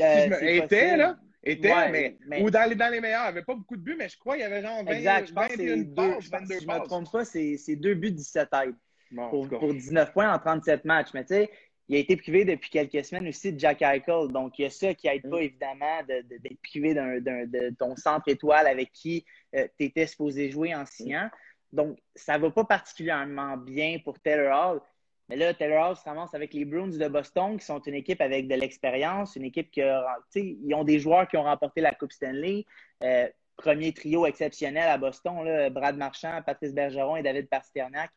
Euh, 0.00 0.14
Si 0.16 0.24
je 0.24 0.28
me- 0.30 0.34
c'est 0.36 0.56
était, 0.56 0.96
là. 0.96 1.16
Était, 1.44 1.72
Ouais, 1.74 1.90
mais, 1.90 2.16
mais- 2.26 2.42
Ou 2.42 2.50
dans 2.50 2.68
les, 2.68 2.74
dans 2.76 2.88
les 2.88 3.00
meilleurs. 3.00 3.24
Il 3.24 3.28
avait 3.28 3.42
pas 3.42 3.54
beaucoup 3.54 3.76
de 3.76 3.82
buts, 3.82 3.96
mais 3.98 4.08
je 4.08 4.16
crois 4.18 4.34
qu'il 4.34 4.42
y 4.42 4.46
avait 4.46 4.62
genre 4.62 4.84
20, 4.84 4.92
Exact, 4.92 5.26
je 5.28 5.32
pense 5.32 5.48
que 5.48 5.52
21 5.56 5.66
c'est 5.76 5.84
deux, 5.84 5.94
passes, 5.94 6.24
je 6.24 6.30
pense, 6.30 6.40
22 6.40 6.54
si 6.54 6.60
je 6.60 6.66
me 6.68 6.84
trompe 6.84 7.10
pas, 7.12 7.24
c'est 7.24 7.76
deux 7.76 7.94
buts 7.94 8.12
17 8.12 8.48
aides. 8.52 8.74
Bon, 9.10 9.28
pour, 9.28 9.44
tout 9.44 9.50
cas. 9.50 9.58
pour 9.58 9.74
19 9.74 10.12
points 10.12 10.32
en 10.32 10.38
37 10.38 10.84
matchs. 10.84 11.08
Mais 11.14 11.22
tu 11.24 11.34
sais, 11.34 11.50
il 11.88 11.96
a 11.96 11.98
été 11.98 12.16
privé 12.16 12.44
depuis 12.44 12.70
quelques 12.70 13.04
semaines 13.04 13.26
aussi 13.28 13.52
de 13.52 13.58
Jack 13.58 13.82
Eichel. 13.82 14.28
Donc, 14.28 14.58
il 14.58 14.62
y 14.62 14.64
a 14.66 14.70
ça 14.70 14.94
qui 14.94 15.08
aide 15.08 15.28
pas, 15.28 15.38
Mm. 15.38 15.42
évidemment, 15.42 16.02
de- 16.08 16.22
de- 16.28 16.38
d'être 16.38 16.60
privé 16.62 16.94
de 16.94 17.74
ton 17.78 17.96
centre 17.96 18.28
étoile 18.28 18.66
avec 18.68 18.92
qui 18.92 19.24
tu 19.52 19.68
étais 19.80 20.06
supposé 20.06 20.48
jouer 20.50 20.74
en 20.74 20.86
signant. 20.86 21.28
Donc, 21.72 21.98
ça 22.14 22.38
va 22.38 22.50
pas 22.50 22.64
particulièrement 22.64 23.56
bien 23.56 23.98
pour 24.04 24.18
Taylor 24.20 24.74
Hall. 24.74 24.80
Mais 25.28 25.36
là, 25.36 25.54
Taylor 25.54 25.90
Hall 25.90 25.96
se 25.96 26.04
ramasse 26.04 26.34
avec 26.34 26.52
les 26.52 26.64
Bruins 26.64 26.88
de 26.88 27.08
Boston, 27.08 27.56
qui 27.58 27.64
sont 27.64 27.80
une 27.80 27.94
équipe 27.94 28.20
avec 28.20 28.48
de 28.48 28.54
l'expérience, 28.54 29.36
une 29.36 29.44
équipe 29.44 29.70
qui 29.70 29.80
a, 29.82 30.04
tu 30.32 30.40
sais, 30.40 30.56
ils 30.62 30.74
ont 30.74 30.84
des 30.84 30.98
joueurs 30.98 31.26
qui 31.28 31.36
ont 31.36 31.44
remporté 31.44 31.80
la 31.80 31.92
Coupe 31.94 32.12
Stanley. 32.12 32.64
Euh, 33.02 33.28
premier 33.56 33.92
trio 33.92 34.26
exceptionnel 34.26 34.88
à 34.88 34.98
Boston, 34.98 35.44
là, 35.44 35.70
Brad 35.70 35.96
Marchand, 35.96 36.40
Patrice 36.44 36.74
Bergeron 36.74 37.16
et 37.16 37.22
David 37.22 37.48
Pasternak. 37.48 38.10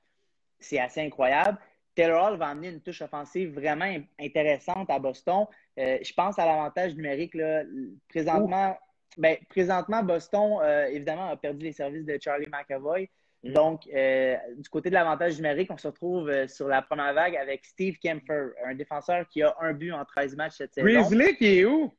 C'est 0.60 0.80
assez 0.80 1.02
incroyable. 1.02 1.58
Taylor 1.94 2.26
Hall 2.32 2.38
va 2.38 2.48
amener 2.48 2.70
une 2.70 2.82
touche 2.82 3.02
offensive 3.02 3.54
vraiment 3.54 3.86
in- 3.86 4.04
intéressante 4.20 4.90
à 4.90 5.00
Boston. 5.00 5.46
Euh, 5.80 6.00
je 6.02 6.14
pense 6.14 6.40
à 6.40 6.46
l'avantage 6.46 6.96
numérique. 6.96 7.36
Là. 7.36 7.64
Présentement, 8.10 8.78
ben, 9.18 9.38
présentement, 9.50 10.04
Boston, 10.04 10.60
euh, 10.62 10.88
évidemment, 10.88 11.30
a 11.30 11.38
perdu 11.38 11.66
les 11.66 11.72
services 11.72 12.06
de 12.06 12.18
Charlie 12.22 12.48
McAvoy. 12.48 13.10
Donc, 13.54 13.88
euh, 13.94 14.36
du 14.58 14.68
côté 14.70 14.90
de 14.90 14.96
l'avantage 14.96 15.36
numérique, 15.36 15.70
on 15.72 15.78
se 15.78 15.88
retrouve 15.88 16.30
euh, 16.30 16.48
sur 16.48 16.68
la 16.68 16.82
première 16.82 17.14
vague 17.14 17.36
avec 17.36 17.64
Steve 17.64 17.98
Kemper, 18.04 18.50
un 18.66 18.74
défenseur 18.74 19.28
qui 19.28 19.44
a 19.44 19.56
un 19.62 19.74
but 19.74 19.92
en 19.92 20.04
13 20.04 20.36
matchs 20.36 20.56
cette 20.58 20.74
saison. 20.74 20.88
Grizzly 20.88 21.36
qui 21.38 21.60
est 21.60 21.66
où? 21.66 21.94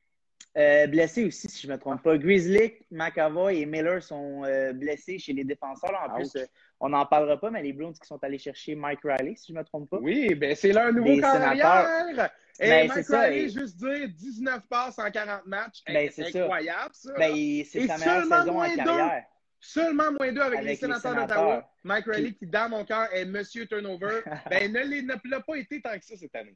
Euh, 0.56 0.86
blessé 0.86 1.24
aussi, 1.24 1.48
si 1.48 1.62
je 1.62 1.68
ne 1.68 1.74
me 1.74 1.78
trompe 1.78 2.02
pas. 2.02 2.16
Grizzly, 2.16 2.72
McAvoy 2.90 3.60
et 3.60 3.66
Miller 3.66 4.02
sont 4.02 4.42
blessés 4.74 5.18
chez 5.18 5.34
les 5.34 5.44
défenseurs. 5.44 5.92
En 6.08 6.14
plus, 6.14 6.32
on 6.80 6.88
n'en 6.88 7.06
parlera 7.06 7.38
pas, 7.38 7.50
mais 7.50 7.62
les 7.62 7.72
Bruins 7.72 7.92
qui 7.92 8.06
sont 8.06 8.22
allés 8.24 8.38
chercher 8.38 8.74
Mike 8.74 9.00
Riley, 9.04 9.34
si 9.36 9.48
je 9.48 9.52
ne 9.52 9.58
me 9.58 9.64
trompe 9.64 9.88
pas. 9.90 9.98
Oui, 10.00 10.34
ben 10.34 10.54
c'est 10.56 10.72
leur 10.72 10.92
nouveau 10.92 11.20
carrière. 11.20 12.30
Et 12.58 12.68
Ben, 12.68 12.88
Mike 12.88 13.06
Riley, 13.06 13.42
et- 13.42 13.48
juste 13.50 13.76
dire 13.76 14.08
19 14.08 14.66
passes 14.68 14.98
en 14.98 15.10
40 15.10 15.46
matchs. 15.46 15.82
Ben, 15.86 16.08
c'est 16.10 16.24
c'est 16.24 16.32
ça. 16.32 16.40
incroyable, 16.40 16.90
ça. 16.94 17.12
Ben, 17.18 17.34
c'est 17.64 17.86
sa 17.86 17.98
meilleure 17.98 18.22
saison 18.24 18.62
en 18.62 18.76
carrière. 18.76 19.24
Seulement 19.60 20.12
moins 20.12 20.32
deux 20.32 20.40
avec, 20.42 20.58
Avec 20.60 20.70
les 20.70 20.76
sénateurs 20.76 21.12
sénateurs. 21.12 21.36
d'Ottawa. 21.44 21.70
Mike 21.84 22.04
Riley, 22.06 22.32
qui 22.34 22.46
dans 22.46 22.68
mon 22.68 22.84
cœur 22.84 23.08
est 23.12 23.24
Monsieur 23.24 23.66
Turnover, 23.66 24.20
ben 24.50 24.72
ne 24.72 24.80
ne 24.80 25.30
l'a 25.30 25.40
pas 25.40 25.56
été 25.56 25.80
tant 25.80 25.98
que 25.98 26.04
ça 26.04 26.16
cette 26.16 26.34
année. 26.36 26.54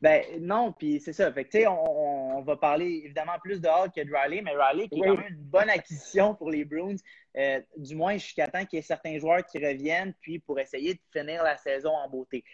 Ben 0.00 0.22
non, 0.40 0.72
puis 0.72 1.00
c'est 1.00 1.12
ça. 1.12 1.32
Fait 1.32 1.44
que, 1.44 1.66
on, 1.68 2.40
va 2.42 2.56
parler 2.56 3.02
évidemment 3.04 3.38
plus 3.42 3.60
de 3.60 3.68
Hall 3.68 3.90
que 3.94 4.00
de 4.00 4.12
Riley, 4.14 4.42
mais 4.42 4.52
Riley 4.56 4.88
qui 4.88 4.98
est 5.00 5.02
quand 5.02 5.16
même 5.16 5.26
une 5.28 5.36
bonne 5.36 5.70
acquisition 5.70 6.34
pour 6.34 6.50
les 6.50 6.64
Bruins. 6.64 6.96
Euh, 7.36 7.60
du 7.76 7.94
moins 7.94 8.14
jusqu'à 8.14 8.46
temps 8.46 8.64
qu'il 8.64 8.76
y 8.76 8.80
ait 8.80 8.82
certains 8.84 9.18
joueurs 9.18 9.44
qui 9.46 9.58
reviennent, 9.58 10.12
puis 10.20 10.38
pour 10.38 10.58
essayer 10.60 10.94
de 10.94 11.00
finir 11.12 11.42
la 11.42 11.56
saison 11.56 11.90
en 11.90 12.08
beauté. 12.08 12.44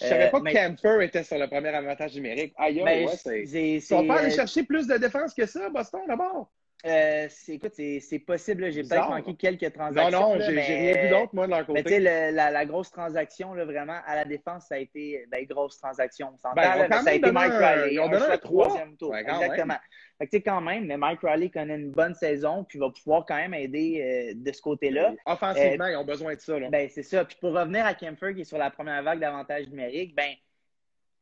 Je 0.00 0.06
savais 0.06 0.26
Euh, 0.26 0.30
pas 0.30 0.38
que 0.38 0.44
mais- 0.44 0.52
Camper 0.54 1.04
était 1.04 1.24
sur 1.24 1.38
le 1.38 1.48
premier 1.48 1.70
avantage 1.70 2.14
numérique. 2.14 2.54
Aïe, 2.56 2.80
Ben, 2.84 3.06
ouais, 3.06 3.16
c'est... 3.16 3.46
c'est- 3.46 3.68
Ils 3.70 3.82
sont 3.82 4.02
c'est, 4.02 4.06
pas 4.06 4.20
allés 4.20 4.32
euh, 4.32 4.36
chercher 4.36 4.62
plus 4.62 4.86
de 4.86 4.96
défense 4.96 5.34
que 5.34 5.44
ça, 5.44 5.68
Boston, 5.70 6.02
d'abord. 6.06 6.50
Euh, 6.86 7.26
c'est, 7.28 7.54
écoute, 7.54 7.72
c'est, 7.74 8.18
possible. 8.20 8.70
J'ai 8.70 8.82
peut-être 8.82 9.08
manqué 9.10 9.34
quelques 9.34 9.62
Non, 9.64 9.70
transactions. 9.70 10.20
non, 10.20 10.34
là, 10.36 10.50
j'ai 10.52 10.60
rien 10.60 11.02
vu 11.02 11.08
d'autre, 11.10 11.30
moi, 11.34 11.46
de 11.46 11.50
leur 11.50 11.68
Mais 11.70 11.82
tu 11.82 11.88
sais, 11.90 11.98
côté. 11.98 11.98
le- 12.30 12.36
la, 12.36 12.50
la 12.52 12.66
grosse 12.66 12.90
transaction, 12.92 13.52
là, 13.52 13.64
vraiment, 13.64 13.98
à 14.06 14.14
la 14.14 14.24
défense, 14.24 14.66
ça 14.68 14.76
a 14.76 14.78
été 14.78 15.24
ben, 15.28 15.44
grosse 15.44 15.76
transaction. 15.78 16.32
On 16.44 16.54
Ben, 16.54 16.62
là, 16.62 16.86
mais 16.88 16.96
ça 17.02 17.10
a 17.10 17.14
été 17.14 17.32
Mike 17.32 17.52
un- 17.52 17.58
Riley. 17.58 17.94
ils 17.94 18.00
ont 18.00 18.08
donné 18.08 18.38
trois. 18.38 18.66
troisième 18.68 18.96
tour. 18.96 19.16
Exactement. 19.16 19.74
Fait 20.18 20.26
que, 20.26 20.30
tu 20.30 20.36
sais, 20.36 20.42
quand 20.42 20.60
même, 20.60 20.84
mais 20.86 20.96
Mike 20.96 21.20
Riley 21.22 21.50
connaît 21.50 21.74
une 21.76 21.90
bonne 21.90 22.14
saison, 22.14 22.64
puis 22.64 22.78
va 22.78 22.90
pouvoir 22.90 23.24
quand 23.26 23.36
même 23.36 23.54
aider 23.54 24.00
euh, 24.00 24.34
de 24.36 24.52
ce 24.52 24.62
côté-là. 24.62 25.14
Offensivement, 25.26 25.86
ils 25.86 25.96
ont 25.96 26.04
besoin 26.04 26.34
de 26.36 26.40
ça. 26.40 26.58
Là. 26.60 26.68
Ben, 26.70 26.88
c'est 26.88 27.02
ça. 27.02 27.24
Puis 27.24 27.36
pour 27.40 27.52
revenir 27.54 27.84
à 27.86 27.94
Kemper, 27.94 28.34
qui 28.34 28.42
est 28.42 28.44
sur 28.44 28.58
la 28.58 28.70
première 28.70 29.02
vague 29.02 29.18
d'avantages 29.18 29.68
numériques, 29.68 30.14
ben, 30.14 30.30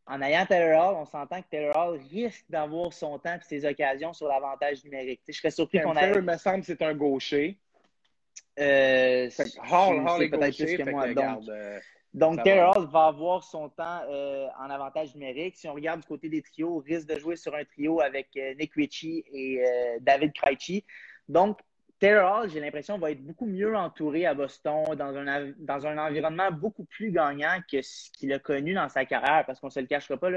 en 0.07 0.23
ayant 0.23 0.47
Taylor 0.47 0.91
Hall, 0.91 0.97
on 0.97 1.05
s'entend 1.05 1.43
que 1.43 1.49
Taylor 1.51 1.77
Hall 1.77 2.01
risque 2.11 2.45
d'avoir 2.49 2.93
son 2.93 3.19
temps 3.19 3.35
et 3.35 3.45
ses 3.45 3.65
occasions 3.65 4.13
sur 4.13 4.29
l'avantage 4.29 4.85
numérique. 4.85 5.21
Je 5.27 5.33
serais 5.33 5.51
surpris 5.51 5.81
qu'on 5.81 5.97
ait. 5.97 6.21
me 6.21 6.37
semble, 6.37 6.63
c'est 6.63 6.81
un 6.83 6.95
gaucher. 6.95 7.59
Euh, 8.59 9.29
Fait 9.31 9.45
que 9.45 9.59
Hall, 9.59 10.07
Hall 10.07 10.23
est 10.23 10.29
peut-être 10.29 10.57
plus 10.57 10.77
que 10.77 10.91
moi. 10.91 11.09
que, 11.09 11.13
Donc, 11.13 11.25
regarde, 11.25 11.51
euh, 11.51 11.81
donc 12.15 12.43
Taylor. 12.45 12.77
Hall 12.77 12.87
va 12.87 13.07
avoir 13.07 13.43
son 13.43 13.69
temps 13.69 14.03
euh, 14.09 14.47
en 14.59 14.71
avantage 14.71 15.15
numérique. 15.15 15.57
Si 15.57 15.69
on 15.69 15.75
regarde 15.75 16.01
du 16.01 16.07
côté 16.07 16.29
des 16.29 16.41
trios, 16.41 16.79
risque 16.79 17.09
de 17.09 17.19
jouer 17.19 17.37
sur 17.37 17.55
un 17.55 17.65
trio 17.65 18.01
avec 18.01 18.29
euh, 18.37 18.55
Nick 18.55 18.75
Ritchie 18.75 19.25
et 19.33 19.63
David 20.01 20.33
Krejci. 20.35 20.85
Donc, 21.29 21.59
Taylor 21.99 22.31
Hall, 22.31 22.51
j'ai 22.51 22.61
l'impression, 22.61 22.99
va 22.99 23.11
être 23.11 23.25
beaucoup 23.25 23.47
mieux 23.47 23.75
entouré 23.75 24.27
à 24.27 24.35
Boston 24.35 24.85
dans 24.95 25.17
un, 25.87 25.99
environnement 25.99 26.51
beaucoup 26.51 26.85
plus 26.85 27.11
gagnant 27.11 27.59
que 27.71 27.81
ce 27.81 28.11
qu'il 28.11 28.33
a 28.35 28.39
connu 28.39 28.75
dans 28.75 28.89
sa 28.89 29.07
carrière, 29.07 29.45
parce 29.47 29.61
qu'on 29.61 29.69
ne 29.69 29.73
se 29.73 29.81
le 29.81 29.87
cachera 29.87 30.19
pas, 30.19 30.29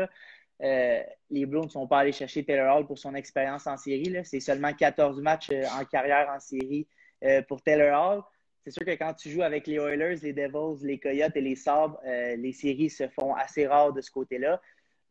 euh, 0.62 1.04
les 1.30 1.46
Blues 1.46 1.66
ne 1.66 1.70
sont 1.70 1.88
pas 1.88 2.00
allés 2.00 2.12
chercher 2.12 2.46
Taylor 2.46 2.78
Hall 2.78 2.86
pour 2.86 2.98
son 2.98 3.14
expérience 3.14 3.68
en 3.68 3.78
série. 3.78 4.14
C'est 4.24 4.40
seulement 4.40 4.74
14 4.74 5.22
matchs 5.22 5.50
euh, 5.52 5.64
en 5.80 5.84
carrière 5.86 6.30
en 6.30 6.40
série 6.40 6.88
euh, 7.24 7.42
pour 7.42 7.62
Taylor 7.62 8.12
Hall. 8.12 8.24
C'est 8.64 8.72
sûr 8.72 8.86
que 8.86 8.92
quand 8.92 9.14
tu 9.14 9.30
joues 9.30 9.42
avec 9.42 9.68
les 9.68 9.76
Oilers, 9.76 10.18
les 10.22 10.34
Devils, 10.34 10.86
les 10.86 11.00
Coyotes 11.00 11.36
et 11.36 11.42
les 11.42 11.56
Sabres, 11.56 12.00
les 12.06 12.52
séries 12.52 12.90
se 12.90 13.08
font 13.08 13.34
assez 13.34 13.66
rares 13.66 13.94
de 13.94 14.02
ce 14.02 14.12
côté-là. 14.12 14.62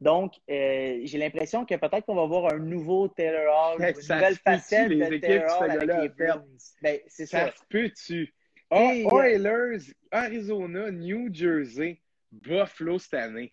Donc, 0.01 0.35
euh, 0.49 1.01
j'ai 1.03 1.19
l'impression 1.19 1.65
que 1.65 1.75
peut-être 1.75 2.07
qu'on 2.07 2.15
va 2.15 2.27
voir 2.27 2.53
un 2.53 2.59
nouveau 2.59 3.09
Taylor 3.09 3.75
Hall, 3.75 3.83
une 3.83 3.97
nouvelle 3.97 4.37
facette 4.37 4.89
les 4.89 4.97
de 4.97 5.05
équipes 5.05 5.21
Taylor 5.23 5.61
Hall 5.61 5.71
avec 5.71 5.89
les? 5.89 6.09
Bruins? 6.09 6.45
Ben, 6.83 7.01
c'est 7.09 7.27
ça. 7.27 7.47
Ça 7.47 7.53
peut-tu? 7.69 8.33
Ah, 8.71 8.93
Oilers, 8.95 9.93
Arizona, 10.11 10.91
New 10.91 11.33
Jersey, 11.33 12.01
Buffalo 12.31 12.99
cette 12.99 13.15
année. 13.15 13.53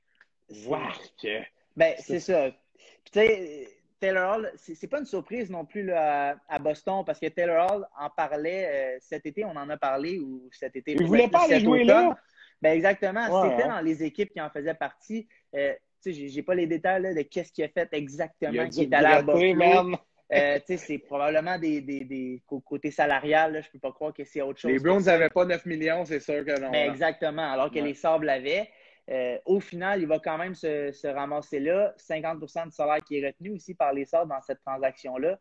Wark! 0.68 1.26
Ben, 1.76 1.96
c'est 2.00 2.20
ça. 2.20 2.52
Puis, 2.78 3.12
tu 3.12 3.20
sais, 3.20 3.68
Taylor 4.00 4.36
Hall, 4.36 4.52
c'est 4.56 4.88
pas 4.88 5.00
une 5.00 5.06
surprise 5.06 5.50
non 5.50 5.66
plus 5.66 5.84
là, 5.84 6.38
à, 6.48 6.60
Boston 6.60 7.04
parce 7.06 7.20
que 7.20 7.28
Taylor 7.28 7.72
Hall 7.72 7.88
en 7.98 8.10
parlait 8.10 8.68
euh, 8.68 8.98
cet 9.00 9.26
été, 9.26 9.46
on 9.46 9.56
en 9.56 9.70
a 9.70 9.78
parlé, 9.78 10.20
ou 10.20 10.48
cet 10.52 10.76
été. 10.76 10.92
Il 10.92 11.08
voulait 11.08 11.28
pas 11.28 11.46
aller 11.46 11.60
jouer 11.60 11.84
automne. 11.84 12.10
là? 12.10 12.20
Ben, 12.62 12.74
exactement. 12.74 13.28
Ouais, 13.28 13.50
C'était 13.50 13.64
hein? 13.64 13.76
dans 13.76 13.82
les 13.82 14.04
équipes 14.04 14.32
qui 14.32 14.42
en 14.42 14.50
faisaient 14.50 14.74
partie. 14.74 15.28
Euh, 15.56 15.74
sais, 16.12 16.14
j'ai- 16.14 16.28
j'ai 16.30 16.44
pas 16.44 16.56
les 16.56 16.68
détails 16.68 17.02
là, 17.02 17.14
de 17.14 17.22
qu'est-ce 17.22 17.52
qu'il 17.52 17.64
a 17.64 17.70
fait 17.70 17.88
exactement, 17.92 18.68
qui 18.70 18.84
est 18.84 18.94
à 18.94 19.22
man. 19.22 19.96
Euh, 20.34 20.58
c'est 20.66 20.98
probablement 20.98 21.60
des, 21.60 21.82
des, 21.82 22.04
des 22.04 22.42
cô- 22.48 22.60
côté 22.60 22.90
salarial, 22.90 23.54
là, 23.54 23.62
je 23.62 23.70
peux 23.70 23.78
pas 23.78 23.92
croire 23.92 24.12
que 24.12 24.24
c'est 24.24 24.42
autre 24.42 24.60
chose. 24.60 24.72
Les 24.72 24.80
Browns 24.80 25.02
ça. 25.04 25.12
n'avaient 25.12 25.30
pas 25.30 25.46
9 25.46 25.64
millions, 25.68 26.04
c'est 26.04 26.20
sûr 26.20 26.44
que 26.44 26.60
non. 26.60 26.72
Mais 26.72 26.88
là. 26.88 26.92
exactement, 26.92 27.52
alors 27.52 27.70
que 27.70 27.76
Ouais. 27.76 27.82
les 27.82 27.94
Sables 27.94 28.26
l'avaient. 28.26 28.68
Euh, 29.12 29.38
au 29.46 29.60
final, 29.60 30.02
il 30.02 30.08
va 30.08 30.18
quand 30.18 30.40
même 30.40 30.56
se, 30.56 30.92
se 30.92 31.06
ramasser 31.08 31.60
là. 31.60 31.94
50% 31.98 32.66
du 32.66 32.72
salaire 32.72 33.04
qui 33.04 33.20
est 33.20 33.28
retenu 33.28 33.52
aussi 33.52 33.76
par 33.76 33.94
les 33.94 34.06
Sables 34.06 34.30
dans 34.32 34.42
cette 34.42 34.62
transaction-là 34.66 35.38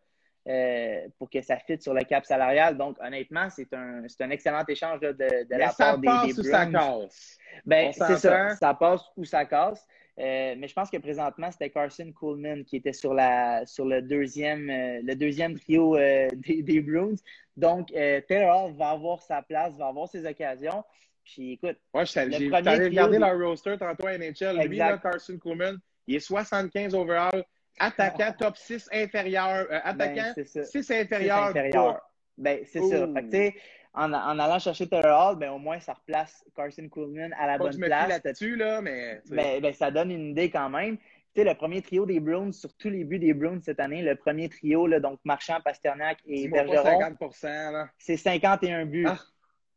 euh, 0.46 1.08
pour 1.18 1.30
que 1.30 1.40
ça 1.40 1.56
fitte 1.56 1.82
sur 1.82 1.94
le 1.94 2.04
cap 2.04 2.26
salarial. 2.26 2.76
Donc, 2.76 2.98
honnêtement, 3.00 3.48
c'est 3.48 3.72
un, 3.72 4.02
c'est 4.06 4.22
un 4.22 4.28
excellent 4.28 4.64
échange 4.68 5.00
là, 5.00 5.14
de, 5.14 5.24
de 5.24 5.46
Mais 5.48 5.58
la 5.58 5.70
ça 5.70 5.84
part 5.92 5.98
des, 5.98 6.06
passe 6.08 6.26
des 6.26 6.40
ou 6.40 6.42
ça 6.42 6.66
Bruins. 6.66 6.98
casse? 7.00 7.38
Ben, 7.64 7.90
c'est 7.94 8.16
ça. 8.18 8.50
Ça 8.56 8.74
passe 8.74 9.00
ou 9.16 9.24
ça 9.24 9.46
casse. 9.46 9.86
Euh, 10.20 10.54
mais 10.56 10.68
je 10.68 10.74
pense 10.74 10.90
que 10.90 10.96
présentement, 10.98 11.50
c'était 11.50 11.70
Carson 11.70 12.12
Coolman 12.12 12.64
qui 12.64 12.76
était 12.76 12.92
sur, 12.92 13.14
la, 13.14 13.66
sur 13.66 13.84
le, 13.84 14.00
deuxième, 14.00 14.70
euh, 14.70 15.00
le 15.02 15.14
deuxième 15.16 15.58
trio 15.58 15.96
euh, 15.96 16.28
des, 16.34 16.62
des 16.62 16.80
Bruins. 16.80 17.16
Donc, 17.56 17.88
Taylor 17.88 18.72
va 18.74 18.90
avoir 18.90 19.22
sa 19.22 19.42
place, 19.42 19.76
va 19.76 19.86
avoir 19.88 20.08
ses 20.08 20.24
occasions. 20.26 20.84
Puis 21.24 21.52
écoute, 21.52 21.78
Le 21.94 22.30
j'ai 22.40 22.90
des- 22.90 23.18
leur 23.18 23.38
roster 23.38 23.76
tantôt 23.78 24.06
à 24.06 24.18
NHL. 24.18 24.58
Lui, 24.68 24.76
là, 24.76 24.98
Carson 24.98 25.38
Coleman, 25.38 25.78
il 26.06 26.16
est 26.16 26.20
75 26.20 26.94
overall 26.94 27.44
Attaquant 27.78 28.32
top 28.38 28.56
6 28.56 28.88
inférieur. 28.92 29.66
euh, 29.70 29.80
attaquant 29.82 30.14
Ben, 30.14 30.32
c'est 30.34 30.44
ça. 30.46 30.64
6 30.64 30.82
C'est 30.84 31.00
inférieur. 31.00 32.00
Ben, 32.36 32.60
c'est 32.64 32.80
ça. 32.82 33.08
Fait 33.14 33.22
que, 33.22 33.30
sais, 33.30 33.54
en, 33.94 34.12
en 34.12 34.38
allant 34.38 34.58
chercher 34.58 34.88
Taylor 34.88 35.30
Hall, 35.30 35.38
ben, 35.38 35.50
au 35.50 35.58
moins, 35.58 35.78
ça 35.80 35.92
replace 35.94 36.44
Carson 36.56 36.88
Coolman 36.88 37.32
à 37.38 37.46
la 37.46 37.58
Pas 37.58 37.58
que 37.58 37.70
bonne 37.70 37.80
je 37.80 37.86
place. 37.86 38.08
là-dessus, 38.08 38.56
là, 38.56 38.80
mais. 38.80 39.22
Ben, 39.30 39.60
ben, 39.62 39.72
ça 39.72 39.90
donne 39.90 40.10
une 40.10 40.30
idée 40.30 40.50
quand 40.50 40.68
même. 40.68 40.98
Tu 40.98 41.42
sais, 41.42 41.44
le 41.44 41.54
premier 41.54 41.82
trio 41.82 42.06
des 42.06 42.20
Bruins, 42.20 42.52
sur 42.52 42.72
tous 42.76 42.90
les 42.90 43.04
buts 43.04 43.18
des 43.18 43.34
Bruins 43.34 43.60
cette 43.60 43.80
année, 43.80 44.02
le 44.02 44.16
premier 44.16 44.48
trio, 44.48 44.86
là, 44.86 45.00
donc 45.00 45.18
Marchand, 45.24 45.58
Pasternak 45.64 46.18
et 46.26 46.48
Bergeron, 46.48 47.00
50 47.00 47.42
là. 47.72 47.88
c'est 47.98 48.16
51 48.16 48.86
buts. 48.86 49.06
Ah. 49.08 49.18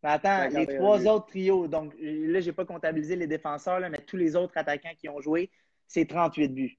Mais 0.03 0.09
attends, 0.09 0.49
51 0.51 0.59
les 0.59 0.67
trois 0.77 0.99
buts. 0.99 1.07
autres 1.07 1.25
trios, 1.27 1.67
donc 1.67 1.93
là, 1.99 2.39
j'ai 2.39 2.53
pas 2.53 2.65
comptabilisé 2.65 3.15
les 3.15 3.27
défenseurs, 3.27 3.79
là, 3.79 3.89
mais 3.89 3.99
tous 3.99 4.17
les 4.17 4.35
autres 4.35 4.55
attaquants 4.55 4.93
qui 4.97 5.09
ont 5.09 5.19
joué, 5.21 5.49
c'est 5.87 6.07
38 6.07 6.49
buts. 6.49 6.77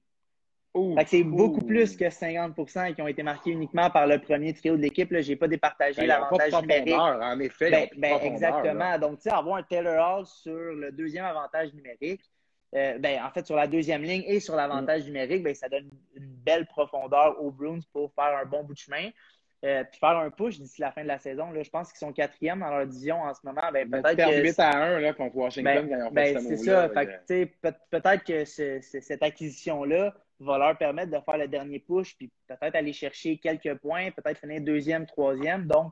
C'est 1.07 1.23
beaucoup 1.23 1.61
plus 1.61 1.95
que 1.97 2.05
50% 2.05 2.93
qui 2.93 3.01
ont 3.01 3.07
été 3.07 3.23
marqués 3.23 3.51
uniquement 3.51 3.89
par 3.89 4.05
le 4.07 4.19
premier 4.19 4.53
trio 4.53 4.77
de 4.77 4.81
l'équipe. 4.81 5.11
Là, 5.11 5.21
j'ai 5.21 5.35
pas 5.35 5.47
départagé 5.47 6.01
Ben, 6.01 6.07
l'avantage 6.07 6.53
numérique. 6.61 6.93
profondeur, 6.93 7.21
en 7.21 7.39
effet. 7.39 7.71
Ben, 7.71 7.87
ben, 7.97 8.19
exactement. 8.21 8.73
là. 8.73 8.97
Donc, 8.97 9.17
tu 9.17 9.23
sais, 9.23 9.31
avoir 9.31 9.57
un 9.57 9.63
Taylor 9.63 10.19
Hall 10.19 10.25
sur 10.25 10.51
le 10.53 10.91
deuxième 10.91 11.25
avantage 11.25 11.73
numérique, 11.73 12.21
euh, 12.75 12.99
ben, 12.99 13.19
en 13.23 13.31
fait, 13.31 13.45
sur 13.45 13.55
la 13.55 13.67
deuxième 13.67 14.03
ligne 14.03 14.23
et 14.27 14.39
sur 14.39 14.55
l'avantage 14.55 15.05
numérique, 15.05 15.43
ben, 15.43 15.55
ça 15.55 15.69
donne 15.69 15.89
une 16.15 16.27
belle 16.27 16.67
profondeur 16.67 17.41
aux 17.41 17.51
Bruins 17.51 17.79
pour 17.91 18.13
faire 18.13 18.37
un 18.37 18.45
bon 18.45 18.63
bout 18.63 18.73
de 18.73 18.79
chemin. 18.79 19.09
Euh, 19.65 19.83
puis 19.83 19.99
faire 19.99 20.17
un 20.17 20.29
push 20.29 20.57
d'ici 20.57 20.79
la 20.79 20.91
fin 20.93 21.01
de 21.03 21.07
la 21.07 21.19
saison. 21.19 21.51
Là, 21.51 21.63
je 21.63 21.69
pense 21.69 21.89
qu'ils 21.91 21.99
sont 21.99 22.13
quatrième 22.13 22.59
dans 22.61 22.69
leur 22.69 22.87
division 22.87 23.21
en 23.21 23.33
ce 23.33 23.41
moment. 23.43 23.61
Ben, 23.73 23.89
peut-être 23.91 24.15
que 24.29 24.41
8 24.41 24.59
à 24.59 24.77
1 24.77 24.99
là, 24.99 25.13
contre 25.13 25.35
Washington 25.35 25.85
ben, 25.85 25.89
quand 25.89 25.97
ils 25.97 26.03
ont 26.03 26.13
fait 26.13 26.33
ben, 26.33 26.57
ce 26.57 26.63
ça. 26.63 26.89
Peut-être 27.91 28.23
que 28.23 28.45
ce- 28.45 28.79
ce- 28.81 29.01
cette 29.01 29.21
acquisition-là 29.21 30.13
va 30.39 30.57
leur 30.57 30.77
permettre 30.77 31.11
de 31.11 31.19
faire 31.25 31.37
le 31.37 31.49
dernier 31.49 31.79
push, 31.79 32.15
puis 32.15 32.31
peut-être 32.47 32.75
aller 32.75 32.93
chercher 32.93 33.37
quelques 33.37 33.75
points, 33.79 34.11
peut-être 34.11 34.39
finir 34.39 34.61
deuxième, 34.61 35.05
troisième. 35.05 35.65
Donc, 35.67 35.91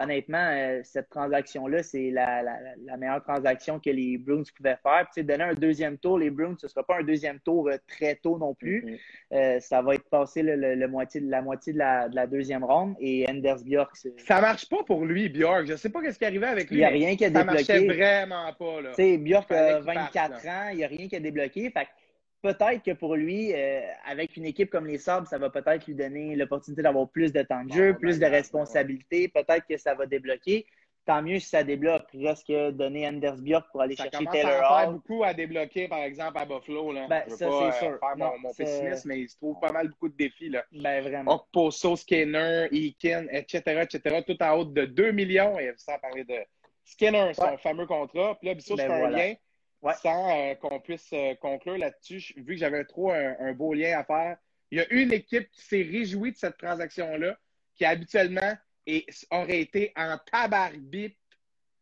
honnêtement, 0.00 0.48
euh, 0.50 0.80
cette 0.82 1.08
transaction-là, 1.10 1.82
c'est 1.82 2.10
la, 2.10 2.42
la- 2.42 2.60
la- 2.60 2.74
la 2.84 2.96
meilleure 2.96 3.22
transaction 3.22 3.78
que 3.78 3.90
les 3.90 4.16
Bruins 4.18 4.42
pouvaient 4.56 4.78
faire. 4.82 5.06
Puis, 5.14 5.22
donner 5.24 5.44
un 5.44 5.54
deuxième 5.54 5.98
tour, 5.98 6.18
les 6.18 6.30
Bruins, 6.30 6.56
ce 6.58 6.66
ne 6.66 6.70
sera 6.70 6.82
pas 6.84 6.98
un 7.00 7.02
deuxième 7.02 7.38
tour 7.40 7.68
euh, 7.68 7.76
très 7.86 8.14
tôt 8.16 8.38
non 8.38 8.54
plus. 8.54 8.98
Euh, 9.32 9.60
ça 9.60 9.82
va 9.82 9.94
être 9.94 10.08
passé 10.08 10.42
le, 10.42 10.56
le- 10.56 10.74
le 10.74 10.88
moitié, 10.88 11.20
la 11.20 11.42
moitié 11.42 11.72
de 11.74 11.78
la, 11.78 12.08
de 12.08 12.14
la 12.16 12.26
deuxième 12.26 12.64
ronde. 12.64 12.94
Et 13.00 13.26
Anders 13.28 13.62
Bjork, 13.64 13.94
Ça 14.18 14.40
marche 14.40 14.68
pas 14.68 14.82
pour 14.84 15.04
lui, 15.04 15.28
Bjork. 15.28 15.66
Je 15.66 15.76
sais 15.76 15.90
pas 15.90 16.00
ce 16.10 16.18
qui 16.18 16.24
est 16.24 16.28
arrivé 16.28 16.46
avec 16.46 16.68
il 16.70 16.74
lui. 16.74 16.78
n'y 16.78 16.84
a 16.84 16.88
rien 16.88 17.14
qui 17.16 17.24
a 17.26 17.30
ça 17.30 17.44
marchait 17.44 17.80
débloqué. 17.80 17.98
vraiment 17.98 18.52
pas. 18.58 18.80
Là. 18.80 18.90
Bjork 19.18 19.50
a 19.52 19.74
qu'il 19.76 19.84
parte, 19.84 20.14
24 20.14 20.46
ans, 20.48 20.68
il 20.72 20.76
n'y 20.78 20.84
a 20.84 20.88
rien 20.88 21.08
qui 21.08 21.16
a 21.16 21.20
débloqué. 21.20 21.70
Fait 21.70 21.84
que 21.84 21.90
peut-être 22.42 22.82
que 22.82 22.92
pour 22.92 23.14
lui, 23.16 23.52
euh, 23.54 23.80
avec 24.06 24.36
une 24.36 24.44
équipe 24.44 24.70
comme 24.70 24.86
les 24.86 24.98
Sabres, 24.98 25.26
ça 25.26 25.38
va 25.38 25.50
peut-être 25.50 25.86
lui 25.86 25.94
donner 25.94 26.34
l'opportunité 26.36 26.82
d'avoir 26.82 27.08
plus 27.08 27.32
de 27.32 27.42
temps 27.42 27.64
de 27.64 27.72
jeu, 27.72 27.92
Bon, 27.92 27.98
plus 28.00 28.18
de 28.18 28.26
responsabilités. 28.26 29.28
Peut-être 29.28 29.66
que 29.66 29.76
ça 29.76 29.94
va 29.94 30.06
débloquer. 30.06 30.66
Tant 31.04 31.20
mieux 31.20 31.40
si 31.40 31.48
ça 31.48 31.64
débloque. 31.64 32.06
Reste 32.14 32.46
que 32.46 32.70
donner 32.70 33.08
Anders 33.08 33.36
Bjork 33.36 33.66
pour 33.72 33.82
aller 33.82 33.96
Ça 33.96 34.04
chercher 34.08 34.24
Taylor 34.26 34.62
à 34.62 34.74
en 34.76 34.78
faire 34.82 34.92
beaucoup 34.92 35.24
à 35.24 35.34
débloquer, 35.34 35.88
par 35.88 35.98
exemple, 35.98 36.38
à 36.38 36.44
Buffalo. 36.44 36.92
Là. 36.92 37.06
Ben, 37.08 37.22
Je 37.26 37.30
veux 37.32 37.36
ça, 37.38 37.46
pas 37.48 37.72
c'est 37.72 37.86
euh, 37.86 37.90
sûr. 37.90 37.98
faire 37.98 38.16
Non, 38.18 38.32
mon 38.40 38.52
c'est- 38.52 38.64
pessimisme, 38.64 39.08
mais 39.08 39.18
il 39.20 39.28
se 39.28 39.36
trouve 39.36 39.58
pas 39.58 39.72
mal 39.72 39.88
beaucoup 39.88 40.08
de 40.08 40.16
défis. 40.16 40.48
Là. 40.48 40.64
Ben 40.70 41.02
vraiment. 41.02 41.34
Okposo, 41.34 41.96
Skinner, 41.96 42.68
Eakin, 42.70 43.26
etc., 43.32 43.80
etc., 43.82 44.22
tout 44.24 44.40
en 44.40 44.58
haut 44.58 44.64
de 44.64 44.84
2 44.84 45.10
millions. 45.10 45.58
Et 45.58 45.72
sans 45.76 45.98
parler 45.98 46.22
de 46.22 46.36
Skinner, 46.84 47.32
son 47.34 47.46
Ouais. 47.46 47.56
fameux 47.58 47.86
contrat. 47.86 48.36
Puis 48.38 48.48
là, 48.48 48.54
Bissot, 48.54 48.76
Ben 48.76 48.82
je 48.84 48.92
fais 48.92 48.98
voilà. 49.00 49.16
un 49.16 49.26
lien 49.26 49.34
Ouais. 49.82 49.94
sans 50.00 50.30
euh, 50.30 50.54
qu'on 50.54 50.80
puisse 50.80 51.10
euh, 51.12 51.34
conclure 51.36 51.76
là-dessus. 51.78 52.32
Vu 52.36 52.54
que 52.54 52.60
j'avais 52.60 52.84
trop 52.84 53.10
un, 53.10 53.36
un 53.40 53.52
beau 53.52 53.74
lien 53.74 53.98
à 53.98 54.04
faire, 54.04 54.36
il 54.70 54.78
y 54.78 54.80
a 54.80 54.86
une 54.92 55.12
équipe 55.12 55.50
qui 55.50 55.60
s'est 55.60 55.82
réjouie 55.82 56.32
de 56.32 56.36
cette 56.36 56.56
transaction-là, 56.56 57.36
qui 57.74 57.84
habituellement 57.84 58.52
est- 58.86 59.26
aurait 59.30 59.60
été 59.60 59.92
en 59.96 60.16
tabarbip 60.30 61.16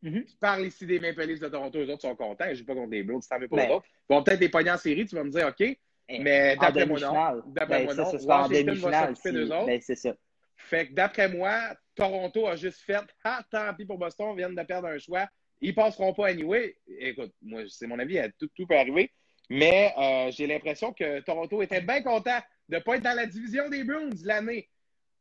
Mhm. 0.02 0.24
tu 0.24 0.34
parles 0.38 0.64
ici 0.66 0.86
des 0.86 0.98
Maple 0.98 1.24
Leafs 1.26 1.40
de 1.40 1.48
Toronto, 1.50 1.78
eux 1.78 1.90
autres 1.90 2.00
sont 2.00 2.16
contents. 2.16 2.46
Je 2.54 2.62
ne 2.62 2.66
pas 2.66 2.74
contre 2.74 2.88
des 2.88 3.02
Blues, 3.02 3.22
ça 3.22 3.38
ne 3.38 3.46
pas 3.46 3.56
Ben. 3.56 3.68
les 3.68 3.74
autres. 3.74 3.86
Ils 4.08 4.14
vont 4.14 4.22
peut-être 4.22 4.40
les 4.40 4.48
pogner 4.48 4.70
en 4.70 4.78
série, 4.78 5.04
tu 5.04 5.14
vas 5.14 5.24
me 5.24 5.30
dire 5.30 5.46
OK. 5.48 5.60
Eh, 5.60 6.18
Mais 6.20 6.56
d'après 6.56 6.86
moi, 6.86 6.98
non. 7.00 7.42
D'après 7.48 7.80
Ben, 7.80 7.84
moi, 7.84 7.94
ça, 7.94 8.02
non. 8.04 8.08
en 8.08 8.12
Washington 8.12 8.48
va 8.54 8.62
demi-finale. 8.62 9.16
s'occuper 9.16 9.32
d'eux 9.32 9.52
autres. 9.52 9.66
Ben, 9.66 9.80
c'est 9.82 9.94
ça. 9.96 10.14
Fait 10.56 10.88
que 10.88 10.94
d'après 10.94 11.28
moi, 11.28 11.76
Toronto 11.94 12.46
a 12.48 12.56
juste 12.56 12.80
fait 12.80 13.02
Ah, 13.24 13.42
tant 13.50 13.74
pis 13.74 13.84
pour 13.84 13.98
Boston, 13.98 14.28
on 14.30 14.34
vient 14.34 14.48
de 14.48 14.62
perdre 14.62 14.88
un 14.88 14.96
choix. 14.98 15.28
Ils 15.60 15.74
passeront 15.74 16.14
pas 16.14 16.28
anyway. 16.28 16.76
Écoute, 16.98 17.32
moi, 17.42 17.62
c'est 17.68 17.86
mon 17.86 17.98
avis, 17.98 18.18
tout, 18.38 18.48
tout 18.54 18.66
peut 18.66 18.76
arriver. 18.76 19.10
Mais 19.50 19.92
euh, 19.98 20.30
j'ai 20.30 20.46
l'impression 20.46 20.92
que 20.92 21.20
Toronto 21.20 21.60
était 21.60 21.80
bien 21.80 22.02
content 22.02 22.38
de 22.68 22.76
ne 22.76 22.80
pas 22.80 22.96
être 22.96 23.02
dans 23.02 23.16
la 23.16 23.26
division 23.26 23.68
des 23.68 23.82
Bruins 23.82 24.10
l'année 24.24 24.68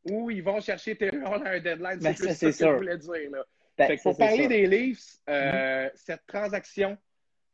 où 0.08 0.30
ils 0.30 0.42
vont 0.42 0.60
chercher 0.60 0.96
Taylor 0.96 1.34
à 1.44 1.48
un 1.50 1.58
deadline. 1.60 1.98
Ben, 2.00 2.14
c'est 2.16 2.34
c'est 2.34 2.52
que 2.52 2.70
je 2.70 2.76
voulais 2.76 2.96
dire. 2.96 3.30
Là. 3.32 3.44
Ben, 3.76 3.86
Fait 3.88 3.96
que 3.96 4.02
pour 4.02 4.16
parler 4.16 4.42
sûr. 4.42 4.48
des 4.48 4.66
Leafs, 4.66 5.18
euh, 5.28 5.90
cette 5.94 6.24
transaction 6.26 6.96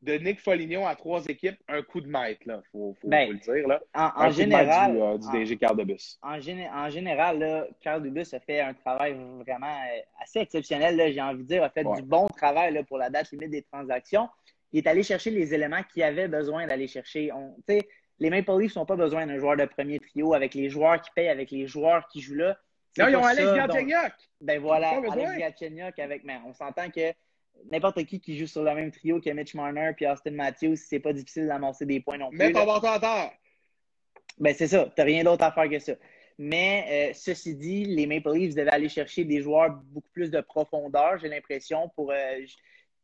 de 0.07 0.14
Nick 0.19 0.40
Foligno 0.40 0.87
à 0.87 0.95
trois 0.95 1.25
équipes, 1.27 1.59
un 1.69 1.83
coup 1.83 2.01
de 2.01 2.07
maître, 2.09 2.45
faut, 2.73 2.95
faut, 3.01 3.09
Ben, 3.09 3.27
faut 3.27 3.33
le 3.53 3.59
dire. 3.59 3.69
Là. 3.69 3.81
En, 3.95 4.01
Un 4.01 4.07
en 4.07 4.11
coup 4.11 4.16
de 4.19 4.23
maître 4.23 4.35
général, 4.37 4.92
du, 4.92 5.01
euh, 5.03 5.19
du 5.19 5.31
DG 5.33 5.57
Carl 5.57 5.77
en, 6.23 6.38
géné- 6.38 6.71
en 6.73 6.88
général, 6.88 7.38
là, 7.38 7.66
Carl 7.83 8.03
Dubus 8.03 8.33
a 8.35 8.40
fait 8.40 8.61
un 8.61 8.73
travail 8.73 9.16
vraiment 9.45 9.66
euh, 9.66 10.01
assez 10.23 10.38
exceptionnel, 10.38 11.12
j'ai 11.12 11.21
envie 11.21 11.42
de 11.42 11.49
dire, 11.49 11.64
a 11.64 11.71
fait 11.71 11.85
Ouais. 11.85 11.97
du 11.97 12.03
bon 12.03 12.27
travail 12.29 12.73
là, 12.73 12.83
pour 12.85 12.99
la 12.99 13.11
date 13.11 13.31
limite 13.33 13.51
des 13.51 13.62
transactions. 13.62 14.29
Il 14.73 14.79
est 14.79 14.87
allé 14.88 15.03
chercher 15.03 15.31
les 15.31 15.53
éléments 15.55 15.83
qu'il 15.92 16.03
avait 16.03 16.29
besoin 16.29 16.66
d'aller 16.66 16.87
chercher. 16.88 17.33
On- 17.33 17.55
tu 17.69 17.75
sais, 17.79 17.88
les 18.19 18.31
Maple 18.31 18.59
Leafs 18.61 18.77
n'ont 18.77 18.87
pas 18.87 18.97
besoin 18.97 19.27
d'un 19.27 19.38
joueur 19.38 19.57
de 19.57 19.64
premier 19.64 19.99
trio 19.99 20.35
avec 20.35 20.55
les 20.55 20.69
joueurs 20.71 21.01
qui 21.03 21.11
payent, 21.14 21.29
avec 21.29 21.51
les 21.51 21.66
joueurs 21.66 22.07
qui 22.09 22.21
jouent 22.21 22.35
là. 22.37 22.57
Non, 22.99 23.09
ils 23.09 23.16
ont 23.16 23.25
Alex 23.25 23.45
Galchenyuk. 23.55 24.12
Ben 24.40 24.59
voilà. 24.61 24.88
Alex 25.11 25.37
Galchenyuk 25.38 25.99
avec. 25.99 26.25
Mais 26.25 26.38
on 26.47 26.55
s'entend 26.55 26.88
que 26.90 27.12
n'importe 27.71 28.05
qui 28.05 28.21
qui 28.21 28.38
joue 28.38 28.47
sur 28.47 28.62
le 28.62 28.75
même 28.75 28.90
trio 28.90 29.21
que 29.21 29.31
Mitch 29.31 29.55
Marner 29.55 29.92
puis 29.97 30.07
Austin 30.07 30.33
Matthews, 30.33 30.77
c'est 30.77 31.01
pas 31.01 31.12
difficile 31.12 31.47
d'amasser 31.47 31.87
des 31.87 32.01
points 32.01 32.19
non 32.19 32.31
plus. 32.31 32.38
Mets 32.38 32.53
ton 32.53 32.66
bâton 32.66 32.88
à 32.88 33.01
terre. 33.01 33.33
Ben, 34.38 34.55
c'est 34.55 34.69
ça. 34.69 34.92
Tu 34.95 35.03
rien 35.03 35.25
d'autre 35.25 35.45
à 35.45 35.53
faire 35.53 35.69
que 35.69 35.79
ça. 35.79 35.95
Mais 36.38 37.11
euh, 37.11 37.14
ceci 37.14 37.55
dit, 37.55 37.85
les 37.85 38.07
Maple 38.07 38.35
Leafs 38.35 38.55
devaient 38.55 38.71
aller 38.71 38.88
chercher 38.88 39.25
des 39.25 39.40
joueurs 39.40 39.71
beaucoup 39.71 40.11
plus 40.12 40.31
de 40.31 40.40
profondeur, 40.40 41.19
j'ai 41.19 41.29
l'impression, 41.29 41.90
pour. 41.95 42.12
euh, 42.12 42.45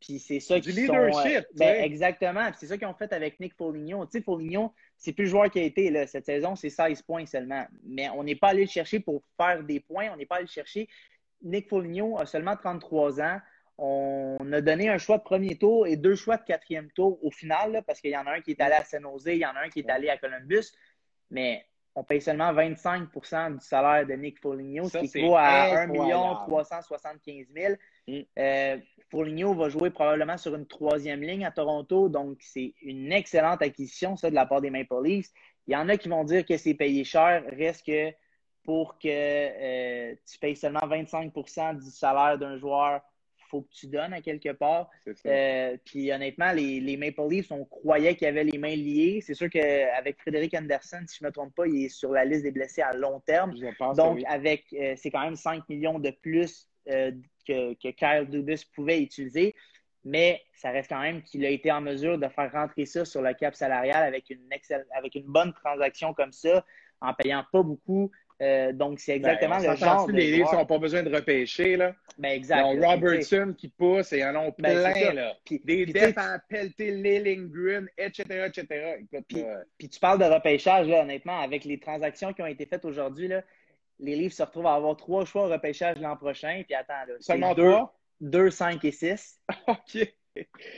puis 0.02 0.18
c'est 0.18 0.40
ça 0.40 0.58
qui 0.58 0.72
leadership, 0.72 1.46
tu 1.52 1.58
ben, 1.58 1.84
exactement. 1.84 2.50
C'est 2.58 2.66
ça 2.66 2.76
qu'ils 2.76 2.88
ont 2.88 2.94
fait 2.94 3.12
avec 3.12 3.38
Nick 3.38 3.54
Foligno. 3.54 4.04
Tu 4.06 4.18
sais, 4.18 4.20
Foligno, 4.24 4.74
c'est 4.98 5.12
plus 5.12 5.24
le 5.24 5.30
joueur 5.30 5.50
qui 5.50 5.60
a 5.60 5.62
été 5.62 5.90
là, 5.90 6.08
cette 6.08 6.26
saison, 6.26 6.56
c'est 6.56 6.70
16 6.70 7.02
points 7.02 7.24
seulement. 7.24 7.64
Mais 7.84 8.08
on 8.10 8.24
n'est 8.24 8.34
pas 8.34 8.48
allé 8.48 8.62
le 8.62 8.68
chercher 8.68 8.98
pour 8.98 9.22
faire 9.36 9.62
des 9.62 9.78
points. 9.78 10.10
On 10.12 10.16
n'est 10.16 10.26
pas 10.26 10.36
allé 10.36 10.46
le 10.46 10.50
chercher. 10.50 10.88
Nick 11.40 11.68
Foligno 11.68 12.18
a 12.18 12.26
seulement 12.26 12.56
33 12.56 13.20
ans. 13.20 13.38
On 13.84 14.52
a 14.52 14.60
donné 14.60 14.88
un 14.88 14.98
choix 14.98 15.18
de 15.18 15.24
premier 15.24 15.58
tour 15.58 15.88
et 15.88 15.96
deux 15.96 16.14
choix 16.14 16.36
de 16.36 16.44
quatrième 16.44 16.88
tour 16.92 17.18
au 17.24 17.32
final, 17.32 17.72
là, 17.72 17.82
parce 17.82 18.00
qu'il 18.00 18.12
y 18.12 18.16
en 18.16 18.24
a 18.28 18.34
un 18.34 18.40
qui 18.40 18.52
est 18.52 18.60
allé 18.60 18.74
à 18.74 18.84
San 18.84 19.02
Jose, 19.02 19.26
il 19.26 19.38
y 19.38 19.44
en 19.44 19.56
a 19.56 19.62
un 19.62 19.70
qui 19.70 19.80
est 19.80 19.90
allé 19.90 20.08
à 20.08 20.16
Columbus. 20.18 20.70
Mais 21.32 21.66
on 21.96 22.04
paye 22.04 22.20
seulement 22.20 22.52
25% 22.52 23.54
du 23.58 23.64
salaire 23.64 24.06
de 24.06 24.12
Nick 24.12 24.40
Foligno, 24.40 24.88
ce 24.88 24.98
qui 24.98 25.06
équivaut 25.06 25.34
à 25.34 25.82
1 25.82 25.90
incroyable. 25.90 26.38
375 26.46 27.46
000. 27.52 27.74
Mm. 28.06 28.20
Euh, 28.38 28.78
Foligno 29.10 29.52
va 29.52 29.68
jouer 29.68 29.90
probablement 29.90 30.38
sur 30.38 30.54
une 30.54 30.66
troisième 30.66 31.20
ligne 31.20 31.44
à 31.44 31.50
Toronto, 31.50 32.08
donc 32.08 32.38
c'est 32.40 32.74
une 32.82 33.10
excellente 33.10 33.62
acquisition, 33.62 34.16
ça, 34.16 34.30
de 34.30 34.36
la 34.36 34.46
part 34.46 34.60
des 34.60 34.70
Maple 34.70 35.02
Leafs. 35.02 35.30
Il 35.66 35.72
y 35.72 35.76
en 35.76 35.88
a 35.88 35.96
qui 35.96 36.08
vont 36.08 36.22
dire 36.22 36.46
que 36.46 36.56
c'est 36.56 36.74
payé 36.74 37.02
cher, 37.02 37.42
reste 37.48 37.84
que 37.84 38.12
pour 38.62 38.96
que 39.00 39.08
euh, 39.08 40.14
tu 40.30 40.38
payes 40.38 40.54
seulement 40.54 40.80
25% 40.80 41.82
du 41.82 41.90
salaire 41.90 42.38
d'un 42.38 42.58
joueur, 42.58 43.00
faut 43.52 43.60
que 43.60 43.70
tu 43.70 43.86
donnes 43.86 44.14
à 44.14 44.22
quelque 44.22 44.50
part. 44.52 44.90
Euh, 45.26 45.76
puis 45.84 46.10
honnêtement, 46.10 46.52
les, 46.52 46.80
les 46.80 46.96
Maple 46.96 47.28
Leafs, 47.28 47.52
on 47.52 47.66
croyait 47.66 48.16
qu'ils 48.16 48.26
avaient 48.28 48.44
les 48.44 48.56
mains 48.56 48.74
liées. 48.74 49.20
C'est 49.22 49.34
sûr 49.34 49.50
qu'avec 49.50 50.18
Frédéric 50.18 50.54
Anderson, 50.54 51.04
si 51.06 51.18
je 51.18 51.24
ne 51.24 51.28
me 51.28 51.32
trompe 51.32 51.54
pas, 51.54 51.66
il 51.66 51.84
est 51.84 51.88
sur 51.90 52.12
la 52.12 52.24
liste 52.24 52.44
des 52.44 52.50
blessés 52.50 52.80
à 52.80 52.94
long 52.94 53.20
terme. 53.20 53.54
Je 53.54 53.66
pense 53.76 53.98
Donc, 53.98 54.16
oui. 54.16 54.24
avec 54.26 54.64
euh, 54.72 54.94
c'est 54.96 55.10
quand 55.10 55.22
même 55.22 55.36
5 55.36 55.68
millions 55.68 55.98
de 55.98 56.10
plus 56.10 56.66
euh, 56.88 57.12
que, 57.46 57.74
que 57.74 57.88
Kyle 57.90 58.26
Dubus 58.30 58.64
pouvait 58.74 59.02
utiliser. 59.02 59.54
Mais 60.04 60.40
ça 60.54 60.70
reste 60.70 60.88
quand 60.88 61.00
même 61.00 61.22
qu'il 61.22 61.44
a 61.44 61.50
été 61.50 61.70
en 61.70 61.82
mesure 61.82 62.18
de 62.18 62.28
faire 62.28 62.50
rentrer 62.50 62.86
ça 62.86 63.04
sur 63.04 63.20
le 63.20 63.34
cap 63.34 63.54
salarial 63.54 64.02
avec 64.02 64.30
une, 64.30 64.48
avec 64.96 65.14
une 65.14 65.26
bonne 65.26 65.52
transaction 65.52 66.14
comme 66.14 66.32
ça, 66.32 66.64
en 67.00 67.12
payant 67.12 67.44
pas 67.52 67.62
beaucoup. 67.62 68.10
Euh, 68.42 68.72
donc, 68.72 68.98
c'est 68.98 69.14
exactement 69.16 69.58
Ben, 69.60 69.70
le 69.70 69.76
genre 69.76 70.06
de 70.08 70.12
les 70.12 70.36
joueur- 70.38 70.54
n'ont 70.54 70.66
pas 70.66 70.78
besoin 70.78 71.02
de 71.04 71.14
repêcher. 71.14 71.76
Là? 71.76 71.94
Ben, 72.18 72.30
Ils 72.30 72.36
exact. 72.38 72.64
ont 72.64 72.80
Robertson 72.80 73.54
qui 73.56 73.68
pousse 73.68 74.12
et 74.12 74.18
ils 74.18 74.24
en 74.24 74.34
ont 74.34 74.52
Ben, 74.58 74.82
plein. 74.92 75.12
Là. 75.12 75.34
puis- 75.44 75.60
Des 75.64 75.86
defs 75.86 76.18
à 76.18 76.40
pelleter 76.48 76.90
Lillingreen, 76.90 77.88
etc., 77.96 78.24
etc. 78.46 78.96
Écoute, 79.00 79.24
Puis- 79.28 79.42
euh, 79.42 79.62
Puis 79.78 79.88
tu 79.88 80.00
parles 80.00 80.18
de 80.18 80.24
repêchage, 80.24 80.88
là, 80.88 81.02
honnêtement, 81.02 81.40
avec 81.40 81.64
les 81.64 81.78
transactions 81.78 82.32
qui 82.32 82.42
ont 82.42 82.46
été 82.46 82.66
faites 82.66 82.84
aujourd'hui, 82.84 83.28
là, 83.28 83.42
les 84.00 84.16
Leafs 84.16 84.32
se 84.32 84.42
retrouvent 84.42 84.66
à 84.66 84.74
avoir 84.74 84.96
trois 84.96 85.24
choix 85.24 85.46
au 85.46 85.48
repêchage 85.48 86.00
l'an 86.00 86.16
prochain. 86.16 86.62
Puis 86.66 86.74
attends, 86.74 87.06
là, 87.06 87.14
seulement 87.20 87.54
deux, 87.54 87.70
trois? 87.70 87.96
2, 88.20 88.50
5 88.50 88.84
et 88.84 88.90
6. 88.90 89.38
OK. 89.68 90.12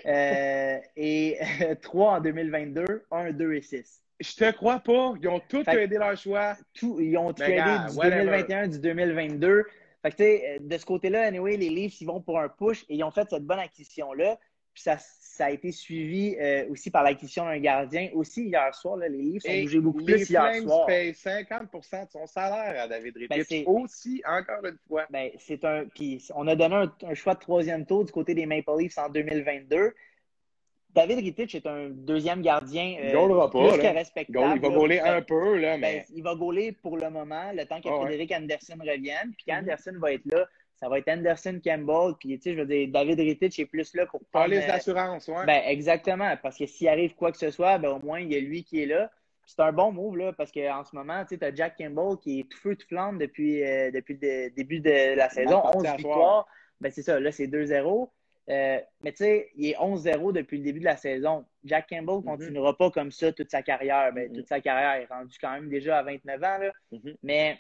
Euh, 0.07 0.79
et 0.97 1.39
3 1.83 2.13
en 2.17 2.21
2022, 2.21 3.07
1, 3.11 3.31
2 3.33 3.55
et 3.55 3.63
6. 3.63 4.03
Je 4.21 4.35
te 4.37 4.51
crois 4.53 4.81
pas. 4.81 5.15
Ils 5.21 5.29
ont 5.29 5.41
tous 5.49 5.65
Fait- 5.65 5.85
aidé 5.85 5.99
leur 5.99 6.17
choix. 6.17 6.57
Tout, 6.73 6.99
ils 7.01 7.17
ont 7.17 7.33
tradé 7.33 7.55
du 7.57 7.97
whatever. 7.97 8.25
2021, 8.25 8.69
du 8.69 8.79
2022. 8.81 9.65
Fait 10.03 10.11
que, 10.11 10.17
tu 10.17 10.23
sais, 10.23 10.59
de 10.61 10.79
ce 10.79 10.85
côté-là, 10.87 11.23
anyway, 11.27 11.57
les 11.57 11.71
Leafs, 11.71 12.01
ils 12.01 12.07
vont 12.07 12.21
pour 12.21 12.39
un 12.39 12.49
push 12.49 12.83
et 12.89 12.95
ils 12.97 13.05
ont 13.05 13.11
fait 13.11 13.29
cette 13.29 13.45
bonne 13.45 13.59
acquisition-là. 13.59 14.39
Puis 14.75 14.83
ça, 14.83 14.97
ça 14.99 15.47
a 15.47 15.51
été 15.51 15.71
suivi 15.71 16.37
euh, 16.41 16.67
aussi 16.69 16.91
par 16.91 17.05
l'acquisition 17.05 17.45
d'un 17.45 17.59
gardien. 17.61 18.11
Aussi, 18.13 18.45
hier 18.47 18.75
soir, 18.75 18.97
là, 18.97 19.09
les 19.09 19.19
Leafs 19.19 19.43
ont 19.49 19.63
bougé 19.63 19.81
beaucoup 19.81 19.99
les 20.01 20.15
plus 20.15 20.31
hier 20.31 20.43
Flames 20.43 20.63
soir. 20.69 20.87
payent 20.87 21.15
50 21.15 21.63
de 21.73 22.11
son 22.11 22.27
salaire 22.27 22.83
à 22.83 22.89
David 22.89 23.15
Ben, 23.15 23.39
Rittich. 23.39 23.47
c'est- 23.49 23.65
aussi, 23.67 24.23
encore 24.27 24.65
une 24.65 24.77
fois. 24.89 25.07
Ben, 25.11 25.31
c'est 25.39 25.65
un. 25.65 25.85
Puis 25.95 26.27
on 26.35 26.47
a 26.49 26.57
donné 26.57 26.75
un, 26.75 26.93
un 27.07 27.15
choix 27.15 27.35
de 27.35 27.39
troisième 27.41 27.87
tour 27.87 28.05
du 28.05 28.11
côté 28.13 28.35
des 28.35 28.47
Maple 28.47 28.73
Leafs 28.79 28.99
en 28.99 29.09
2022. 29.09 29.95
David 30.95 31.19
Rittich 31.19 31.55
est 31.57 31.67
un 31.67 31.89
deuxième 31.91 32.41
gardien 32.43 32.97
euh, 33.01 33.09
Il 33.09 33.13
pas, 33.13 33.49
plus 33.49 33.83
là. 33.83 33.93
respectable. 33.93 34.53
Il 34.57 34.61
va 34.63 34.69
gauler 34.69 35.01
un 35.01 35.23
peu, 35.23 35.57
là, 35.59 35.73
ben, 35.73 35.81
mais 35.81 36.05
il 36.15 36.23
va 36.23 36.35
gauler 36.35 36.73
pour 36.73 36.97
le 36.97 37.11
moment, 37.11 37.51
le 37.53 37.65
temps 37.67 37.81
que 37.81 37.89
Ah 37.89 37.95
ouais. 37.99 38.07
Frédéric 38.07 38.33
Anderson 38.33 38.77
revienne. 38.81 39.33
Puis 39.37 39.45
quand 39.49 39.55
Mhm. 39.55 39.61
Anderson 39.63 39.93
va 39.99 40.13
être 40.13 40.25
là, 40.27 40.47
ça 40.77 40.89
va 40.89 40.99
être 40.99 41.09
Anderson 41.09 41.61
Campbell. 41.65 42.15
Puis, 42.19 42.39
tu 42.39 42.43
sais, 42.43 42.55
je 42.55 42.61
veux 42.61 42.67
dire, 42.67 42.89
David 42.93 43.19
Rittich 43.21 43.59
est 43.59 43.67
plus 43.67 43.95
là 43.95 44.07
pour 44.07 44.21
police 44.33 44.63
euh, 44.65 44.67
d'assurance, 44.69 45.29
ouais. 45.29 45.47
ben, 45.47 45.63
exactement. 45.67 46.33
Parce 46.43 46.57
que 46.59 46.67
s'il 46.67 46.89
arrive 46.89 47.15
quoi 47.15 47.33
que 47.33 47.39
ce 47.39 47.51
soit, 47.51 47.79
ben, 47.79 47.91
au 47.91 47.99
moins, 48.01 48.21
il 48.21 48.33
y 48.33 48.37
a 48.37 48.41
lui 48.41 48.63
qui 48.65 48.83
est 48.83 48.87
là. 48.87 49.11
C'est 49.47 49.61
un 49.61 49.73
bon 49.73 49.93
move, 49.93 50.17
là, 50.17 50.33
parce 50.33 50.51
qu'en 50.51 50.85
ce 50.85 50.97
moment, 50.97 51.23
tu 51.29 51.39
as 51.43 51.55
Jack 51.55 51.77
Campbell 51.77 52.17
qui 52.23 52.41
est 52.41 52.45
tout 52.45 52.57
feu, 52.59 52.77
tout 52.77 52.87
flamme 52.89 53.19
depuis, 53.19 53.63
euh, 53.63 53.91
depuis 53.91 54.17
le 54.21 54.49
début 54.51 54.81
de 54.81 55.17
la 55.17 55.29
saison. 55.29 55.61
parti 55.61 55.79
11 55.79 55.85
à 55.85 55.89
soir. 55.89 55.97
victoires. 55.99 56.47
Ben, 56.81 56.91
c'est 56.91 57.03
ça, 57.03 57.21
là, 57.21 57.31
c'est 57.31 57.47
2-0. 57.47 58.11
Euh, 58.51 58.79
mais 59.03 59.13
tu 59.13 59.19
sais, 59.25 59.51
il 59.57 59.71
est 59.71 59.77
11-0 59.79 60.33
depuis 60.33 60.59
le 60.59 60.65
début 60.65 60.81
de 60.81 60.85
la 60.85 60.97
saison. 60.97 61.47
Jack 61.65 61.89
Campbell 61.89 62.17
Mhm. 62.17 62.25
continuera 62.25 62.77
pas 62.77 62.91
comme 62.91 63.11
ça 63.11 63.33
toute 63.33 63.51
sa 63.51 63.63
carrière. 63.63 64.13
Ben, 64.13 64.29
Mhm. 64.29 64.37
Toute 64.37 64.49
sa 64.49 64.61
carrière, 64.61 65.03
est 65.03 65.07
rendu 65.13 65.37
quand 65.41 65.53
même 65.53 65.69
déjà 65.71 65.99
à 65.99 66.03
29 66.03 66.43
ans. 66.43 66.59
Là. 66.59 66.73
Mhm. 66.93 67.15
Mais 67.23 67.59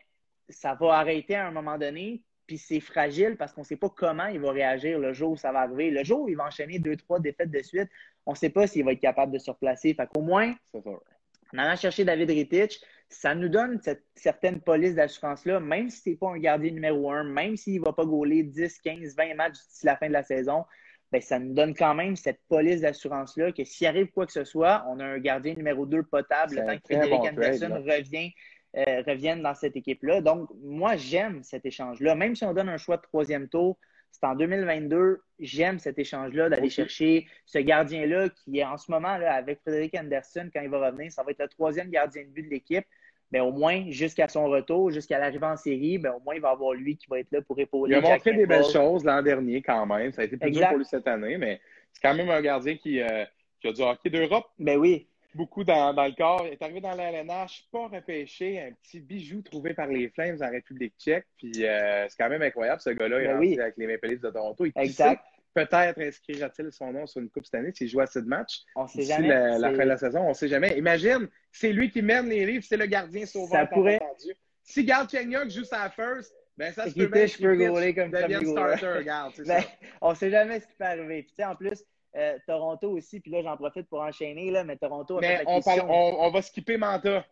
ça 0.48 0.74
va 0.74 0.94
arrêter 0.98 1.36
à 1.36 1.46
un 1.46 1.50
moment 1.52 1.78
donné. 1.78 2.22
Puis 2.46 2.58
c'est 2.58 2.80
fragile 2.80 3.36
parce 3.38 3.54
qu'on 3.54 3.62
ne 3.62 3.66
sait 3.66 3.76
pas 3.76 3.88
comment 3.88 4.26
il 4.26 4.38
va 4.40 4.50
réagir 4.52 4.98
le 4.98 5.14
jour 5.14 5.30
où 5.32 5.36
ça 5.38 5.50
va 5.50 5.60
arriver. 5.60 5.90
Le 5.90 6.04
jour 6.04 6.20
où 6.22 6.28
il 6.28 6.36
va 6.36 6.44
enchaîner 6.44 6.78
deux, 6.78 6.96
trois 6.96 7.18
défaites 7.18 7.50
de 7.50 7.62
suite, 7.62 7.88
on 8.26 8.32
ne 8.32 8.36
sait 8.36 8.50
pas 8.50 8.66
s'il 8.66 8.84
va 8.84 8.92
être 8.92 9.00
capable 9.00 9.32
de 9.32 9.38
se 9.38 9.50
replacer. 9.50 9.94
Fait 9.94 10.06
qu'au 10.06 10.20
moins, 10.20 10.54
en 10.74 11.58
allant 11.58 11.76
chercher 11.76 12.04
David 12.04 12.28
Rittich, 12.28 12.78
ça 13.14 13.34
nous 13.34 13.48
donne 13.48 13.80
cette 13.82 14.04
certaine 14.14 14.60
police 14.60 14.94
d'assurance-là, 14.94 15.60
même 15.60 15.88
si 15.88 16.00
c'est 16.02 16.16
pas 16.16 16.30
un 16.30 16.38
gardien 16.38 16.72
numéro 16.72 17.10
un, 17.10 17.24
même 17.24 17.56
s'il 17.56 17.80
ne 17.80 17.84
va 17.84 17.92
pas 17.92 18.04
gauler 18.04 18.42
10, 18.42 18.78
15, 18.78 19.16
20 19.16 19.34
matchs 19.34 19.54
d'ici 19.68 19.86
la 19.86 19.96
fin 19.96 20.08
de 20.08 20.12
la 20.12 20.22
saison, 20.22 20.64
ben, 21.12 21.20
ça 21.20 21.38
nous 21.38 21.54
donne 21.54 21.74
quand 21.74 21.94
même 21.94 22.16
cette 22.16 22.40
police 22.48 22.80
d'assurance-là 22.80 23.52
que 23.52 23.64
s'il 23.64 23.86
arrive 23.86 24.08
quoi 24.08 24.26
que 24.26 24.32
ce 24.32 24.44
soit, 24.44 24.84
on 24.88 24.98
a 24.98 25.04
un 25.04 25.18
gardien 25.18 25.54
numéro 25.54 25.86
2 25.86 26.02
potable 26.02 26.56
le 26.56 26.66
temps 26.66 26.76
que 26.76 26.82
Frédéric 26.84 27.20
bon 27.20 27.28
Anderson 27.28 27.68
trade, 27.68 27.84
revient, 27.86 28.32
euh, 28.76 29.02
revienne 29.06 29.42
dans 29.42 29.54
cette 29.54 29.76
équipe-là. 29.76 30.20
Donc, 30.20 30.48
moi, 30.60 30.96
j'aime 30.96 31.42
cet 31.44 31.64
échange-là. 31.66 32.16
Même 32.16 32.34
si 32.34 32.44
on 32.44 32.52
donne 32.52 32.68
un 32.68 32.78
choix 32.78 32.96
de 32.96 33.02
troisième 33.02 33.48
tour, 33.48 33.78
c'est 34.10 34.26
en 34.26 34.34
2022, 34.34 35.20
j'aime 35.40 35.78
cet 35.78 35.98
échange-là 35.98 36.48
d'aller 36.48 36.70
chercher 36.70 37.26
ce 37.46 37.58
gardien-là 37.58 38.28
qui 38.30 38.58
est 38.58 38.64
en 38.64 38.76
ce 38.76 38.90
moment 38.90 39.16
là, 39.18 39.34
avec 39.34 39.60
Frédéric 39.60 39.94
Anderson 39.96 40.48
quand 40.52 40.60
il 40.60 40.68
va 40.68 40.86
revenir. 40.86 41.10
Ça 41.12 41.22
va 41.22 41.32
être 41.32 41.42
le 41.42 41.48
troisième 41.48 41.90
gardien 41.90 42.22
de 42.22 42.28
but 42.28 42.42
de 42.42 42.50
l'équipe. 42.50 42.86
Ben, 43.34 43.42
au 43.42 43.50
moins, 43.50 43.90
jusqu'à 43.90 44.28
son 44.28 44.44
retour, 44.44 44.92
jusqu'à 44.92 45.18
l'arrivée 45.18 45.44
en 45.44 45.56
série, 45.56 45.98
ben, 45.98 46.12
au 46.12 46.20
moins, 46.20 46.36
il 46.36 46.40
va 46.40 46.50
avoir 46.50 46.72
lui 46.72 46.96
qui 46.96 47.08
va 47.10 47.18
être 47.18 47.32
là 47.32 47.42
pour 47.42 47.58
épauler. 47.58 47.94
Il 47.94 47.96
a 47.96 48.00
Jack 48.00 48.10
montré 48.24 48.32
des 48.34 48.46
belles 48.46 48.64
choses 48.72 49.04
l'an 49.04 49.22
dernier 49.22 49.60
quand 49.60 49.84
même. 49.86 50.12
Ça 50.12 50.22
a 50.22 50.24
été 50.26 50.36
plus 50.36 50.52
dur 50.52 50.68
pour 50.68 50.78
lui 50.78 50.84
cette 50.84 51.08
année, 51.08 51.36
mais 51.36 51.60
c'est 51.92 52.00
quand 52.00 52.14
même 52.14 52.30
un 52.30 52.40
gardien 52.40 52.76
qui, 52.76 53.00
euh, 53.00 53.24
qui 53.60 53.66
a 53.66 53.72
du 53.72 53.82
hockey 53.82 54.08
d'Europe 54.08 54.46
Ben 54.60 54.76
oui. 54.78 55.08
beaucoup 55.34 55.64
dans, 55.64 55.92
dans 55.92 56.04
le 56.04 56.12
corps. 56.12 56.44
Il 56.46 56.52
est 56.52 56.62
arrivé 56.62 56.80
dans 56.80 56.94
la 56.94 57.10
LNH, 57.10 57.64
pas 57.72 57.88
repêché, 57.88 58.60
un 58.60 58.70
petit 58.84 59.00
bijou 59.00 59.42
trouvé 59.42 59.74
par 59.74 59.88
les 59.88 60.08
Flames 60.10 60.38
en 60.40 60.50
République 60.52 60.94
tchèque. 60.96 61.26
Puis 61.36 61.66
euh, 61.66 62.06
c'est 62.08 62.16
quand 62.16 62.28
même 62.28 62.42
incroyable, 62.42 62.80
ce 62.80 62.90
gars-là. 62.90 63.20
Il 63.20 63.24
est 63.24 63.28
Ben 63.32 63.38
oui. 63.40 63.58
avec 63.58 63.76
les 63.78 63.88
Maple 63.88 64.10
Leafs 64.10 64.20
de 64.20 64.30
Toronto. 64.30 64.64
Exact. 64.76 65.24
Peut-être 65.54 66.00
inscrira-t-il 66.00 66.72
son 66.72 66.92
nom 66.92 67.06
sur 67.06 67.20
une 67.20 67.30
coupe 67.30 67.44
cette 67.44 67.54
année 67.54 67.70
s'il 67.72 67.88
joue 67.88 68.00
assez 68.00 68.20
de 68.20 68.26
matchs. 68.26 68.62
On 68.74 68.86
sait 68.88 69.02
jamais. 69.02 69.28
la, 69.28 69.58
la 69.58 69.70
fin 69.70 69.84
de 69.84 69.88
la 69.88 69.96
saison, 69.96 70.20
on 70.20 70.28
ne 70.30 70.34
sait 70.34 70.48
jamais. 70.48 70.76
Imagine, 70.76 71.28
c'est 71.52 71.72
lui 71.72 71.90
qui 71.90 72.02
mène 72.02 72.28
les 72.28 72.44
livres, 72.44 72.64
c'est 72.68 72.76
le 72.76 72.86
gardien 72.86 73.24
sauveur. 73.24 73.60
Ça 73.60 73.66
pourrait- 73.66 73.96
entendu. 74.02 74.34
Si 74.64 74.84
Gard 74.84 75.08
Chenyok 75.08 75.50
joue 75.50 75.64
sa 75.64 75.88
first, 75.90 76.34
ben 76.56 76.72
ça 76.72 76.88
se 76.88 76.94
peut 76.94 77.06
bien 77.06 77.26
peut 77.26 77.50
Rittich 77.50 77.68
gauler 77.68 77.94
comme 77.94 78.10
starter, 78.10 78.98
regarde, 78.98 79.32
Ben, 79.46 79.62
on 80.00 80.14
sait 80.14 80.30
jamais 80.30 80.60
ce 80.60 80.66
qui 80.66 80.72
peut 80.78 80.84
arriver. 80.84 81.22
Puis, 81.22 81.30
tu 81.30 81.36
sais, 81.36 81.44
en 81.44 81.54
plus, 81.54 81.84
euh, 82.16 82.38
Toronto 82.46 82.90
aussi, 82.90 83.20
puis 83.20 83.30
là, 83.30 83.42
j'en 83.42 83.56
profite 83.56 83.88
pour 83.88 84.00
enchaîner, 84.00 84.50
là, 84.50 84.64
mais 84.64 84.76
Toronto 84.76 85.18
a 85.18 85.20
Mais 85.20 85.36
fait 85.38 85.44
on, 85.46 85.56
l'acquisition- 85.56 85.86
parle, 85.86 85.90
on, 85.92 86.24
on 86.26 86.30
va 86.30 86.42
skipper 86.42 86.76
Manta. 86.78 87.24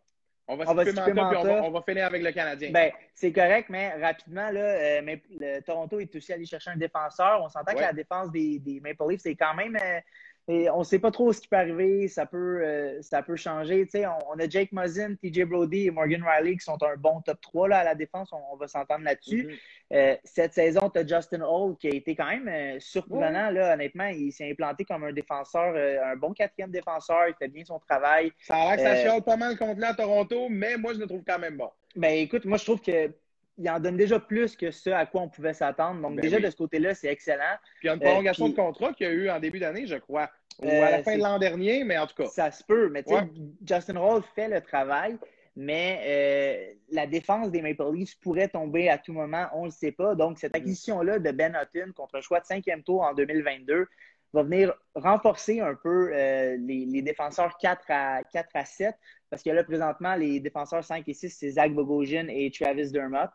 On 0.49 0.57
va 0.57 0.65
On 0.69 0.75
va 0.75 0.85
skipper 0.85 1.01
skipper 1.01 1.21
Manta, 1.21 1.29
puis 1.31 1.39
on 1.39 1.45
Manta. 1.45 1.61
va, 1.61 1.67
on 1.69 1.71
va 1.71 1.83
finir 1.83 2.07
avec 2.07 2.23
le 2.23 2.33
Canadien. 2.33 2.71
Ben, 2.73 2.91
c'est 3.15 3.33
correct, 3.33 3.69
mais 3.71 3.95
rapidement, 3.95 4.51
là, 4.51 4.61
euh, 4.61 5.01
mais 5.05 5.23
le 5.31 5.61
Toronto 5.61 6.01
est 6.01 6.15
aussi 6.15 6.33
allé 6.33 6.45
chercher 6.47 6.71
un 6.71 6.77
défenseur. 6.77 7.41
On 7.43 7.49
s'entend 7.49 7.73
que 7.75 7.81
la 7.81 7.93
défense 7.93 8.31
des, 8.33 8.59
des 8.59 8.81
Maple 8.81 9.05
Leafs, 9.11 9.21
c'est 9.23 9.37
quand 9.37 9.55
même. 9.55 9.77
euh, 9.77 10.01
et 10.49 10.69
on 10.71 10.81
ne 10.81 10.85
sait 10.85 10.99
pas 10.99 11.13
trop 11.13 11.33
ce 11.33 11.41
qui 11.41 11.47
peut 11.47 11.55
arriver. 11.57 12.09
Ça 12.09 12.27
peut, 12.27 12.61
euh, 12.65 13.01
ça 13.01 13.23
peut 13.23 13.37
changer. 13.37 13.85
Tu 13.85 13.91
sais, 14.01 14.07
on, 14.07 14.19
on 14.33 14.39
a 14.41 14.49
Jake 14.49 14.73
Muzzin, 14.73 15.15
TJ 15.15 15.45
Brody 15.45 15.87
et 15.87 15.91
Morgan 15.93 16.25
Riley 16.27 16.55
qui 16.57 16.65
sont 16.65 16.83
un 16.83 16.97
bon 16.97 17.21
top 17.21 17.41
3 17.41 17.69
là, 17.69 17.79
à 17.79 17.85
la 17.85 17.95
défense. 17.95 18.33
On, 18.33 18.41
on 18.53 18.57
va 18.57 18.67
s'entendre 18.67 19.05
là-dessus. 19.05 19.45
Mhm. 19.47 19.57
Euh, 19.93 20.17
cette 20.25 20.55
saison, 20.55 20.89
tu 20.89 21.01
as 21.01 21.07
Justin 21.07 21.43
Hall 21.43 21.77
qui 21.77 21.87
a 21.89 21.91
été 21.95 22.17
quand 22.17 22.27
même 22.27 22.49
euh, 22.49 22.81
surprenant. 22.81 23.51
Là, 23.51 23.75
honnêtement, 23.75 24.07
il 24.07 24.33
s'est 24.33 24.51
implanté 24.51 24.85
comme 24.85 25.05
un 25.05 25.13
défenseur, 25.13 25.75
euh, 25.77 25.99
un 26.05 26.17
bon 26.17 26.33
quatrième 26.33 26.71
défenseur. 26.71 27.29
Il 27.29 27.35
fait 27.35 27.49
bien 27.49 27.65
son 27.65 27.79
travail. 27.79 28.33
Ça 28.41 28.57
a 28.57 28.65
l'air 28.65 28.77
que 28.77 28.83
ça 28.83 28.97
chiale 29.03 29.23
pas 29.23 29.37
mal 29.37 29.57
contre 29.59 29.77
lui 29.77 29.85
à 29.85 29.93
Toronto, 29.95 30.47
mais 30.49 30.77
moi, 30.79 30.95
je 30.95 30.99
le 30.99 31.07
trouve 31.07 31.23
quand 31.27 31.39
même 31.39 31.57
bon. 31.59 31.71
Ben 31.95 32.13
écoute, 32.13 32.47
moi 32.47 32.57
je 32.57 32.65
trouve 32.65 32.81
que 32.81 33.11
il 33.59 33.69
en 33.69 33.79
donne 33.79 33.99
déjà 33.99 34.19
plus 34.19 34.57
que 34.57 34.71
ce 34.71 34.89
à 34.89 35.05
quoi 35.05 35.21
on 35.21 35.29
pouvait 35.29 35.53
s'attendre. 35.53 36.01
Donc 36.01 36.17
Ben 36.17 36.23
déjà 36.23 36.37
oui. 36.39 36.43
de 36.43 36.49
ce 36.49 36.57
côté-là, 36.57 36.95
c'est 36.95 37.09
excellent. 37.09 37.59
Puis 37.79 37.85
il 37.85 37.87
y 37.89 37.91
a 37.91 37.95
une 37.95 38.01
prolongation 38.01 38.47
puis- 38.47 38.55
de 38.55 38.57
contrat 38.57 38.93
qu'il 38.95 39.07
y 39.07 39.11
a 39.11 39.13
eu 39.13 39.29
en 39.29 39.39
début 39.39 39.59
d'année, 39.59 39.87
je 39.87 39.97
crois. 39.97 40.31
Ou 40.63 40.69
à 40.69 40.91
la 40.91 41.03
fin 41.03 41.17
de 41.19 41.23
l'an 41.23 41.39
dernier, 41.39 41.85
mais 41.85 41.99
en 41.99 42.07
tout 42.07 42.15
cas. 42.15 42.29
Ça 42.29 42.51
se 42.51 42.65
peut, 42.65 42.89
mais 42.89 43.03
tu 43.03 43.11
sais, 43.11 43.17
Ouais. 43.21 43.29
Justin 43.67 43.97
Hall 43.97 44.23
fait 44.35 44.49
le 44.49 44.61
travail, 44.63 45.19
mais 45.57 46.01
euh, 46.07 46.75
la 46.91 47.07
défense 47.07 47.51
des 47.51 47.63
Maple 47.63 47.93
Leafs 47.93 48.19
pourrait 48.21 48.49
tomber 48.49 48.89
à 48.89 48.99
tout 48.99 49.13
moment, 49.13 49.47
on 49.55 49.63
ne 49.63 49.67
le 49.67 49.71
sait 49.71 49.93
pas. 49.93 50.15
Donc 50.15 50.39
cette 50.39 50.57
acquisition-là 50.57 51.19
de 51.19 51.31
Ben 51.31 51.55
Hutton 51.55 51.93
contre 51.93 52.17
un 52.17 52.21
choix 52.21 52.41
de 52.41 52.47
cinquième 52.47 52.83
tour 52.83 53.03
en 53.03 53.15
2022 53.15 53.87
va 54.33 54.43
venir 54.43 54.73
renforcer 54.95 55.61
un 55.61 55.75
peu 55.75 56.11
euh, 56.13 56.57
les, 56.59 56.87
les 56.87 57.03
défenseurs 57.03 57.59
4 57.59 57.85
à, 57.91 58.23
4 58.33 58.49
à 58.55 58.65
7, 58.65 58.95
parce 59.29 59.43
que 59.43 59.51
là, 59.51 59.63
présentement, 59.63 60.15
les 60.15 60.41
défenseurs 60.41 60.83
5 60.83 61.07
et 61.07 61.13
6, 61.13 61.31
c'est 61.31 61.51
Zach 61.51 61.73
Bogosian 61.75 62.27
et 62.29 62.51
Travis 62.51 62.91
Dermott. 62.91 63.31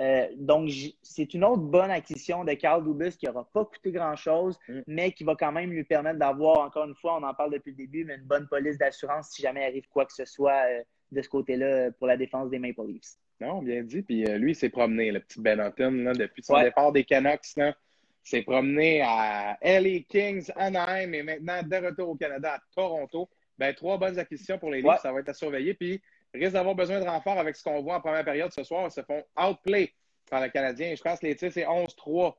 Euh, 0.00 0.26
donc, 0.36 0.70
c'est 1.02 1.34
une 1.34 1.44
autre 1.44 1.62
bonne 1.62 1.90
acquisition 1.90 2.44
de 2.44 2.52
Carl 2.54 2.82
Dubus 2.84 3.16
qui 3.16 3.26
n'aura 3.26 3.48
pas 3.52 3.64
coûté 3.64 3.92
grand-chose, 3.92 4.58
Mm. 4.68 4.80
mais 4.86 5.12
qui 5.12 5.24
va 5.24 5.36
quand 5.36 5.52
même 5.52 5.70
lui 5.70 5.84
permettre 5.84 6.18
d'avoir, 6.18 6.60
encore 6.60 6.86
une 6.86 6.94
fois, 6.94 7.16
on 7.18 7.22
en 7.22 7.34
parle 7.34 7.52
depuis 7.52 7.70
le 7.70 7.76
début, 7.76 8.04
mais 8.04 8.16
une 8.16 8.24
bonne 8.24 8.48
police 8.48 8.78
d'assurance 8.78 9.28
si 9.30 9.42
jamais 9.42 9.64
arrive 9.64 9.86
quoi 9.88 10.04
que 10.06 10.12
ce 10.12 10.24
soit 10.24 10.64
euh, 10.68 10.82
de 11.12 11.22
ce 11.22 11.28
côté-là 11.28 11.66
euh, 11.66 11.90
pour 11.92 12.06
la 12.06 12.16
défense 12.16 12.50
des 12.50 12.58
Maple 12.58 12.86
Leafs. 12.88 13.16
Non, 13.40 13.62
bien 13.62 13.82
dit. 13.82 14.02
Puis 14.02 14.24
euh, 14.26 14.38
lui, 14.38 14.52
il 14.52 14.54
s'est 14.54 14.70
promené, 14.70 15.12
le 15.12 15.20
petit 15.20 15.40
Ben 15.40 15.58
là, 15.58 15.70
depuis 15.70 16.42
son 16.42 16.54
Ouais. 16.54 16.64
départ 16.64 16.92
des 16.92 17.04
Canucks. 17.04 17.56
Là, 17.56 17.74
s'est 18.22 18.42
promené 18.42 19.02
à 19.02 19.58
LA 19.62 20.00
Kings, 20.08 20.50
Anaheim 20.56 21.12
et 21.12 21.22
maintenant 21.22 21.62
de 21.62 21.86
retour 21.86 22.10
au 22.10 22.14
Canada 22.14 22.54
à 22.54 22.60
Toronto. 22.74 23.28
Ben, 23.58 23.74
trois 23.74 23.98
bonnes 23.98 24.18
acquisitions 24.18 24.58
pour 24.58 24.70
les 24.70 24.78
Leafs. 24.80 24.90
Ouais. 24.90 24.98
Ça 25.02 25.12
va 25.12 25.20
être 25.20 25.28
à 25.28 25.34
surveiller. 25.34 25.74
Puis 25.74 26.00
risque 26.32 26.52
d'avoir 26.52 26.74
besoin 26.74 27.00
de 27.00 27.04
renfort 27.04 27.38
avec 27.38 27.56
ce 27.56 27.62
qu'on 27.62 27.82
voit 27.82 27.96
en 27.96 28.00
première 28.00 28.24
période 28.24 28.50
ce 28.52 28.62
soir. 28.64 28.86
Ils 28.86 28.90
se 28.92 29.02
font 29.02 29.22
outplay 29.38 29.92
par 30.30 30.40
le 30.40 30.48
Canadien. 30.48 30.94
Je 30.96 31.02
pense 31.02 31.18
que 31.18 31.26
les 31.26 31.36
tirs, 31.36 31.52
c'est 31.52 31.66
11-3 31.66 32.34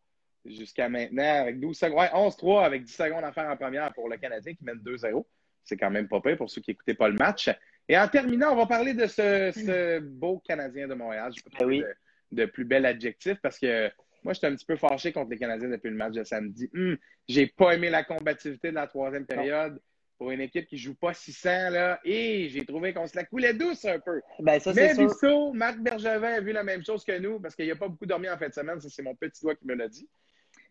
jusqu'à 0.46 0.90
maintenant 0.90 1.42
avec 1.42 1.60
12 1.60 1.78
secondes. 1.78 2.00
Ouais, 2.00 2.10
11-3 2.14 2.66
avec 2.66 2.84
10 2.84 2.92
secondes 2.94 3.24
à 3.24 3.32
faire 3.32 3.50
en 3.50 3.56
première 3.56 3.94
pour 3.94 4.10
le 4.10 4.18
Canadien 4.18 4.54
qui 4.54 4.64
mène 4.64 4.80
2-0. 4.80 5.24
C'est 5.64 5.78
quand 5.78 5.92
même 5.92 6.08
pas 6.08 6.20
pire 6.22 6.38
pour 6.38 6.50
ceux 6.50 6.62
qui 6.62 6.72
n'écoutaient 6.72 6.96
pas 6.96 7.08
le 7.08 7.16
match. 7.16 7.50
Et 7.90 7.98
en 7.98 8.08
terminant, 8.08 8.54
on 8.54 8.56
va 8.56 8.66
parler 8.66 8.94
de 8.94 9.06
ce, 9.08 9.52
ce 9.54 10.00
beau 10.00 10.42
Canadien 10.48 10.88
de 10.88 10.94
Montréal. 10.94 11.32
Je 11.36 11.44
peux 11.44 11.50
pas 11.50 11.60
Ben 11.60 11.66
oui. 11.68 11.80
trouver 11.80 11.94
de, 12.32 12.46
de 12.46 12.50
plus 12.50 12.66
bel 12.66 12.86
adjectif 12.86 13.38
parce 13.42 13.60
que 13.60 13.92
moi, 14.24 14.34
j'étais 14.34 14.48
un 14.48 14.56
petit 14.56 14.66
peu 14.66 14.78
fâché 14.78 15.12
contre 15.12 15.32
les 15.32 15.38
Canadiens 15.38 15.70
depuis 15.70 15.90
le 15.90 15.98
match 15.98 16.14
de 16.14 16.24
samedi. 16.24 16.70
Hum, 16.74 16.98
j'ai 17.28 17.48
pas 17.48 17.74
aimé 17.74 17.90
la 17.90 18.04
combativité 18.04 18.70
de 18.70 18.76
la 18.76 18.88
troisième 18.88 19.26
période 19.26 19.82
pour 20.18 20.32
une 20.32 20.40
équipe 20.40 20.66
qui 20.68 20.78
joue 20.78 20.96
pas 20.96 21.14
600. 21.14 21.70
Là, 21.72 22.00
et 22.06 22.48
j'ai 22.50 22.64
trouvé 22.66 22.94
qu'on 22.94 23.06
se 23.08 23.16
la 23.18 23.26
coulait 23.26 23.54
douce 23.54 23.84
un 23.84 24.00
peu. 24.00 24.22
Ben, 24.40 24.60
ça, 24.60 24.72
Mais 24.74 24.94
sûr. 24.94 25.08
Bissot, 25.08 25.52
Marc 25.54 25.80
Bergevin 25.80 26.34
a 26.36 26.40
vu 26.40 26.54
la 26.54 26.64
même 26.64 26.86
chose 26.86 27.04
que 27.04 27.18
nous 27.20 27.40
parce 27.42 27.56
qu'il 27.56 27.68
n'a 27.68 27.76
pas 27.76 27.90
beaucoup 27.90 28.06
dormi 28.06 28.30
en 28.30 28.38
fin 28.38 28.48
de 28.48 28.54
semaine. 28.54 28.80
Ça, 28.80 28.88
c'est 28.90 29.04
mon 29.04 29.16
petit 29.16 29.42
doigt 29.42 29.56
qui 29.56 29.66
me 29.68 29.74
l'a 29.74 29.90
dit. 29.90 30.08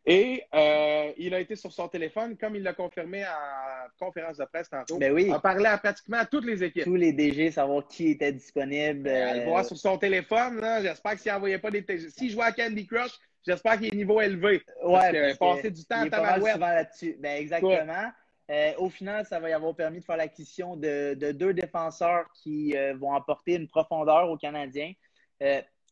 Et 0.05 0.43
euh, 0.53 1.13
il 1.17 1.33
a 1.33 1.39
été 1.39 1.55
sur 1.55 1.73
son 1.73 1.87
téléphone, 1.87 2.37
comme 2.37 2.57
il 2.57 2.63
l'a 2.63 2.73
confirmé 2.73 3.25
en 3.25 4.05
conférence 4.05 4.37
de 4.37 4.45
presse 4.47 4.69
tantôt. 4.69 4.99
Ben 4.99 5.13
oui. 5.13 5.31
A 5.31 5.39
parlé 5.39 5.67
à 5.67 5.79
pratiquement 5.79 6.19
à 6.19 6.27
toutes 6.27 6.45
les 6.45 6.65
équipes. 6.65 6.83
Tous 6.83 6.97
les 6.97 7.13
DG, 7.13 7.53
savoir 7.53 7.87
qui 7.87 8.11
était 8.11 8.33
disponible. 8.33 9.09
Le 9.09 9.43
euh, 9.43 9.45
voir 9.45 9.65
sur 9.65 9.77
son 9.77 9.99
téléphone, 9.99 10.61
j'espère 10.83 11.13
que 11.15 11.21
s'il 11.21 11.31
n'envoyait 11.31 11.59
pas 11.59 11.71
des. 11.71 11.85
S'il 12.11 12.31
jouait 12.33 12.47
à 12.47 12.53
Candy 12.53 12.85
Crush, 12.85 13.13
j'espère 13.47 13.79
qu'il 13.79 13.95
est 13.95 13.97
niveau 13.97 14.21
élevé. 14.21 14.63
Ouais, 14.83 14.93
Parce 14.93 15.11
que 15.13 15.39
parce 15.39 15.57
passer 15.57 15.71
du 15.71 15.85
temps 15.85 16.03
il 16.03 16.09
à 16.09 16.11
tabarouette. 16.11 16.55
souvent 16.55 16.69
là-dessus. 16.69 17.17
Ben, 17.21 17.41
exactement. 17.41 18.11
Euh, 18.51 18.73
au 18.79 18.91
final, 18.91 19.25
ça 19.25 19.39
va 19.39 19.51
y 19.51 19.53
avoir 19.53 19.75
permis 19.77 20.01
de 20.01 20.05
faire 20.05 20.17
l'acquisition 20.17 20.77
de, 20.77 21.15
deux 21.15 21.55
défenseurs 21.55 22.27
qui 22.43 22.77
euh, 22.77 22.95
vont 22.97 23.15
apporter 23.15 23.55
une 23.55 23.69
profondeur 23.69 24.29
aux 24.29 24.37
Canadiens. 24.37 24.93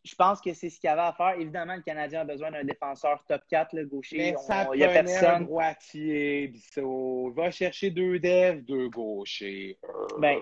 Euh, 0.00 0.08
je 0.08 0.14
pense 0.14 0.40
que 0.40 0.52
c'est 0.54 0.70
ce 0.70 0.78
qu'il 0.78 0.88
y 0.88 0.90
avait 0.90 1.02
à 1.02 1.12
faire. 1.12 1.34
Évidemment, 1.38 1.76
le 1.76 1.82
Canadien 1.82 2.20
a 2.20 2.24
besoin 2.24 2.50
d'un 2.50 2.64
défenseur 2.64 3.22
top 3.26 3.42
4, 3.48 3.74
le 3.74 3.86
gaucher. 3.86 4.16
Mais 4.18 4.36
ça 4.36 4.68
il 4.74 4.80
y 4.80 4.84
a 4.84 4.88
personne. 4.88 5.24
un 5.26 5.40
droitier, 5.40 6.48
Bissot. 6.48 7.32
Va 7.36 7.50
chercher 7.50 7.90
deux 7.90 8.18
devs, 8.18 8.62
deux 8.64 8.88
gauchers. 8.88 9.78
Ben, 10.18 10.38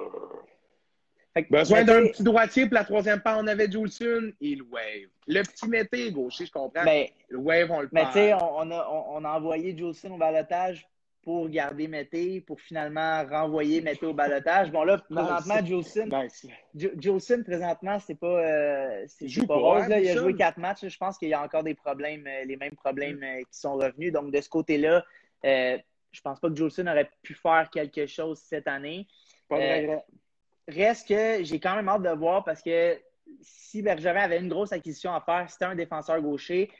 besoin 1.50 1.84
d'un 1.84 2.06
petit 2.08 2.22
droitier 2.22 2.66
pour 2.66 2.74
la 2.74 2.84
troisième 2.84 3.20
part, 3.20 3.38
on 3.38 3.46
avait 3.46 3.70
Juleson, 3.70 4.32
il 4.40 4.62
wave. 4.62 5.08
Le 5.26 5.42
petit 5.42 5.68
mété 5.68 6.10
gaucher, 6.10 6.46
je 6.46 6.52
comprends. 6.52 6.84
Ben, 6.84 7.06
le 7.28 7.38
wave, 7.38 7.70
on 7.70 7.80
le 7.80 7.88
Mais 7.92 8.06
tu 8.06 8.12
sais, 8.12 8.34
on, 8.34 8.70
a, 8.70 8.88
on, 8.88 9.24
a 9.24 9.30
envoyé 9.30 9.76
Juleson 9.76 10.12
au 10.12 10.18
balotage 10.18 10.88
pour 11.28 11.46
garder 11.50 11.88
Mété, 11.88 12.40
pour 12.40 12.58
finalement 12.58 13.22
renvoyer 13.22 13.82
Mété 13.82 14.06
au 14.06 14.14
balotage. 14.14 14.72
Bon, 14.72 14.82
là, 14.82 14.96
présentement, 14.96 15.62
Jolson, 15.62 16.08
Jolson, 16.74 17.42
présentement, 17.44 17.98
c'est 17.98 18.14
pas, 18.14 18.26
euh, 18.26 19.06
pas 19.46 19.54
rose. 19.54 19.84
Il 19.88 20.08
a 20.08 20.16
joué 20.16 20.34
quatre 20.34 20.56
matchs. 20.56 20.88
Je 20.88 20.96
pense 20.96 21.18
qu'il 21.18 21.28
y 21.28 21.34
a 21.34 21.42
encore 21.42 21.64
des 21.64 21.74
problèmes, 21.74 22.26
euh, 22.26 22.46
les 22.46 22.56
mêmes 22.56 22.74
problèmes 22.76 23.22
euh, 23.22 23.40
qui 23.40 23.58
sont 23.58 23.74
revenus. 23.74 24.10
Donc, 24.10 24.32
de 24.32 24.40
ce 24.40 24.48
côté-là, 24.48 25.04
euh, 25.44 25.76
je 26.12 26.20
pense 26.22 26.40
pas 26.40 26.48
que 26.48 26.56
Jolson 26.56 26.86
aurait 26.86 27.10
pu 27.20 27.34
faire 27.34 27.68
quelque 27.70 28.06
chose 28.06 28.38
cette 28.38 28.66
année. 28.66 29.06
Pas 29.50 29.58
reste 30.66 31.08
que 31.08 31.44
j'ai 31.44 31.60
quand 31.60 31.76
même 31.76 31.90
hâte 31.90 32.04
de 32.04 32.08
voir 32.08 32.42
parce 32.42 32.62
que 32.62 32.98
si 33.42 33.82
Bergevin 33.82 34.22
avait 34.22 34.38
une 34.38 34.48
grosse 34.48 34.72
acquisition 34.72 35.12
à 35.12 35.20
faire, 35.20 35.50
c'était 35.50 35.66
un 35.66 35.74
défenseur 35.74 36.22
gaucher. 36.22 36.70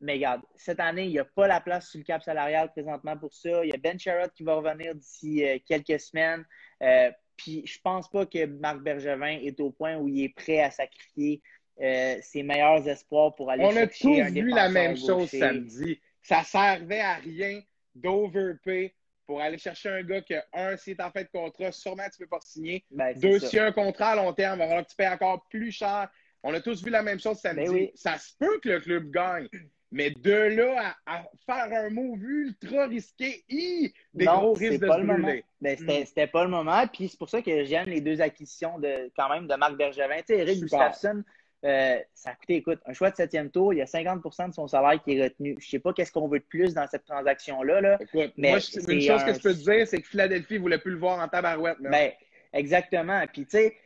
Mais 0.00 0.14
regarde, 0.14 0.42
cette 0.54 0.80
année, 0.80 1.04
il 1.04 1.10
n'y 1.10 1.18
a 1.18 1.24
pas 1.24 1.48
la 1.48 1.60
place 1.60 1.88
sur 1.88 1.98
le 1.98 2.04
cap 2.04 2.22
salarial 2.22 2.70
présentement 2.70 3.16
pour 3.16 3.34
ça. 3.34 3.64
Il 3.64 3.70
y 3.70 3.74
a 3.74 3.76
Ben 3.76 3.98
Sherrod 3.98 4.32
qui 4.32 4.44
va 4.44 4.54
revenir 4.54 4.94
d'ici 4.94 5.44
euh, 5.44 5.58
quelques 5.66 5.98
semaines. 5.98 6.44
Euh, 6.82 7.10
puis 7.36 7.66
je 7.66 7.80
pense 7.80 8.08
pas 8.08 8.26
que 8.26 8.46
Marc 8.46 8.80
Bergevin 8.80 9.38
est 9.42 9.58
au 9.60 9.70
point 9.70 9.96
où 9.96 10.08
il 10.08 10.24
est 10.24 10.34
prêt 10.34 10.60
à 10.60 10.70
sacrifier 10.70 11.42
euh, 11.80 12.16
ses 12.20 12.42
meilleurs 12.42 12.86
espoirs 12.88 13.34
pour 13.34 13.50
aller 13.50 13.64
On 13.64 13.70
chercher 13.70 14.22
a 14.22 14.26
tous 14.26 14.34
vu 14.34 14.50
la 14.50 14.68
même 14.68 14.96
chose 14.96 15.30
samedi. 15.30 16.00
Ça 16.22 16.42
servait 16.42 17.00
à 17.00 17.14
rien 17.14 17.60
d'overpay 17.94 18.94
pour 19.26 19.40
aller 19.40 19.58
chercher 19.58 19.90
un 19.90 20.02
gars 20.02 20.20
qui, 20.22 20.34
un, 20.52 20.76
s'il 20.76 20.94
est 20.94 21.02
en 21.02 21.10
fait 21.10 21.24
de 21.24 21.30
contrat, 21.30 21.70
sûrement 21.70 22.04
tu 22.04 22.22
ne 22.22 22.24
peux 22.24 22.30
pas 22.30 22.40
signer. 22.40 22.84
Ben, 22.90 23.12
Deux, 23.18 23.38
s'il 23.38 23.58
y 23.58 23.60
a 23.60 23.66
un 23.66 23.72
contrat 23.72 24.10
à 24.10 24.16
long 24.16 24.32
terme, 24.32 24.58
falloir 24.58 24.84
que 24.84 24.90
tu 24.90 24.96
payes 24.96 25.08
encore 25.08 25.46
plus 25.48 25.70
cher. 25.70 26.08
On 26.42 26.54
a 26.54 26.60
tous 26.60 26.82
vu 26.82 26.90
la 26.90 27.02
même 27.02 27.20
chose 27.20 27.38
samedi. 27.38 27.70
Ben 27.70 27.90
ça 27.94 28.16
se 28.16 28.32
peut 28.38 28.58
que 28.60 28.70
le 28.70 28.80
club 28.80 29.10
gagne. 29.10 29.48
Mais 29.90 30.10
de 30.10 30.32
là 30.32 30.94
à, 31.06 31.24
faire 31.46 31.72
un 31.72 31.90
move 31.90 32.22
ultra 32.22 32.86
risqué, 32.86 33.42
des 33.48 34.24
gros 34.24 34.52
risques 34.52 34.80
de 34.80 34.86
pas 34.86 34.96
se 34.96 35.00
le 35.00 35.06
moment. 35.06 35.32
Ben, 35.60 35.76
c'était, 36.04 36.26
pas 36.26 36.44
le 36.44 36.50
moment. 36.50 36.86
Puis 36.92 37.08
c'est 37.08 37.18
pour 37.18 37.30
ça 37.30 37.40
que 37.40 37.64
j'aime 37.64 37.88
les 37.88 38.00
deux 38.00 38.20
acquisitions 38.20 38.78
de, 38.78 39.10
quand 39.16 39.30
même 39.30 39.46
de 39.46 39.54
Marc 39.54 39.76
Bergevin. 39.76 40.18
Tu 40.18 40.24
sais, 40.26 40.38
Eric 40.38 40.60
Gustafsson, 40.60 41.24
euh, 41.64 41.98
ça 42.14 42.30
a 42.30 42.34
coûté, 42.34 42.56
écoute, 42.56 42.80
un 42.86 42.92
choix 42.92 43.10
de 43.10 43.16
septième 43.16 43.50
tour, 43.50 43.72
il 43.72 43.78
y 43.78 43.82
a 43.82 43.86
50 43.86 44.22
de 44.48 44.54
son 44.54 44.68
salaire 44.68 45.02
qui 45.02 45.16
est 45.16 45.24
retenu. 45.24 45.56
Je 45.58 45.68
sais 45.68 45.78
pas 45.78 45.92
qu'est-ce 45.92 46.12
qu'on 46.12 46.28
veut 46.28 46.38
de 46.38 46.44
plus 46.44 46.74
dans 46.74 46.86
cette 46.86 47.04
transaction-là. 47.04 47.80
Là, 47.80 47.98
mais 48.14 48.50
moi, 48.50 48.58
une 48.88 49.00
chose 49.00 49.24
que 49.24 49.34
je 49.34 49.40
peux 49.40 49.54
te 49.54 49.70
dire, 49.70 49.86
c'est 49.86 50.00
que 50.00 50.06
Philadelphie 50.06 50.54
ne 50.54 50.60
voulait 50.60 50.78
plus 50.78 50.92
le 50.92 50.98
voir 50.98 51.18
en 51.18 51.28
tabarouette. 51.28 51.78
Ben, 51.80 52.12
exactement. 52.52 53.24
Puis, 53.32 53.46
tu 53.46 53.50
sais, 53.52 53.76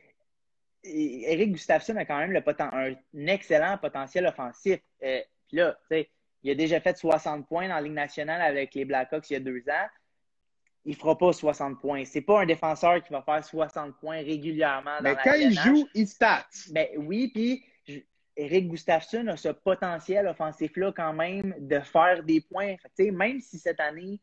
Eric 0.85 1.53
Gustafsson 1.53 1.97
a 1.97 2.05
quand 2.05 2.19
même 2.19 2.33
le 2.33 2.43
un 2.61 3.27
excellent 3.27 3.79
potentiel 3.79 4.27
offensif. 4.27 4.81
Euh, 5.03 5.21
là, 5.53 5.77
il 6.43 6.51
a 6.51 6.55
déjà 6.55 6.81
fait 6.81 6.97
60 6.97 7.47
points 7.47 7.69
dans 7.69 7.75
la 7.75 7.81
Ligue 7.81 7.93
nationale 7.93 8.43
avec 8.43 8.75
les 8.75 8.85
Blackhawks 8.85 9.31
il 9.31 9.35
y 9.35 9.37
a 9.37 9.41
deux 9.41 9.63
ans. 9.69 9.89
Il 10.85 10.93
ne 10.93 10.97
fera 10.97 11.17
pas 11.17 11.33
60 11.33 11.81
points. 11.81 12.05
C'est 12.05 12.23
pas 12.23 12.43
un 12.43 12.47
défenseur 12.47 13.03
qui 13.05 13.13
va 13.13 13.23
faire 13.23 13.45
60 13.45 13.99
points 14.01 14.17
régulièrement 14.17 14.97
dans 14.97 15.03
Mais 15.03 15.17
quand 15.23 15.35
il 15.35 15.53
joue, 15.53 15.87
il 15.95 16.09
stat. 16.09 16.45
Ben 16.73 16.89
oui, 16.97 17.31
puis 17.33 17.65
Eric 18.37 18.69
Gustafsson 18.69 19.29
a 19.29 19.37
ce 19.37 19.51
potentiel 19.51 20.27
offensif-là 20.27 20.93
quand 20.93 21.13
même 21.13 21.55
de 21.59 21.79
faire 21.81 22.25
des 22.25 22.41
points. 22.41 22.77
même 22.99 23.41
si 23.41 23.59
cette 23.59 23.79
année, 23.79 24.21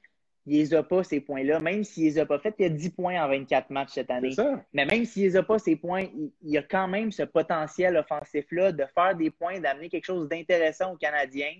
il 0.50 0.58
les 0.58 0.74
a 0.74 0.82
pas, 0.82 1.04
ces 1.04 1.22
points-là. 1.22 1.60
Même 1.60 1.84
s'il 1.84 2.06
les 2.06 2.18
a 2.18 2.26
pas 2.26 2.40
fait, 2.40 2.56
il 2.58 2.64
y 2.64 2.66
a 2.66 2.70
10 2.70 2.90
points 2.90 3.24
en 3.24 3.28
24 3.28 3.70
matchs 3.70 3.92
cette 3.92 4.10
année. 4.10 4.36
Mais 4.74 4.86
même 4.86 5.06
s'il 5.06 5.24
les 5.24 5.36
a 5.36 5.44
pas, 5.44 5.60
ces 5.60 5.76
points, 5.76 6.06
il, 6.42 6.50
y 6.50 6.58
a 6.58 6.64
quand 6.64 6.88
même 6.88 7.12
ce 7.12 7.24
potentiel 7.24 7.96
offensif-là 7.98 8.72
de 8.72 8.84
faire 8.96 9.16
des 9.16 9.30
points, 9.30 9.60
d'amener 9.60 9.90
quelque 9.90 10.06
chose 10.06 10.28
d'intéressant 10.28 10.94
aux 10.94 10.98
Canadiens. 10.98 11.54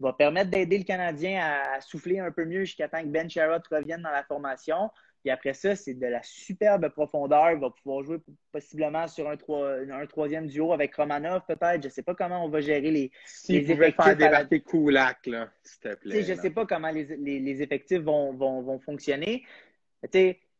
Va 0.00 0.12
permettre 0.12 0.50
d'aider 0.50 0.78
le 0.78 0.84
Canadien 0.84 1.40
à, 1.40 1.80
souffler 1.80 2.18
un 2.18 2.32
peu 2.32 2.44
mieux 2.44 2.64
jusqu'à 2.64 2.88
temps 2.88 3.00
que 3.00 3.06
Ben 3.06 3.30
Sherrod 3.30 3.62
revienne 3.70 4.02
dans 4.02 4.10
la 4.10 4.24
formation. 4.24 4.90
Puis 5.22 5.30
après 5.30 5.54
ça, 5.54 5.76
c'est 5.76 5.94
de 5.94 6.06
la 6.06 6.20
superbe 6.24 6.88
profondeur. 6.88 7.52
Il 7.52 7.60
va 7.60 7.70
pouvoir 7.70 8.02
jouer 8.02 8.18
possiblement 8.50 9.06
sur 9.06 9.28
un, 9.28 9.36
un 9.90 10.06
troisième 10.06 10.48
duo 10.48 10.72
avec 10.72 10.96
Romanov, 10.96 11.42
peut-être. 11.46 11.80
Je 11.80 11.86
ne 11.86 11.92
sais 11.92 12.02
pas 12.02 12.16
comment 12.16 12.44
on 12.44 12.48
va 12.48 12.60
gérer 12.60 12.90
les, 12.90 13.12
S'il 13.24 13.64
pouvait 13.64 13.92
faire 13.92 14.16
débarquer 14.16 14.60
Koulak, 14.60 15.26
là, 15.26 15.48
s'il 15.62 15.80
te 15.80 15.94
plaît. 15.94 16.22
Je 16.24 16.32
ne 16.32 16.38
sais 16.38 16.50
pas 16.50 16.66
comment 16.66 16.90
les, 16.90 17.62
effectifs 17.62 18.00
vont, 18.00 18.32
vont, 18.32 18.80
fonctionner. 18.80 19.44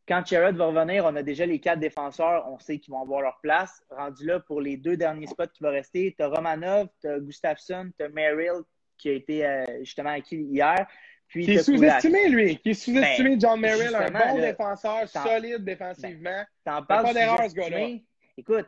quand 0.06 0.24
Sherrod 0.24 0.54
va 0.54 0.66
revenir, 0.66 1.06
on 1.06 1.16
a 1.16 1.24
déjà 1.24 1.44
les 1.44 1.58
quatre 1.58 1.80
défenseurs. 1.80 2.46
On 2.48 2.60
sait 2.60 2.78
qu'ils 2.78 2.92
vont 2.92 3.02
avoir 3.02 3.20
leur 3.20 3.40
place. 3.42 3.82
Rendu 3.90 4.26
là, 4.26 4.38
pour 4.38 4.60
les 4.60 4.76
deux 4.76 4.96
derniers 4.96 5.26
spots 5.26 5.48
qui 5.52 5.64
vont 5.64 5.70
rester, 5.70 6.14
tu 6.16 6.22
as 6.22 6.28
Romanov, 6.28 6.86
tu 7.00 7.08
as 7.08 7.18
Gustafsson, 7.18 7.90
tu 7.98 8.04
as 8.04 8.08
Merrill 8.10 8.62
qui 8.96 9.08
a 9.08 9.12
été 9.14 9.44
euh, 9.44 9.64
justement 9.80 10.10
acquis 10.10 10.36
hier 10.36 10.86
qui 11.32 11.52
est 11.52 11.62
sous-estimé, 11.62 12.28
lui. 12.28 12.58
Qui 12.58 12.70
est 12.70 12.74
sous-estimé, 12.74 13.30
ben, 13.30 13.40
John 13.40 13.60
Merrill, 13.60 13.94
un 13.94 14.10
bon 14.10 14.38
défenseur, 14.38 15.08
solide 15.08 15.64
défensivement. 15.64 16.44
T'en 16.64 16.82
pas 16.82 17.12
d'erreur, 17.12 17.48
ce 17.48 17.54
gars-là. 17.54 17.98
Écoute, 18.36 18.66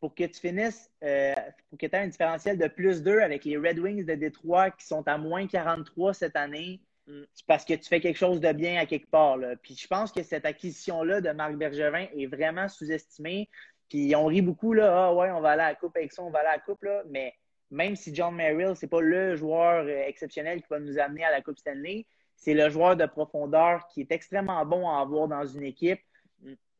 pour 0.00 0.14
que 0.14 0.24
tu 0.24 0.40
finisses, 0.40 0.90
euh, 1.04 1.34
pour 1.68 1.78
que 1.78 1.86
tu 1.86 1.94
aies 1.94 2.00
un 2.00 2.08
différentiel 2.08 2.58
de 2.58 2.66
plus 2.68 3.02
2 3.02 3.20
avec 3.20 3.44
les 3.44 3.56
Red 3.56 3.78
Wings 3.78 4.04
de 4.04 4.14
Détroit 4.14 4.70
qui 4.70 4.86
sont 4.86 5.06
à 5.06 5.18
moins 5.18 5.46
43 5.46 6.14
cette 6.14 6.36
année, 6.36 6.80
mm. 7.06 7.22
c'est 7.34 7.46
parce 7.46 7.64
que 7.64 7.74
tu 7.74 7.86
fais 7.86 8.00
quelque 8.00 8.16
chose 8.16 8.40
de 8.40 8.52
bien 8.52 8.80
à 8.80 8.86
quelque 8.86 9.10
part. 9.10 9.36
Là. 9.36 9.56
Puis 9.56 9.76
je 9.76 9.86
pense 9.86 10.10
que 10.10 10.22
cette 10.22 10.46
acquisition-là 10.46 11.20
de 11.20 11.30
Marc 11.30 11.54
Bergevin 11.56 12.06
est 12.16 12.26
vraiment 12.26 12.68
sous-estimée. 12.68 13.48
Puis 13.90 14.14
on 14.16 14.26
rit 14.26 14.42
beaucoup, 14.42 14.72
là, 14.72 15.06
ah 15.06 15.14
ouais, 15.14 15.30
on 15.30 15.40
va 15.40 15.50
aller 15.50 15.62
à 15.62 15.68
la 15.70 15.74
coupe 15.74 15.96
avec 15.96 16.12
ça, 16.12 16.22
on 16.22 16.30
va 16.30 16.38
aller 16.38 16.48
à 16.48 16.52
la 16.52 16.60
coupe, 16.60 16.82
là, 16.84 17.02
mais 17.10 17.34
même 17.70 17.96
si 17.96 18.14
John 18.14 18.34
Merrill, 18.34 18.74
ce 18.76 18.84
n'est 18.84 18.90
pas 18.90 19.00
le 19.00 19.36
joueur 19.36 19.84
euh, 19.84 20.04
exceptionnel 20.06 20.60
qui 20.60 20.68
va 20.68 20.80
nous 20.80 20.98
amener 20.98 21.24
à 21.24 21.30
la 21.30 21.40
Coupe 21.40 21.58
Stanley, 21.58 22.06
c'est 22.36 22.54
le 22.54 22.68
joueur 22.70 22.96
de 22.96 23.06
profondeur 23.06 23.86
qui 23.88 24.00
est 24.00 24.12
extrêmement 24.12 24.64
bon 24.64 24.88
à 24.88 25.00
avoir 25.00 25.28
dans 25.28 25.44
une 25.44 25.64
équipe. 25.64 26.00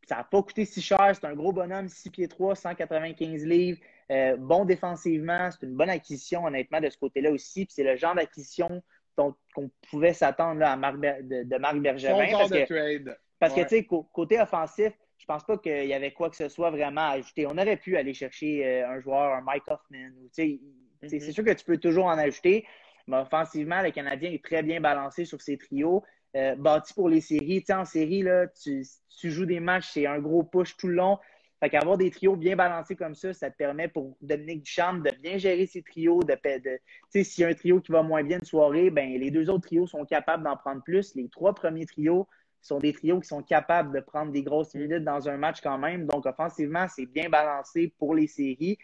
Ça 0.08 0.16
n'a 0.16 0.24
pas 0.24 0.42
coûté 0.42 0.64
si 0.64 0.80
cher. 0.80 1.12
C'est 1.14 1.26
un 1.26 1.34
gros 1.34 1.52
bonhomme, 1.52 1.88
6 1.88 2.10
pieds 2.10 2.28
3, 2.28 2.56
195 2.56 3.44
livres. 3.44 3.78
Euh, 4.10 4.36
bon 4.36 4.64
défensivement. 4.64 5.50
C'est 5.50 5.66
une 5.66 5.76
bonne 5.76 5.90
acquisition, 5.90 6.44
honnêtement, 6.46 6.80
de 6.80 6.88
ce 6.88 6.96
côté-là 6.96 7.30
aussi. 7.30 7.66
c'est 7.68 7.84
le 7.84 7.96
genre 7.96 8.14
d'acquisition 8.14 8.82
qu'on 9.14 9.70
pouvait 9.90 10.14
s'attendre 10.14 10.64
à 10.64 10.76
Marc 10.76 10.98
de, 10.98 11.58
Marc 11.58 11.76
Bergevin. 11.78 12.26
Parce 12.32 12.50
que, 12.50 13.16
parce 13.38 13.54
que, 13.54 13.60
tu 13.60 13.68
sais, 13.68 13.88
côté 14.12 14.40
offensif, 14.40 14.92
je 15.20 15.26
pense 15.26 15.44
pas 15.44 15.58
qu'il 15.58 15.86
y 15.86 15.92
avait 15.92 16.12
quoi 16.12 16.30
que 16.30 16.36
ce 16.36 16.48
soit 16.48 16.70
vraiment 16.70 17.02
à 17.02 17.10
ajouter. 17.10 17.46
On 17.46 17.58
aurait 17.58 17.76
pu 17.76 17.96
aller 17.96 18.14
chercher 18.14 18.66
euh, 18.66 18.88
un 18.88 19.00
joueur, 19.00 19.34
un 19.34 19.42
Mike 19.42 19.64
Hoffman. 19.68 20.10
C'est 20.32 20.58
mm-hmm. 21.02 21.32
sûr 21.32 21.44
que 21.44 21.52
tu 21.52 21.64
peux 21.64 21.76
toujours 21.76 22.06
en 22.06 22.16
ajouter, 22.16 22.66
mais 23.06 23.18
offensivement, 23.18 23.82
le 23.82 23.90
Canadien 23.90 24.30
est 24.32 24.42
très 24.42 24.62
bien 24.62 24.80
balancé 24.80 25.26
sur 25.26 25.42
ses 25.42 25.58
trios. 25.58 26.02
Euh, 26.36 26.54
bâti 26.54 26.94
pour 26.94 27.08
les 27.08 27.20
séries. 27.20 27.62
en 27.70 27.84
série, 27.84 28.22
là, 28.22 28.46
tu, 28.46 28.84
joues 29.30 29.46
des 29.46 29.60
matchs, 29.60 29.90
c'est 29.92 30.06
un 30.06 30.20
gros 30.20 30.42
push 30.42 30.76
tout 30.76 30.86
le 30.86 30.94
long. 30.94 31.18
Fait 31.58 31.68
qu'avoir 31.68 31.98
des 31.98 32.10
trios 32.10 32.36
bien 32.36 32.56
balancés 32.56 32.96
comme 32.96 33.14
ça, 33.14 33.34
ça 33.34 33.50
te 33.50 33.56
permet 33.56 33.88
pour 33.88 34.16
Dominique 34.22 34.62
Duchamp 34.62 35.00
de 35.00 35.10
bien 35.20 35.36
gérer 35.36 35.66
ses 35.66 35.82
trios. 35.82 36.22
De, 36.22 36.34
de, 36.34 36.80
s'il 37.22 37.42
y 37.42 37.44
a 37.44 37.48
un 37.48 37.54
trio 37.54 37.80
qui 37.80 37.92
va 37.92 38.02
moins 38.02 38.22
bien 38.22 38.38
de 38.38 38.46
soirée, 38.46 38.88
ben, 38.88 39.10
les 39.18 39.30
deux 39.30 39.50
autres 39.50 39.66
trios 39.66 39.86
sont 39.86 40.06
capables 40.06 40.44
d'en 40.44 40.56
prendre 40.56 40.82
plus. 40.82 41.14
Les 41.14 41.28
trois 41.28 41.54
premiers 41.54 41.84
trios 41.84 42.26
sont 42.60 42.78
des 42.78 42.92
trios 42.92 43.20
qui 43.20 43.28
sont 43.28 43.42
capables 43.42 43.94
de 43.94 44.00
prendre 44.00 44.32
des 44.32 44.42
grosses 44.42 44.74
minutes 44.74 45.04
dans 45.04 45.28
un 45.28 45.36
match 45.36 45.60
quand 45.60 45.78
même. 45.78 46.06
Donc, 46.06 46.26
offensivement, 46.26 46.86
c'est 46.88 47.06
bien 47.06 47.28
balancé 47.28 47.92
pour 47.98 48.14
les 48.14 48.26
séries. 48.26 48.78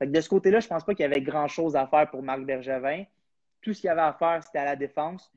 de 0.00 0.20
ce 0.20 0.28
côté-là, 0.28 0.60
je 0.60 0.66
ne 0.66 0.70
pense 0.70 0.84
pas 0.84 0.94
qu'il 0.94 1.04
y 1.04 1.06
avait 1.06 1.22
grand-chose 1.22 1.76
à 1.76 1.86
faire 1.86 2.10
pour 2.10 2.22
Marc 2.22 2.42
Bergevin. 2.42 3.04
Tout 3.60 3.72
ce 3.72 3.80
qu'il 3.80 3.88
y 3.88 3.90
avait 3.90 4.00
à 4.00 4.12
faire, 4.12 4.42
c'était 4.42 4.58
à 4.58 4.64
la 4.64 4.76
défense. 4.76 5.32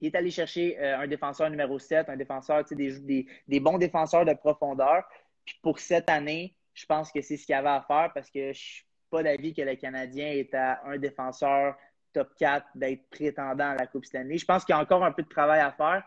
Il 0.00 0.08
est 0.08 0.16
allé 0.16 0.30
chercher 0.30 0.78
euh, 0.80 0.98
un 0.98 1.06
défenseur 1.06 1.48
numéro 1.48 1.78
7, 1.78 2.08
un 2.08 2.16
défenseur, 2.16 2.64
des, 2.64 3.26
des, 3.46 3.60
bons 3.60 3.78
défenseurs 3.78 4.24
de 4.24 4.34
profondeur. 4.34 5.04
Puis 5.44 5.58
pour 5.62 5.78
cette 5.78 6.10
année, 6.10 6.56
je 6.74 6.84
pense 6.84 7.12
que 7.12 7.22
c'est 7.22 7.36
ce 7.36 7.46
qu'il 7.46 7.54
y 7.54 7.56
avait 7.56 7.68
à 7.68 7.84
faire 7.86 8.10
parce 8.12 8.28
que 8.28 8.40
je 8.40 8.48
ne 8.48 8.52
suis 8.52 8.84
pas 9.08 9.22
d'avis 9.22 9.54
que 9.54 9.62
le 9.62 9.76
Canadien 9.76 10.26
est 10.26 10.52
à 10.54 10.82
un 10.84 10.98
défenseur 10.98 11.76
top 12.12 12.34
4 12.38 12.66
d'être 12.74 13.08
prétendant 13.10 13.70
à 13.70 13.74
la 13.76 13.86
Coupe 13.86 14.04
Stanley. 14.04 14.38
Je 14.38 14.44
pense 14.44 14.64
qu'il 14.64 14.74
y 14.74 14.78
a 14.78 14.80
encore 14.80 15.04
un 15.04 15.12
peu 15.12 15.22
de 15.22 15.28
travail 15.28 15.60
à 15.60 15.72
faire. 15.72 16.04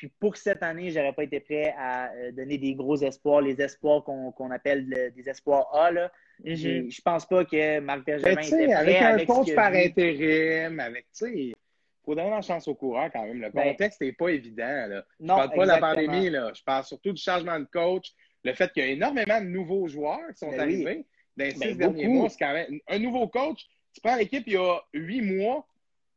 Puis 0.00 0.10
pour 0.18 0.34
cette 0.38 0.62
année, 0.62 0.88
je 0.90 0.98
n'aurais 0.98 1.12
pas 1.12 1.24
été 1.24 1.40
prêt 1.40 1.74
à 1.76 2.10
euh, 2.14 2.32
donner 2.32 2.56
des 2.56 2.72
gros 2.74 2.96
espoirs, 2.96 3.42
les 3.42 3.60
espoirs 3.60 4.02
qu'on 4.02 4.50
appelle 4.50 5.12
des 5.14 5.28
espoirs 5.28 5.68
A. 5.74 5.90
Là. 5.90 6.10
Mm 6.42 6.54
Je 6.88 7.02
pense 7.02 7.26
pas 7.26 7.44
que 7.44 7.80
Marc 7.80 8.06
Bergevin 8.06 8.30
était 8.40 8.48
prêt 8.48 8.72
avec 8.72 8.96
un 8.96 9.24
compte 9.26 9.54
par 9.54 9.74
intérim, 9.74 10.80
avec, 10.80 11.04
tu 11.14 11.26
sais, 11.26 11.52
faut 12.02 12.14
donner 12.14 12.30
la 12.30 12.40
chance 12.40 12.66
aux 12.66 12.74
coureurs 12.74 13.10
quand 13.12 13.26
même. 13.26 13.42
Le 13.42 13.50
Ben, 13.50 13.72
contexte 13.72 14.00
n'est 14.00 14.14
pas 14.14 14.30
évident. 14.30 14.86
Là. 14.88 15.04
Je 15.20 15.26
Non, 15.26 15.36
parle 15.36 15.50
pas 15.54 15.62
de 15.64 15.68
la 15.68 15.78
pandémie, 15.78 16.30
là. 16.30 16.50
je 16.54 16.62
parle 16.62 16.84
surtout 16.84 17.12
du 17.12 17.20
changement 17.20 17.60
de 17.60 17.66
coach, 17.70 18.10
le 18.42 18.54
fait 18.54 18.72
qu'il 18.72 18.82
y 18.82 18.86
a 18.86 18.88
énormément 18.92 19.38
de 19.38 19.48
nouveaux 19.48 19.86
joueurs 19.86 20.28
qui 20.32 20.38
sont 20.38 20.48
Ben 20.50 20.66
oui. 20.66 20.82
arrivés 20.86 21.06
dans 21.36 21.44
les 21.44 21.52
Ben, 21.52 21.68
six 21.72 21.76
derniers 21.76 22.04
beaucoup. 22.06 22.16
mois. 22.20 22.28
C'est 22.30 22.38
quand 22.38 22.54
même 22.54 22.80
un 22.88 22.98
nouveau 22.98 23.28
coach. 23.28 23.66
Tu 23.92 24.00
prends 24.00 24.16
l'équipe 24.16 24.44
il 24.46 24.54
y 24.54 24.56
a 24.56 24.80
huit 24.94 25.20
mois, 25.20 25.66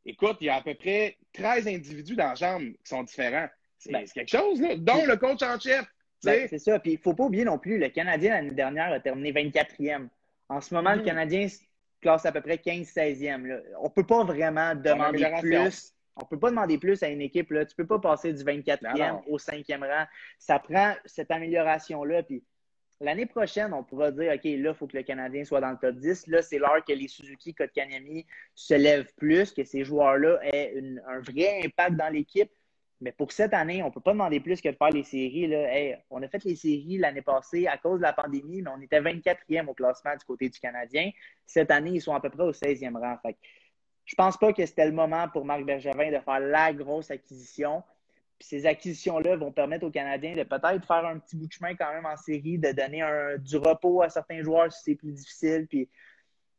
écoute, 0.06 0.38
il 0.40 0.46
y 0.48 0.50
a 0.50 0.56
à 0.56 0.62
peu 0.62 0.74
près 0.74 1.18
13 1.34 1.68
individus 1.68 2.16
dans 2.16 2.30
la 2.30 2.36
chambre 2.36 2.66
qui 2.66 2.78
sont 2.90 3.04
différents. 3.04 3.50
C'est 3.84 3.92
Ben, 3.92 4.06
c'est 4.08 4.14
quelque 4.14 4.30
chose, 4.38 4.62
là, 4.62 4.76
dont 4.78 5.06
le 5.06 5.16
coach 5.18 5.42
en 5.44 5.60
chef. 5.60 5.86
Ben, 6.24 6.48
c'est 6.50 6.60
ça. 6.60 6.80
Puis 6.80 6.92
il 6.92 6.96
ne 6.96 7.02
faut 7.02 7.14
pas 7.14 7.24
oublier 7.26 7.44
non 7.44 7.58
plus, 7.60 7.78
le 7.78 7.90
Canadien 7.90 8.32
l'année 8.34 8.52
dernière 8.52 8.92
a 8.94 9.00
terminé 9.00 9.32
24e. 9.34 10.08
En 10.50 10.62
ce 10.62 10.74
moment, 10.74 10.94
le 10.96 11.02
Canadien 11.04 11.48
se 11.50 11.60
classe 12.02 12.26
à 12.26 12.32
peu 12.32 12.42
près 12.42 12.56
15-16e. 12.58 13.46
là. 13.46 13.58
On 13.80 13.86
ne 13.86 13.90
peut 13.90 14.06
pas 14.06 14.24
vraiment 14.24 14.74
demander 14.76 15.20
plus. 15.42 15.94
On 16.16 16.22
ne 16.22 16.28
peut 16.30 16.40
pas 16.40 16.50
demander 16.52 16.78
plus 16.78 17.02
à 17.04 17.10
une 17.10 17.22
équipe. 17.22 17.52
Là. 17.52 17.66
Tu 17.66 17.74
ne 17.74 17.84
peux 17.84 17.88
pas 17.88 18.00
passer 18.00 18.32
du 18.32 18.44
24e 18.44 18.84
Non, 18.84 19.14
non. 19.16 19.24
au 19.28 19.38
5e 19.38 19.80
rang. 19.82 20.06
Ça 20.38 20.60
prend 20.60 20.94
cette 21.06 21.32
amélioration-là. 21.32 22.24
Puis 22.24 22.44
l'année 23.02 23.26
prochaine, 23.26 23.74
on 23.74 23.84
pourra 23.84 24.12
dire 24.12 24.32
OK, 24.34 24.44
là, 24.44 24.52
il 24.70 24.74
faut 24.76 24.86
que 24.88 24.96
le 24.96 25.04
Canadien 25.04 25.44
soit 25.44 25.60
dans 25.60 25.72
le 25.72 25.78
top 25.78 25.96
10. 25.96 26.28
Là, 26.28 26.42
c'est 26.42 26.60
l'heure 26.60 26.84
que 26.88 26.94
les 26.94 27.08
Suzuki, 27.08 27.54
Kotkaniemi 27.54 28.26
se 28.54 28.76
lèvent 28.76 29.12
plus, 29.18 29.52
que 29.52 29.64
ces 29.64 29.84
joueurs-là 29.84 30.40
aient 30.44 30.74
une- 30.76 31.02
un 31.08 31.20
vrai 31.20 31.62
impact 31.66 31.96
dans 31.98 32.10
l'équipe. 32.10 32.52
Mais 33.04 33.12
pour 33.12 33.34
cette 33.34 33.54
année, 33.54 33.84
on 33.84 33.88
ne 33.88 33.92
peut 33.92 34.00
pas 34.00 34.14
demander 34.14 34.40
plus 34.40 34.62
que 34.62 34.70
de 34.70 34.76
faire 34.78 34.90
les 34.90 35.04
séries. 35.04 35.48
Là. 35.48 35.74
Hey, 35.76 35.98
on 36.10 36.24
a 36.24 36.28
fait 36.30 36.42
les 36.46 36.56
séries 36.56 36.98
l'année 36.98 37.22
passée 37.22 37.68
à 37.68 37.78
cause 37.78 37.98
de 38.00 38.04
la 38.04 38.14
pandémie, 38.14 38.62
mais 38.62 38.70
on 38.74 38.80
était 38.82 39.02
24e 39.02 39.68
au 39.68 39.74
classement 39.74 40.14
du 40.16 40.24
côté 40.26 40.48
du 40.48 40.58
Canadien. 40.58 41.12
Cette 41.46 41.70
année, 41.70 41.92
ils 41.96 42.02
sont 42.02 42.16
à 42.16 42.22
peu 42.22 42.30
près 42.30 42.44
au 42.44 42.54
16e 42.54 42.96
rang. 42.98 43.18
Fait 43.22 43.36
je 44.06 44.16
pense 44.16 44.38
pas 44.38 44.54
que 44.54 44.66
c'était 44.66 44.86
le 44.86 44.92
moment 44.94 45.28
pour 45.30 45.44
Marc 45.46 45.64
Bergevin 45.66 46.12
de 46.12 46.20
faire 46.20 46.40
la 46.40 46.74
grosse 46.74 47.12
acquisition. 47.12 47.84
Puis 48.40 48.48
ces 48.48 48.66
acquisitions-là 48.66 49.36
vont 49.36 49.52
permettre 49.52 49.86
aux 49.86 49.92
Canadiens 49.92 50.36
de 50.36 50.44
peut-être 50.44 50.86
faire 50.86 51.06
un 51.06 51.20
petit 51.20 51.36
bout 51.36 51.48
de 51.48 51.52
chemin 51.52 51.76
quand 51.76 51.92
même 51.94 52.06
en 52.06 52.16
série, 52.18 52.58
de 52.58 52.72
donner 52.72 53.02
un- 53.02 53.38
du 53.38 53.58
repos 53.58 54.02
à 54.02 54.10
certains 54.10 54.42
joueurs 54.44 54.72
si 54.72 54.82
c'est 54.84 54.96
plus 54.96 55.12
difficile. 55.12 55.68
Puis 55.70 55.90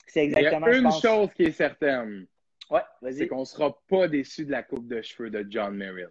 c'est 0.06 0.26
Il 0.26 0.32
y 0.32 0.36
a 0.36 0.40
exactement 0.40 0.66
une 0.68 0.82
pense- 0.84 1.00
chose 1.02 1.28
qui 1.34 1.44
est 1.44 1.52
certaine, 1.52 2.26
Ouais, 2.70 2.80
c'est 3.02 3.10
vas-y. 3.12 3.28
qu'on 3.28 3.40
ne 3.40 3.44
sera 3.44 3.78
pas 3.88 4.08
déçu 4.08 4.44
de 4.46 4.50
la 4.50 4.62
coupe 4.62 4.86
de 4.88 5.00
cheveux 5.02 5.28
de 5.30 5.44
John 5.48 5.74
Merrill. 5.74 6.08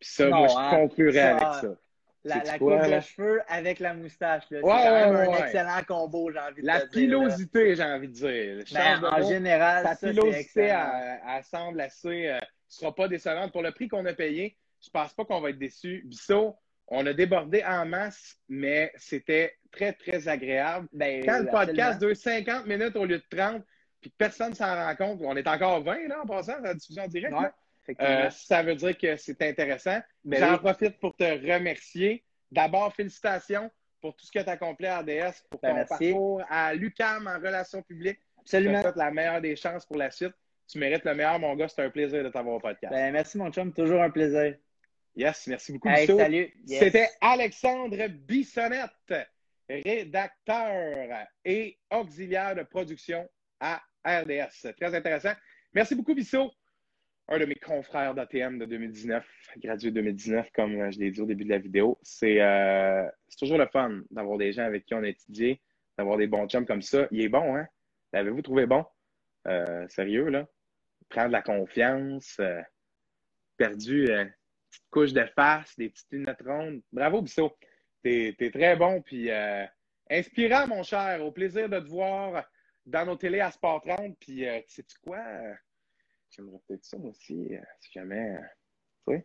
Puis 0.00 0.08
ça, 0.10 0.28
Non, 0.28 0.38
moi, 0.38 0.48
je 0.48 0.54
hein. 0.56 0.70
conclurai 0.70 1.12
Ça, 1.12 1.36
avec 1.36 1.60
ça. 1.60 1.68
La, 2.24 2.42
la 2.42 2.58
coupe 2.58 2.70
de 2.70 3.00
cheveux 3.00 3.40
avec 3.48 3.78
la 3.78 3.94
moustache. 3.94 4.44
là. 4.50 4.60
Ouais, 4.60 4.72
c'est 4.76 4.88
quand 4.88 4.92
même 4.94 5.14
ouais, 5.14 5.20
un 5.22 5.30
ouais. 5.30 5.40
excellent 5.40 5.80
combo, 5.86 6.30
j'ai 6.32 6.38
envie 6.40 6.62
de 6.62 6.66
La 6.66 6.74
dire. 6.78 6.84
là. 6.84 6.90
pilosité, 6.92 7.74
j'ai 7.76 7.82
envie 7.84 8.08
de 8.08 8.12
dire. 8.12 8.64
Ben, 8.74 9.00
de 9.00 9.06
en 9.06 9.20
mot. 9.20 9.28
général, 9.28 9.96
c'est 9.98 10.10
pilosité, 10.10 10.62
elle, 10.64 11.20
elle 11.36 11.44
semble 11.44 11.80
assez. 11.80 12.28
euh, 12.28 12.38
sera 12.66 12.94
pas 12.94 13.08
décevante. 13.08 13.52
Pour 13.52 13.62
le 13.62 13.70
prix 13.72 13.88
qu'on 13.88 14.04
a 14.04 14.12
payé, 14.12 14.56
je 14.84 14.90
pense 14.90 15.14
pas 15.14 15.24
qu'on 15.24 15.40
va 15.40 15.50
être 15.50 15.58
déçu. 15.58 16.02
Bissot, 16.06 16.56
on 16.88 17.06
a 17.06 17.12
débordé 17.14 17.62
en 17.64 17.86
masse, 17.86 18.36
mais 18.48 18.92
c'était 18.96 19.54
très, 19.70 19.92
très 19.92 20.28
agréable. 20.28 20.88
Ben, 20.92 21.24
Quand 21.24 21.38
le 21.38 21.46
podcast 21.50 22.00
dure 22.00 22.16
50 22.16 22.66
minutes 22.66 22.96
au 22.96 23.04
lieu 23.06 23.18
de 23.18 23.36
30, 23.36 23.62
puis 24.00 24.10
que 24.10 24.16
personne 24.18 24.54
s'en 24.54 24.74
rend 24.74 24.94
compte, 24.96 25.20
on 25.22 25.36
est 25.36 25.46
encore 25.48 25.82
20 25.82 26.08
là, 26.08 26.20
en 26.22 26.26
passant, 26.26 26.58
la 26.60 26.74
diffusion 26.74 27.04
en 27.04 27.08
direct. 27.08 27.32
Ouais. 27.34 27.48
Euh, 28.00 28.30
ça 28.30 28.62
veut 28.62 28.74
dire 28.74 28.96
que 28.98 29.16
c'est 29.16 29.40
intéressant. 29.42 29.98
Ben 30.24 30.40
J'en 30.40 30.52
oui. 30.52 30.58
profite 30.58 30.98
pour 31.00 31.16
te 31.16 31.24
remercier. 31.24 32.24
D'abord, 32.50 32.94
félicitations 32.94 33.70
pour 34.00 34.14
tout 34.16 34.24
ce 34.26 34.32
que 34.32 34.38
tu 34.42 34.48
as 34.48 34.52
accompli 34.52 34.86
à 34.86 35.00
RDS, 35.00 35.42
pour 35.50 35.60
Ben, 35.60 35.70
ton 35.70 35.74
merci. 35.74 35.88
parcours 36.12 36.42
à 36.48 36.74
l'UCAM 36.74 37.26
en 37.26 37.34
relations 37.38 37.82
publiques. 37.82 38.20
Tu 38.44 38.56
Absolument. 38.56 38.78
as 38.78 38.82
fait 38.92 38.96
la 38.96 39.10
meilleure 39.10 39.40
des 39.40 39.56
chances 39.56 39.84
pour 39.84 39.96
la 39.96 40.10
suite. 40.10 40.32
Tu 40.70 40.78
mérites 40.78 41.04
le 41.04 41.14
meilleur, 41.14 41.38
mon 41.38 41.54
gars. 41.56 41.68
C'est 41.68 41.82
un 41.82 41.90
plaisir 41.90 42.22
de 42.22 42.28
t'avoir 42.28 42.56
au 42.56 42.60
podcast. 42.60 42.92
Ben, 42.92 43.12
merci, 43.12 43.36
mon 43.38 43.50
chum. 43.50 43.72
Toujours 43.72 44.02
un 44.02 44.10
plaisir. 44.10 44.56
yes, 45.16 45.46
merci 45.46 45.72
beaucoup, 45.72 45.88
Hey, 45.88 46.06
salut. 46.06 46.52
Yes. 46.66 46.78
C'était 46.80 47.08
Alexandre 47.20 48.06
Bissonnette, 48.08 49.14
rédacteur 49.68 51.26
et 51.44 51.78
auxiliaire 51.90 52.54
de 52.54 52.62
production 52.62 53.28
à 53.60 53.80
RDS. 54.04 54.72
Très 54.78 54.94
intéressant. 54.94 55.32
Merci 55.74 55.94
beaucoup, 55.94 56.14
Bissot. 56.14 56.50
Un 57.30 57.38
de 57.38 57.44
mes 57.44 57.56
confrères 57.56 58.14
d'ATM 58.14 58.58
de 58.58 58.64
2019, 58.64 59.22
gradué 59.58 59.90
2019, 59.90 60.50
comme 60.54 60.90
je 60.90 60.98
l'ai 60.98 61.10
dit 61.10 61.20
au 61.20 61.26
début 61.26 61.44
de 61.44 61.50
la 61.50 61.58
vidéo. 61.58 61.98
C'est 62.02 62.40
euh, 62.40 63.06
c'est 63.28 63.38
toujours 63.38 63.58
le 63.58 63.66
fun 63.66 64.00
d'avoir 64.10 64.38
des 64.38 64.50
gens 64.50 64.62
avec 64.64 64.86
qui 64.86 64.94
on 64.94 65.02
a 65.02 65.08
étudié, 65.08 65.60
d'avoir 65.98 66.16
des 66.16 66.26
bons 66.26 66.48
chums 66.48 66.64
comme 66.64 66.80
ça. 66.80 67.06
Il 67.10 67.20
est 67.20 67.28
bon, 67.28 67.54
hein? 67.54 67.68
L'avez-vous 68.14 68.40
trouvé 68.40 68.64
bon? 68.64 68.82
Euh, 69.46 69.86
sérieux, 69.88 70.30
là? 70.30 70.48
Prendre 71.10 71.28
de 71.28 71.32
la 71.32 71.42
confiance, 71.42 72.34
euh, 72.40 72.62
perdu 73.58 74.06
petite 74.70 74.88
couche 74.90 75.12
de 75.12 75.26
face, 75.36 75.76
des 75.76 75.90
petites 75.90 76.10
lunettes 76.10 76.42
rondes. 76.46 76.80
Bravo, 76.92 77.20
Bissot. 77.20 77.54
T'es 78.02 78.34
es 78.38 78.50
très 78.50 78.74
bon, 78.74 79.02
puis 79.02 79.30
inspirant, 80.08 80.66
mon 80.66 80.82
cher. 80.82 81.22
Au 81.22 81.30
plaisir 81.30 81.68
de 81.68 81.78
te 81.78 81.88
voir 81.88 82.48
dans 82.86 83.04
nos 83.04 83.16
télés 83.16 83.40
à 83.40 83.50
Sport 83.50 83.82
30. 83.82 84.16
Puis, 84.18 84.46
sais-tu 84.66 84.96
quoi? 85.02 85.18
J'aimerais 86.30 86.58
peut-être 86.66 86.84
ça, 86.84 86.96
aussi, 86.98 87.54
euh, 87.54 87.60
si 87.80 87.92
jamais, 87.92 88.36
euh, 88.36 89.18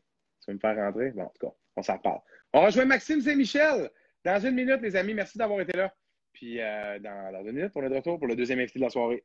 tu 0.43 0.51
veux 0.51 0.53
me 0.55 0.59
faire 0.59 0.75
rentrer? 0.75 1.11
Bon, 1.11 1.23
en 1.23 1.29
tout 1.29 1.47
cas, 1.47 1.53
on 1.75 1.81
s'en 1.81 1.97
parle. 1.99 2.19
On 2.53 2.61
rejoint 2.61 2.85
Maxime 2.85 3.21
Saint-Michel 3.21 3.89
dans 4.23 4.45
une 4.45 4.55
minute, 4.55 4.81
les 4.81 4.95
amis. 4.95 5.13
Merci 5.13 5.37
d'avoir 5.37 5.61
été 5.61 5.77
là. 5.77 5.93
Puis, 6.33 6.59
euh, 6.59 6.99
dans, 6.99 7.31
dans 7.31 7.45
une 7.45 7.55
minute, 7.55 7.71
on 7.75 7.83
est 7.83 7.89
de 7.89 7.95
retour 7.95 8.17
pour 8.17 8.27
le 8.27 8.35
deuxième 8.35 8.59
invité 8.59 8.79
de 8.79 8.83
la 8.83 8.89
soirée. 8.89 9.23